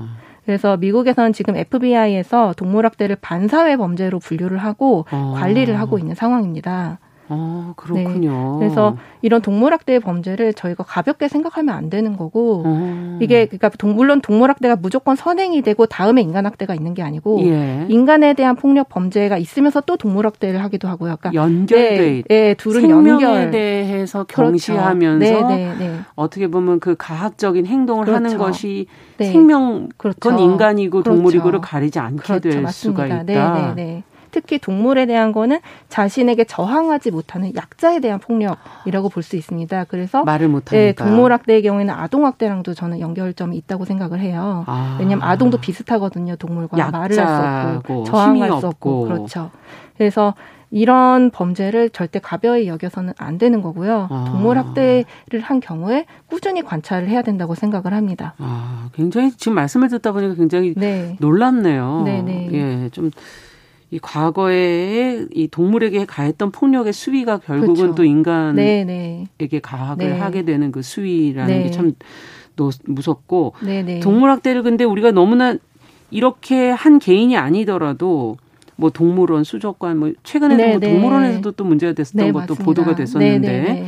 그래서 0.46 0.76
미국에서는 0.78 1.34
지금 1.34 1.56
FBI에서 1.56 2.54
동물학대를 2.58 3.18
반사회 3.18 3.78
범죄로 3.78 4.20
분류를 4.20 4.58
하고 4.58 5.06
어. 5.12 5.36
관리를 5.38 5.80
하고 5.80 6.00
있는 6.00 6.16
상황입니다. 6.16 7.00
아, 7.34 7.74
그렇군요. 7.78 8.58
네. 8.60 8.60
그래서 8.60 8.98
이런 9.22 9.42
동물학대의 9.42 10.02
범죄를 10.02 10.54
저희가 10.54 10.84
가볍게 10.84 11.28
생각하면 11.30 11.74
안 11.74 11.90
되는 11.90 12.18
거고 12.18 12.64
어. 12.66 13.18
이게 13.22 13.46
그러니까 13.46 13.70
동, 13.70 13.96
물론 13.96 14.20
동물학대가 14.22 14.76
무조건 14.76 15.16
선행이 15.16 15.62
되고 15.62 15.86
다음에 15.86 16.22
인간학대가 16.22 16.76
있는 16.76 16.94
게 16.94 17.04
아니고 17.04 17.40
예. 17.44 17.86
인간에 17.88 18.34
대한 18.34 18.56
폭력 18.56 18.90
범죄가 18.90 19.38
있으면서 19.38 19.82
또 19.82 19.96
동물학대를 19.96 20.62
하기도 20.64 20.90
하고요. 20.90 21.16
그러니까 21.20 21.34
연결돼 21.34 21.98
네, 21.98 22.24
네, 22.28 22.54
둘은 22.56 22.82
생명에 22.82 23.24
연결. 23.24 23.52
대해서 23.52 24.26
그렇죠. 24.26 24.52
경시하면서 24.52 25.26
그렇죠. 25.26 25.48
네, 25.48 25.76
네, 25.80 26.00
어떻게 26.16 26.48
보면 26.48 26.80
그 26.80 26.96
가학적인 26.98 27.66
행동을 27.66 28.06
그렇죠. 28.06 28.26
하는 28.26 28.38
것이 28.38 28.88
네. 29.18 29.32
생명 29.32 29.88
그렇죠. 29.98 30.20
그건 30.20 30.40
인간이고 30.40 31.04
동물이고를 31.04 31.60
그렇죠. 31.60 31.72
가리지 31.72 32.00
않게 32.00 32.24
그렇죠. 32.24 32.50
될 32.50 32.62
맞습니다. 32.62 33.04
수가 33.04 33.06
있다. 33.08 33.24
네, 33.24 33.34
네, 33.36 33.74
네. 33.76 34.04
특히 34.32 34.58
동물에 34.60 35.06
대한 35.06 35.32
거는 35.32 35.60
자신에게 35.90 36.46
저항하지 36.46 37.12
못하는 37.12 37.54
약자에 37.56 38.00
대한 38.00 38.20
폭력이라고 38.20 39.10
볼 39.10 39.22
수 39.22 39.36
있습니다. 39.36 39.84
그래서 39.86 40.24
말을 40.24 40.48
못하니까 40.48 40.76
네, 40.76 40.94
동물 40.94 41.32
학대의 41.32 41.62
경우에는 41.62 41.94
아동 41.94 42.26
학대랑도 42.26 42.74
저는 42.74 43.00
연결점이 43.00 43.56
있다고 43.58 43.86
생각을 43.86 44.20
해요. 44.20 44.64
아. 44.68 44.98
왜냐하면 45.00 45.28
아동도 45.28 45.60
비슷하거든요. 45.60 46.36
동물과 46.38 46.90
말을 46.92 47.20
할 47.20 47.72
수 47.72 47.78
없고 47.78 48.04
저항할 48.06 48.60
수 48.60 48.68
없고 48.68 49.02
그렇죠. 49.04 49.52
그래서 49.98 50.34
이런 50.74 51.32
범죄를 51.32 51.90
절대 51.90 52.20
가벼이 52.20 52.68
여겨서는 52.68 53.14
안 53.18 53.38
되는 53.38 53.62
거고요. 53.62 54.08
아. 54.10 54.26
동물 54.32 54.58
학대를 54.58 55.42
한 55.42 55.60
경우에 55.60 56.06
꾸준히 56.28 56.64
관찰을 56.64 57.10
해야 57.10 57.22
된다고 57.22 57.56
생각을 57.56 57.94
합니다. 57.94 58.34
아, 58.40 58.88
굉장히 58.94 59.32
지금 59.32 59.54
말씀을 59.56 59.90
듣다 59.90 60.14
보니까 60.14 60.34
굉장히 60.36 60.74
네. 60.78 61.18
놀랍네요. 61.20 62.04
네네. 62.06 62.50
예, 62.54 62.90
좀 62.94 63.12
이 63.92 64.00
과거에 64.00 65.26
이 65.34 65.50
동물에게 65.50 66.06
가했던 66.06 66.52
폭력의 66.52 66.94
수위가 66.94 67.40
결국은 67.40 67.76
그렇죠. 67.76 67.96
또 67.96 68.04
인간에게 68.06 68.86
네네. 68.86 69.28
가학을 69.62 70.14
네. 70.14 70.18
하게 70.18 70.44
되는 70.44 70.72
그 70.72 70.82
수위라는 70.82 71.58
네. 71.58 71.64
게참 71.64 71.94
무섭고 72.86 73.54
네네. 73.64 74.00
동물학대를 74.00 74.64
근데 74.64 74.86
우리가 74.86 75.12
너무나 75.12 75.58
이렇게 76.10 76.70
한 76.70 77.00
개인이 77.00 77.36
아니더라도 77.36 78.38
뭐 78.78 78.90
동물원 78.92 79.44
수족관 79.44 79.98
뭐 79.98 80.14
최근에도 80.24 80.68
뭐 80.70 80.80
동물원에서도 80.80 81.52
또 81.52 81.66
문제가 81.66 81.92
됐었던 81.94 82.28
네, 82.28 82.32
것도 82.32 82.40
맞습니다. 82.40 82.64
보도가 82.64 82.96
됐었는데 82.96 83.62
네네. 83.62 83.88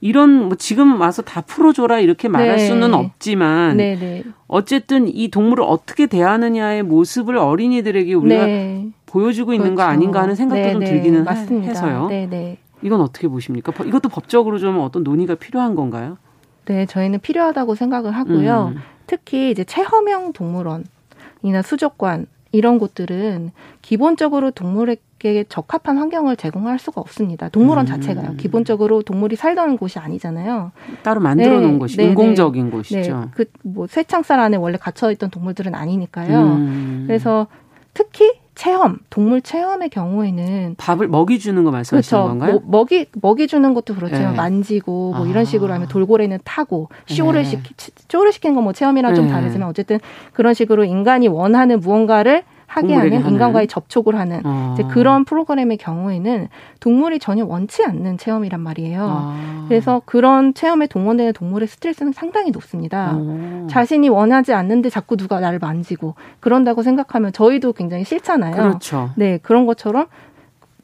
이런 0.00 0.48
뭐 0.48 0.56
지금 0.56 1.00
와서 1.00 1.22
다 1.22 1.40
풀어줘라 1.40 1.98
이렇게 1.98 2.28
말할 2.28 2.58
네. 2.58 2.66
수는 2.66 2.94
없지만 2.94 3.76
네네. 3.76 4.22
어쨌든 4.46 5.08
이 5.08 5.28
동물을 5.28 5.64
어떻게 5.66 6.06
대하느냐의 6.06 6.82
모습을 6.84 7.36
어린이들에게 7.38 8.14
우리가 8.14 8.46
네. 8.46 8.88
보여주고 9.16 9.54
있는 9.54 9.74
그렇죠. 9.74 9.76
거 9.76 9.82
아닌가 9.84 10.22
하는 10.22 10.34
생각도 10.34 10.62
네네. 10.62 10.72
좀 10.72 10.84
들기는 10.84 11.24
맞습니다. 11.24 11.68
해서요. 11.68 12.08
네네. 12.08 12.58
이건 12.82 13.00
어떻게 13.00 13.28
보십니까? 13.28 13.72
이것도 13.82 14.10
법적으로 14.10 14.58
좀 14.58 14.78
어떤 14.80 15.02
논의가 15.02 15.36
필요한 15.36 15.74
건가요? 15.74 16.18
네, 16.66 16.84
저희는 16.84 17.20
필요하다고 17.20 17.74
생각을 17.74 18.10
하고요. 18.12 18.72
음. 18.74 18.80
특히 19.06 19.50
이제 19.50 19.64
체험형 19.64 20.34
동물원이나 20.34 21.62
수족관 21.64 22.26
이런 22.52 22.78
곳들은 22.78 23.52
기본적으로 23.80 24.50
동물에게 24.50 25.44
적합한 25.48 25.96
환경을 25.96 26.36
제공할 26.36 26.78
수가 26.78 27.00
없습니다. 27.00 27.48
동물원 27.48 27.86
음. 27.86 27.88
자체가요. 27.88 28.34
기본적으로 28.36 29.00
동물이 29.02 29.36
살던 29.36 29.78
곳이 29.78 29.98
아니잖아요. 29.98 30.72
따로 31.02 31.20
만들어 31.20 31.60
놓은 31.60 31.72
네. 31.72 31.78
곳이 31.78 31.96
네, 31.96 32.02
네. 32.04 32.08
인공적인 32.10 32.70
곳이죠. 32.70 33.30
네. 33.34 33.44
그뭐 33.62 33.86
쇠창살 33.86 34.38
안에 34.40 34.58
원래 34.58 34.76
갇혀 34.76 35.10
있던 35.12 35.30
동물들은 35.30 35.74
아니니까요. 35.74 36.38
음. 36.38 37.04
그래서 37.06 37.46
특히 37.94 38.44
체험, 38.56 38.98
동물 39.10 39.42
체험의 39.42 39.90
경우에는 39.90 40.76
밥을 40.78 41.08
먹이 41.08 41.38
주는 41.38 41.62
거 41.62 41.70
말씀하시는 41.70 42.22
그렇죠. 42.22 42.28
건가요? 42.28 42.52
뭐, 42.64 42.80
먹이 42.80 43.04
먹이 43.20 43.46
주는 43.46 43.74
것도 43.74 43.94
그렇지만 43.94 44.30
네. 44.30 44.36
만지고 44.36 45.12
뭐 45.14 45.26
아. 45.26 45.28
이런 45.28 45.44
식으로 45.44 45.74
하면 45.74 45.88
돌고래는 45.88 46.38
타고 46.42 46.88
쇼를 47.06 47.42
네. 47.42 47.50
시키 47.50 47.74
쇼를 48.08 48.32
시키는 48.32 48.56
건뭐 48.56 48.72
체험이랑 48.72 49.12
네. 49.12 49.14
좀 49.16 49.28
다르지만 49.28 49.68
어쨌든 49.68 50.00
그런 50.32 50.54
식으로 50.54 50.84
인간이 50.84 51.28
원하는 51.28 51.80
무언가를 51.80 52.44
하게 52.66 52.94
하는 52.94 53.18
하는. 53.18 53.30
인간과의 53.30 53.68
접촉을 53.68 54.16
하는 54.16 54.40
아. 54.44 54.74
이제 54.74 54.82
그런 54.88 55.24
프로그램의 55.24 55.76
경우에는 55.76 56.48
동물이 56.80 57.18
전혀 57.18 57.44
원치 57.44 57.84
않는 57.84 58.18
체험이란 58.18 58.60
말이에요. 58.60 59.06
아. 59.08 59.64
그래서 59.68 60.02
그런 60.04 60.52
체험에 60.52 60.86
동원되는 60.86 61.32
동물의 61.32 61.68
스트레스는 61.68 62.12
상당히 62.12 62.50
높습니다. 62.50 63.14
오. 63.16 63.66
자신이 63.68 64.08
원하지 64.08 64.52
않는데 64.52 64.90
자꾸 64.90 65.16
누가 65.16 65.40
나를 65.40 65.58
만지고 65.58 66.14
그런다고 66.40 66.82
생각하면 66.82 67.32
저희도 67.32 67.72
굉장히 67.72 68.04
싫잖아요. 68.04 68.54
그렇죠. 68.56 69.10
네, 69.16 69.38
그런 69.42 69.66
것처럼 69.66 70.06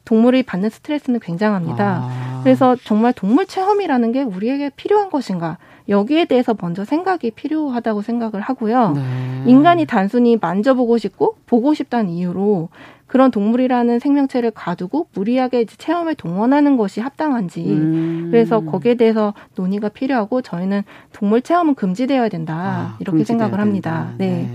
동물이 0.05 0.43
받는 0.43 0.69
스트레스는 0.69 1.19
굉장합니다. 1.19 2.01
아. 2.03 2.39
그래서 2.43 2.75
정말 2.83 3.13
동물 3.13 3.45
체험이라는 3.45 4.11
게 4.11 4.23
우리에게 4.23 4.71
필요한 4.75 5.09
것인가? 5.09 5.57
여기에 5.89 6.25
대해서 6.25 6.55
먼저 6.59 6.85
생각이 6.85 7.31
필요하다고 7.31 8.01
생각을 8.01 8.41
하고요. 8.41 8.91
네. 8.91 9.43
인간이 9.45 9.85
단순히 9.85 10.37
만져보고 10.39 10.97
싶고 10.97 11.35
보고 11.45 11.73
싶다는 11.73 12.09
이유로 12.09 12.69
그런 13.13 13.29
동물이라는 13.29 13.99
생명체를 13.99 14.51
가두고 14.51 15.07
무리하게 15.13 15.65
체험에 15.65 16.15
동원하는 16.15 16.77
것이 16.77 16.99
합당한지 16.99 17.63
음. 17.63 18.29
그래서 18.31 18.61
거기에 18.61 18.95
대해서 18.95 19.35
논의가 19.55 19.89
필요하고 19.89 20.41
저희는 20.41 20.81
동물 21.11 21.43
체험은 21.43 21.75
금지되어야 21.75 22.29
된다 22.29 22.55
아, 22.55 22.97
이렇게 22.99 23.23
생각을 23.23 23.59
합니다. 23.59 24.13
네. 24.17 24.27
네. 24.27 24.49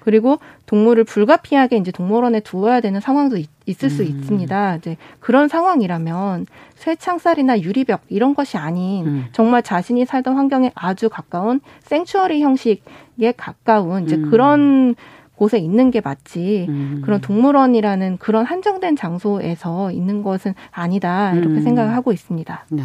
그리고 0.00 0.38
동물을 0.66 1.04
불가피하게 1.04 1.76
이제 1.76 1.90
동물원에 1.90 2.40
두어야 2.40 2.80
되는 2.80 3.00
상황도 3.00 3.36
있, 3.36 3.48
을수 3.84 4.02
음. 4.02 4.08
있습니다. 4.08 4.76
이제 4.76 4.96
그런 5.20 5.46
상황이라면 5.46 6.46
쇠창살이나 6.74 7.60
유리벽 7.60 8.00
이런 8.08 8.34
것이 8.34 8.56
아닌 8.56 9.06
음. 9.06 9.24
정말 9.32 9.62
자신이 9.62 10.06
살던 10.06 10.34
환경에 10.34 10.72
아주 10.74 11.08
가까운 11.08 11.60
생추어리 11.82 12.42
형식에 12.42 13.32
가까운 13.36 14.04
이제 14.04 14.16
음. 14.16 14.30
그런 14.30 14.94
곳에 15.36 15.58
있는 15.58 15.90
게 15.90 16.02
맞지 16.02 16.66
음. 16.68 17.02
그런 17.02 17.20
동물원이라는 17.20 18.18
그런 18.18 18.44
한정된 18.44 18.96
장소에서 18.96 19.90
있는 19.90 20.22
것은 20.22 20.54
아니다 20.70 21.32
이렇게 21.32 21.54
음. 21.54 21.62
생각을 21.62 21.94
하고 21.94 22.12
있습니다. 22.12 22.66
네. 22.70 22.82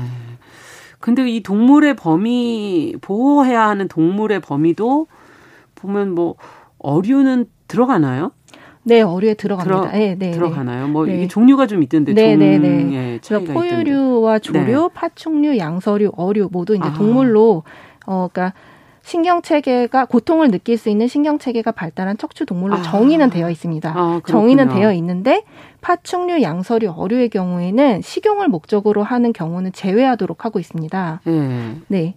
근데 1.00 1.30
이 1.30 1.44
동물의 1.44 1.96
범위 1.96 2.96
보호해야 3.02 3.68
하는 3.68 3.88
동물의 3.88 4.40
범위도 4.40 5.08
보면 5.76 6.12
뭐 6.12 6.36
어류는 6.86 7.48
들어가나요? 7.68 8.32
네, 8.84 9.02
어류에 9.02 9.34
들어갑니다. 9.34 9.82
들어, 9.82 9.92
네, 9.92 10.16
네, 10.16 10.32
들어가나요? 10.32 10.88
뭐 10.88 11.08
네. 11.08 11.16
이게 11.16 11.28
종류가 11.28 11.66
좀 11.66 11.82
있던데 11.82 12.14
네, 12.14 12.36
네, 12.36 12.60
네. 12.60 13.20
그래서 13.26 13.44
포유류와 13.52 14.38
조류, 14.38 14.64
네. 14.64 14.90
파충류, 14.94 15.58
양서류, 15.58 16.12
어류 16.16 16.50
모두 16.52 16.76
이제 16.76 16.88
아. 16.88 16.94
동물로 16.94 17.64
어 18.06 18.28
그러니까 18.32 18.54
신경 19.02 19.42
체계가 19.42 20.06
고통을 20.06 20.52
느낄 20.52 20.78
수 20.78 20.90
있는 20.90 21.08
신경 21.08 21.40
체계가 21.40 21.72
발달한 21.72 22.18
척추 22.20 22.46
동물로 22.46 22.76
아. 22.76 22.82
정의는 22.84 23.32
되어 23.32 23.50
있습니다. 23.50 23.94
아, 23.96 24.22
정의는 24.28 24.70
되어 24.70 24.94
있는데 24.94 25.44
파충류, 25.82 26.44
양서류, 26.44 26.92
어류의 26.96 27.30
경우에는 27.30 28.02
식용을 28.04 28.48
목적으로 28.50 29.02
하는 29.02 29.34
경우는 29.34 29.74
제외하도록 29.74 30.46
하고 30.46 30.60
있습니다. 30.60 31.22
네. 31.88 32.16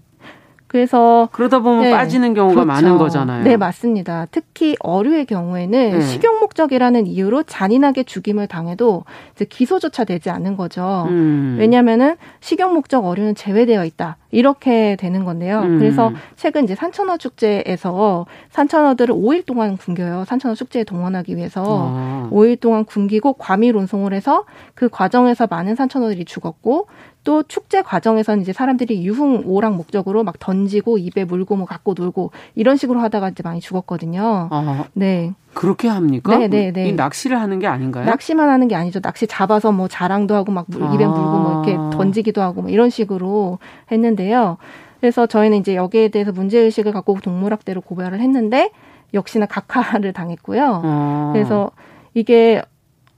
네. 0.68 0.78
그래서 0.78 1.28
그러다 1.32 1.60
보면 1.60 1.84
네, 1.84 1.90
빠지는 1.90 2.34
경우가 2.34 2.64
그렇죠. 2.64 2.66
많은 2.66 2.98
거잖아요. 2.98 3.42
네, 3.42 3.56
맞습니다. 3.56 4.26
특히 4.30 4.76
어류의 4.80 5.24
경우에는 5.24 5.98
네. 5.98 6.00
식용 6.02 6.40
목적이라는 6.40 7.06
이유로 7.06 7.44
잔인하게 7.44 8.02
죽임을 8.02 8.46
당해도 8.46 9.04
이제 9.34 9.46
기소조차 9.46 10.04
되지 10.04 10.28
않는 10.30 10.56
거죠. 10.56 11.06
음. 11.08 11.56
왜냐하면은 11.58 12.16
식용 12.40 12.74
목적 12.74 13.06
어류는 13.06 13.34
제외되어 13.34 13.84
있다. 13.86 14.18
이렇게 14.30 14.96
되는 14.96 15.24
건데요. 15.24 15.62
음. 15.62 15.78
그래서 15.78 16.12
최근 16.36 16.64
이제 16.64 16.74
산천어 16.74 17.16
축제에서 17.16 18.26
산천어들을 18.50 19.14
5일 19.14 19.46
동안 19.46 19.78
굶겨요. 19.78 20.24
산천어 20.26 20.54
축제에 20.54 20.84
동원하기 20.84 21.34
위해서 21.36 21.64
아. 21.66 22.28
5일 22.30 22.60
동안 22.60 22.84
굶기고 22.84 23.34
과밀 23.34 23.74
운송을 23.74 24.12
해서 24.12 24.44
그 24.74 24.90
과정에서 24.90 25.46
많은 25.48 25.76
산천어들이 25.76 26.26
죽었고 26.26 26.88
또 27.24 27.42
축제 27.42 27.82
과정에서는 27.82 28.42
이제 28.42 28.52
사람들이 28.52 29.04
유흥 29.04 29.42
오락 29.44 29.74
목적으로 29.74 30.24
막 30.24 30.38
던지고 30.38 30.98
입에 30.98 31.24
물고 31.24 31.56
뭐 31.56 31.66
갖고 31.66 31.94
놀고 31.96 32.30
이런 32.54 32.76
식으로 32.76 33.00
하다가 33.00 33.30
이제 33.30 33.42
많이 33.42 33.60
죽었거든요. 33.60 34.48
아, 34.50 34.86
네. 34.94 35.34
그렇게 35.52 35.88
합니까? 35.88 36.36
네, 36.38 36.48
네, 36.48 36.72
네. 36.72 36.92
낚시를 36.92 37.40
하는 37.40 37.58
게 37.58 37.66
아닌가요? 37.66 38.04
낚시만 38.06 38.48
하는 38.48 38.68
게 38.68 38.74
아니죠. 38.76 39.00
낚시 39.00 39.26
잡아서 39.26 39.72
뭐 39.72 39.88
자랑도 39.88 40.34
하고 40.34 40.52
막 40.52 40.66
입에 40.68 41.04
아. 41.04 41.08
물고 41.08 41.38
뭐 41.38 41.64
이렇게 41.64 41.96
던지기도 41.96 42.40
하고 42.40 42.62
뭐 42.62 42.70
이런 42.70 42.90
식으로 42.90 43.58
했는데요. 43.90 44.56
그래서 45.00 45.26
저희는 45.26 45.58
이제 45.58 45.74
여기에 45.76 46.08
대해서 46.08 46.32
문제 46.32 46.58
의식을 46.58 46.92
갖고 46.92 47.18
동물학대로 47.20 47.80
고발을 47.80 48.20
했는데 48.20 48.70
역시나 49.14 49.46
각하를 49.46 50.12
당했고요. 50.12 50.82
아. 50.84 51.30
그래서 51.32 51.70
이게 52.14 52.62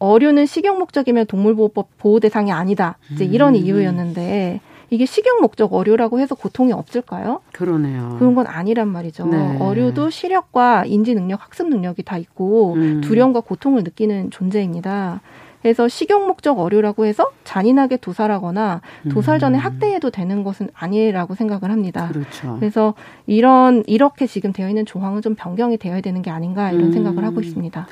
어류는 0.01 0.47
식용 0.47 0.79
목적이면 0.79 1.27
동물보호법 1.27 1.99
보호 1.99 2.19
대상이 2.21 2.51
아니다. 2.51 2.97
이제 3.13 3.25
이런 3.25 3.55
음. 3.55 3.61
이유였는데 3.61 4.61
이게 4.89 5.07
식용 5.07 5.41
목적 5.41 5.73
어류라고 5.73 6.19
해서 6.19 6.35
고통이 6.35 6.73
없을까요? 6.73 7.43
그러네요. 7.53 8.17
그런 8.19 8.35
건 8.35 8.47
아니란 8.49 8.89
말이죠. 8.89 9.27
네. 9.27 9.57
어류도 9.61 10.11
시력과 10.11 10.85
인지 10.87 11.15
능력, 11.15 11.45
학습 11.45 11.69
능력이 11.69 12.03
다 12.03 12.19
있고 12.19 12.75
음. 12.75 13.01
두려움과 13.03 13.41
고통을 13.41 13.85
느끼는 13.85 14.31
존재입니다. 14.31 15.21
그래서 15.63 15.87
식용 15.87 16.27
목적 16.27 16.59
어류라고 16.59 17.05
해서 17.05 17.31
잔인하게 17.45 17.99
도살하거나 17.99 18.81
도살 19.11 19.39
전에 19.39 19.59
음. 19.59 19.61
학대해도 19.61 20.11
되는 20.11 20.43
것은 20.43 20.71
아니라고 20.73 21.35
생각을 21.35 21.71
합니다. 21.71 22.09
그렇죠. 22.09 22.57
그래서 22.59 22.95
이런 23.27 23.85
이렇게 23.87 24.27
지금 24.27 24.55
되어 24.55 24.71
있는 24.71 24.87
조항은 24.87 25.21
좀 25.21 25.35
변경이 25.35 25.77
되어야 25.77 26.01
되는 26.01 26.23
게 26.23 26.31
아닌가 26.31 26.73
이런 26.73 26.87
음. 26.87 26.93
생각을 26.93 27.25
하고 27.25 27.43
있습니다. 27.43 27.87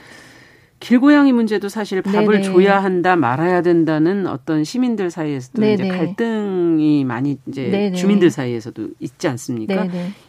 길고양이 0.80 1.32
문제도 1.32 1.68
사실 1.68 2.02
밥을 2.02 2.40
네네. 2.40 2.42
줘야 2.42 2.82
한다 2.82 3.16
말아야 3.16 3.62
된다는 3.62 4.26
어떤 4.26 4.64
시민들 4.64 5.10
사이에서도 5.10 5.60
네네. 5.60 5.74
이제 5.74 5.88
갈등이 5.88 7.04
많이 7.04 7.38
이제 7.46 7.68
네네. 7.68 7.96
주민들 7.96 8.30
사이에서도 8.30 8.88
있지 9.00 9.28
않습니까? 9.28 9.86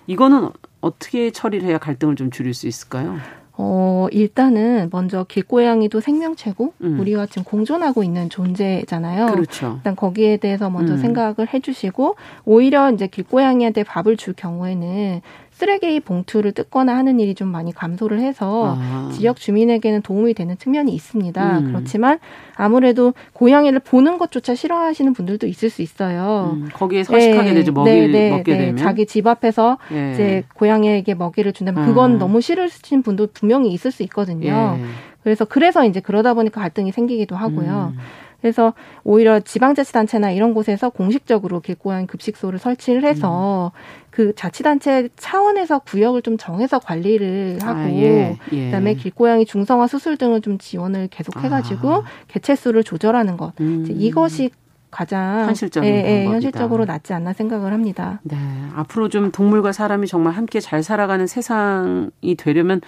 이거는 0.07 0.49
어떻게 0.81 1.31
처리를 1.31 1.67
해야 1.67 1.77
갈등을 1.77 2.15
좀 2.15 2.31
줄일 2.31 2.53
수 2.53 2.67
있을까요? 2.67 3.17
어, 3.61 4.07
일단은 4.11 4.87
먼저 4.89 5.25
길고양이도 5.25 5.99
생명체고 5.99 6.73
음. 6.81 6.99
우리와 7.01 7.25
지금 7.25 7.43
공존하고 7.43 8.03
있는 8.03 8.29
존재잖아요. 8.29 9.25
그렇죠. 9.27 9.73
일단 9.79 9.97
거기에 9.97 10.37
대해서 10.37 10.69
먼저 10.69 10.93
음. 10.93 10.97
생각을 10.97 11.53
해 11.53 11.59
주시고 11.59 12.15
오히려 12.45 12.89
이제 12.89 13.07
길고양이한테 13.07 13.83
밥을 13.83 14.15
줄 14.15 14.33
경우에는 14.33 15.19
쓰레기 15.59 15.99
봉투를 15.99 16.53
뜯거나 16.53 16.95
하는 16.95 17.19
일이 17.19 17.35
좀 17.35 17.49
많이 17.49 17.73
감소를 17.73 18.21
해서 18.21 18.77
아. 18.79 19.09
지역 19.13 19.35
주민에게는 19.35 20.01
도움이 20.03 20.33
되는 20.33 20.57
측면이 20.57 20.93
있습니다. 20.93 21.59
음. 21.59 21.65
그렇지만 21.65 22.19
아무래도 22.55 23.13
고양이를 23.33 23.79
보는 23.79 24.17
것조차 24.19 24.55
싫어하시는 24.55 25.11
분들도 25.11 25.47
있을 25.47 25.69
수 25.69 25.81
있어요. 25.81 26.51
음, 26.53 26.69
거기에 26.71 27.03
서식하게 27.03 27.49
네. 27.49 27.55
되죠. 27.55 27.73
먹이를 27.73 28.09
네, 28.09 28.29
네, 28.29 28.29
먹게 28.29 28.53
네. 28.53 28.57
되면 28.57 28.77
자기 28.77 29.05
집 29.05 29.27
앞에서 29.27 29.77
예. 29.91 30.13
이제 30.13 30.43
고양이에게 30.55 31.13
먹이를 31.13 31.51
준다면 31.51 31.85
그건 31.85 32.15
아. 32.15 32.19
너무 32.19 32.39
싫으신 32.39 33.03
분도 33.03 33.27
분명히 33.27 33.73
있을 33.73 33.91
수 33.91 34.01
있거든요. 34.03 34.77
예. 34.79 34.85
그래서 35.23 35.43
그래서 35.43 35.85
이제 35.85 35.99
그러다 35.99 36.35
보니까 36.35 36.61
갈등이 36.61 36.93
생기기도 36.93 37.35
하고요. 37.35 37.93
음. 38.39 38.41
그래서 38.41 38.73
오히려 39.03 39.39
지방자치단체나 39.39 40.31
이런 40.31 40.53
곳에서 40.53 40.89
공식적으로 40.89 41.59
길고양이 41.59 42.07
급식소를 42.07 42.59
설치를 42.59 43.03
해서 43.03 43.71
음. 43.75 44.07
그 44.11 44.33
자치단체 44.35 45.09
차원에서 45.15 45.79
구역을 45.79 46.21
좀 46.21 46.37
정해서 46.37 46.79
관리를 46.79 47.59
아, 47.61 47.67
하고 47.67 47.79
아, 47.79 47.89
예, 47.89 48.37
예. 48.51 48.65
그다음에 48.65 48.95
길고양이 48.95 49.45
중성화 49.45 49.87
수술 49.87 50.17
등을 50.17 50.41
좀 50.41 50.57
지원을 50.57 51.07
계속해가지고 51.09 51.93
아. 51.93 52.03
개체 52.27 52.55
수를 52.55 52.83
조절하는 52.83 53.37
것 53.37 53.53
음. 53.61 53.85
이것이 53.89 54.51
가장 54.91 55.45
현실적인 55.47 55.87
예, 55.87 56.03
예, 56.03 56.25
현실적으로 56.25 56.85
낫지 56.85 57.13
않나 57.13 57.33
생각을 57.33 57.71
합니다. 57.73 58.19
네, 58.23 58.37
앞으로 58.75 59.07
좀 59.07 59.31
동물과 59.31 59.71
사람이 59.71 60.07
정말 60.07 60.33
함께 60.33 60.59
잘 60.59 60.81
살아가는 60.81 61.27
세상이 61.27 62.35
되려면 62.37 62.81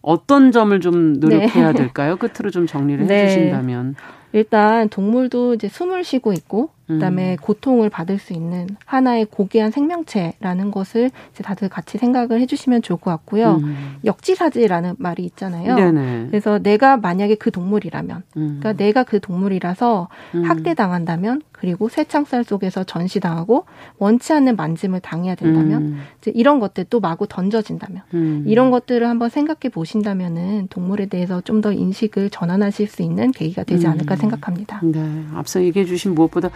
어떤 0.00 0.50
점을 0.50 0.78
좀 0.80 1.14
노력해야 1.14 1.72
네. 1.72 1.78
될까요? 1.78 2.16
끝으로 2.16 2.50
좀 2.50 2.66
정리를 2.66 3.06
네. 3.06 3.24
해주신다면. 3.24 3.94
일단 4.32 4.88
동물도 4.88 5.54
이제 5.54 5.68
숨을 5.68 6.04
쉬고 6.04 6.32
있고 6.32 6.70
그다음에 6.86 7.32
음. 7.32 7.36
고통을 7.40 7.88
받을 7.88 8.18
수 8.18 8.34
있는 8.34 8.68
하나의 8.84 9.24
고귀한 9.26 9.70
생명체라는 9.70 10.70
것을 10.70 11.10
이제 11.32 11.42
다들 11.42 11.68
같이 11.70 11.96
생각을 11.96 12.40
해주시면 12.40 12.82
좋을 12.82 12.98
것 13.00 13.10
같고요. 13.12 13.60
음. 13.62 13.96
역지사지라는 14.04 14.96
말이 14.98 15.24
있잖아요. 15.24 15.76
네네. 15.76 16.26
그래서 16.28 16.58
내가 16.58 16.98
만약에 16.98 17.36
그 17.36 17.50
동물이라면, 17.50 18.22
음. 18.36 18.58
그러니까 18.60 18.72
내가 18.74 19.04
그 19.04 19.20
동물이라서 19.20 20.08
음. 20.34 20.42
학대당한다면, 20.42 21.42
그리고 21.52 21.88
쇠창살 21.88 22.42
속에서 22.42 22.82
전시당하고 22.82 23.66
원치 23.98 24.32
않는 24.32 24.56
만짐을 24.56 25.00
당해야 25.00 25.36
된다면, 25.36 25.82
음. 25.82 26.00
이제 26.18 26.32
이런 26.34 26.58
것들 26.58 26.86
또 26.90 26.98
마구 26.98 27.28
던져진다면, 27.28 28.02
음. 28.14 28.44
이런 28.46 28.70
것들을 28.72 29.08
한번 29.08 29.28
생각해 29.30 29.70
보신다면은 29.72 30.66
동물에 30.68 31.06
대해서 31.06 31.40
좀 31.40 31.62
더 31.62 31.72
인식을 31.72 32.28
전환하실 32.30 32.88
수 32.88 33.02
있는 33.02 33.30
계기가 33.30 33.62
되지 33.62 33.86
않을까 33.86 34.16
생각합니다. 34.16 34.80
네, 34.82 35.24
앞서 35.34 35.62
얘기해 35.62 35.84
주신 35.84 36.14
무엇보다 36.14 36.50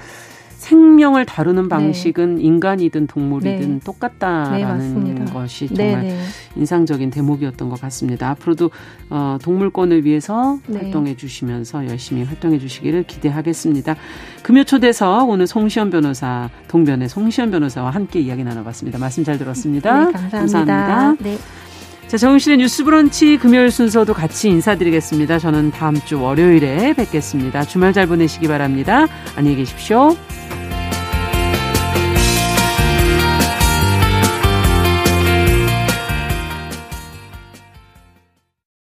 생명을 0.67 1.25
다루는 1.27 1.64
네. 1.64 1.69
방식은 1.69 2.37
네. 2.37 2.43
인간이든 2.43 3.07
동물이든 3.07 3.75
네. 3.75 3.81
똑같다라는 3.85 5.14
네, 5.14 5.33
것이 5.33 5.69
정말 5.69 6.03
네, 6.03 6.09
네. 6.09 6.19
인상적인 6.57 7.11
대목이었던 7.11 7.69
것 7.69 7.81
같습니다. 7.83 8.31
앞으로도 8.31 8.71
어, 9.11 9.39
동물권을 9.43 10.05
위해서 10.05 10.59
활동해 10.73 11.17
주시면서 11.17 11.89
열심히 11.89 12.25
활동해 12.25 12.59
주시기를 12.59 13.05
기대하겠습니다. 13.05 13.95
금요 14.43 14.64
초대석 14.64 15.29
오늘 15.29 15.47
송시현 15.47 15.91
변호사 15.91 16.51
동변의 16.67 17.09
송시현 17.09 17.53
변호사와 17.53 17.91
함께 17.91 18.19
이야기 18.19 18.43
나눠봤습니다. 18.43 18.99
말씀 18.99 19.23
잘 19.23 19.39
들었습니다. 19.39 20.11
감사합니다. 20.11 20.39
감사합니다. 20.39 21.76
자, 22.09 22.17
정신의 22.17 22.59
뉴스 22.59 22.85
브런치 22.85 23.37
금요일 23.37 23.71
순서도 23.73 24.15
같이 24.15 24.49
인사드리겠습니다. 24.49 25.41
저는 25.41 25.73
다음 25.73 25.97
주 25.97 26.21
월요일에 26.21 26.93
뵙겠습니다. 26.95 27.65
주말 27.65 27.93
잘 27.93 28.07
보내시기 28.07 28.47
바랍니다. 28.47 29.07
안녕히 29.35 29.57
계십시오. 29.57 30.17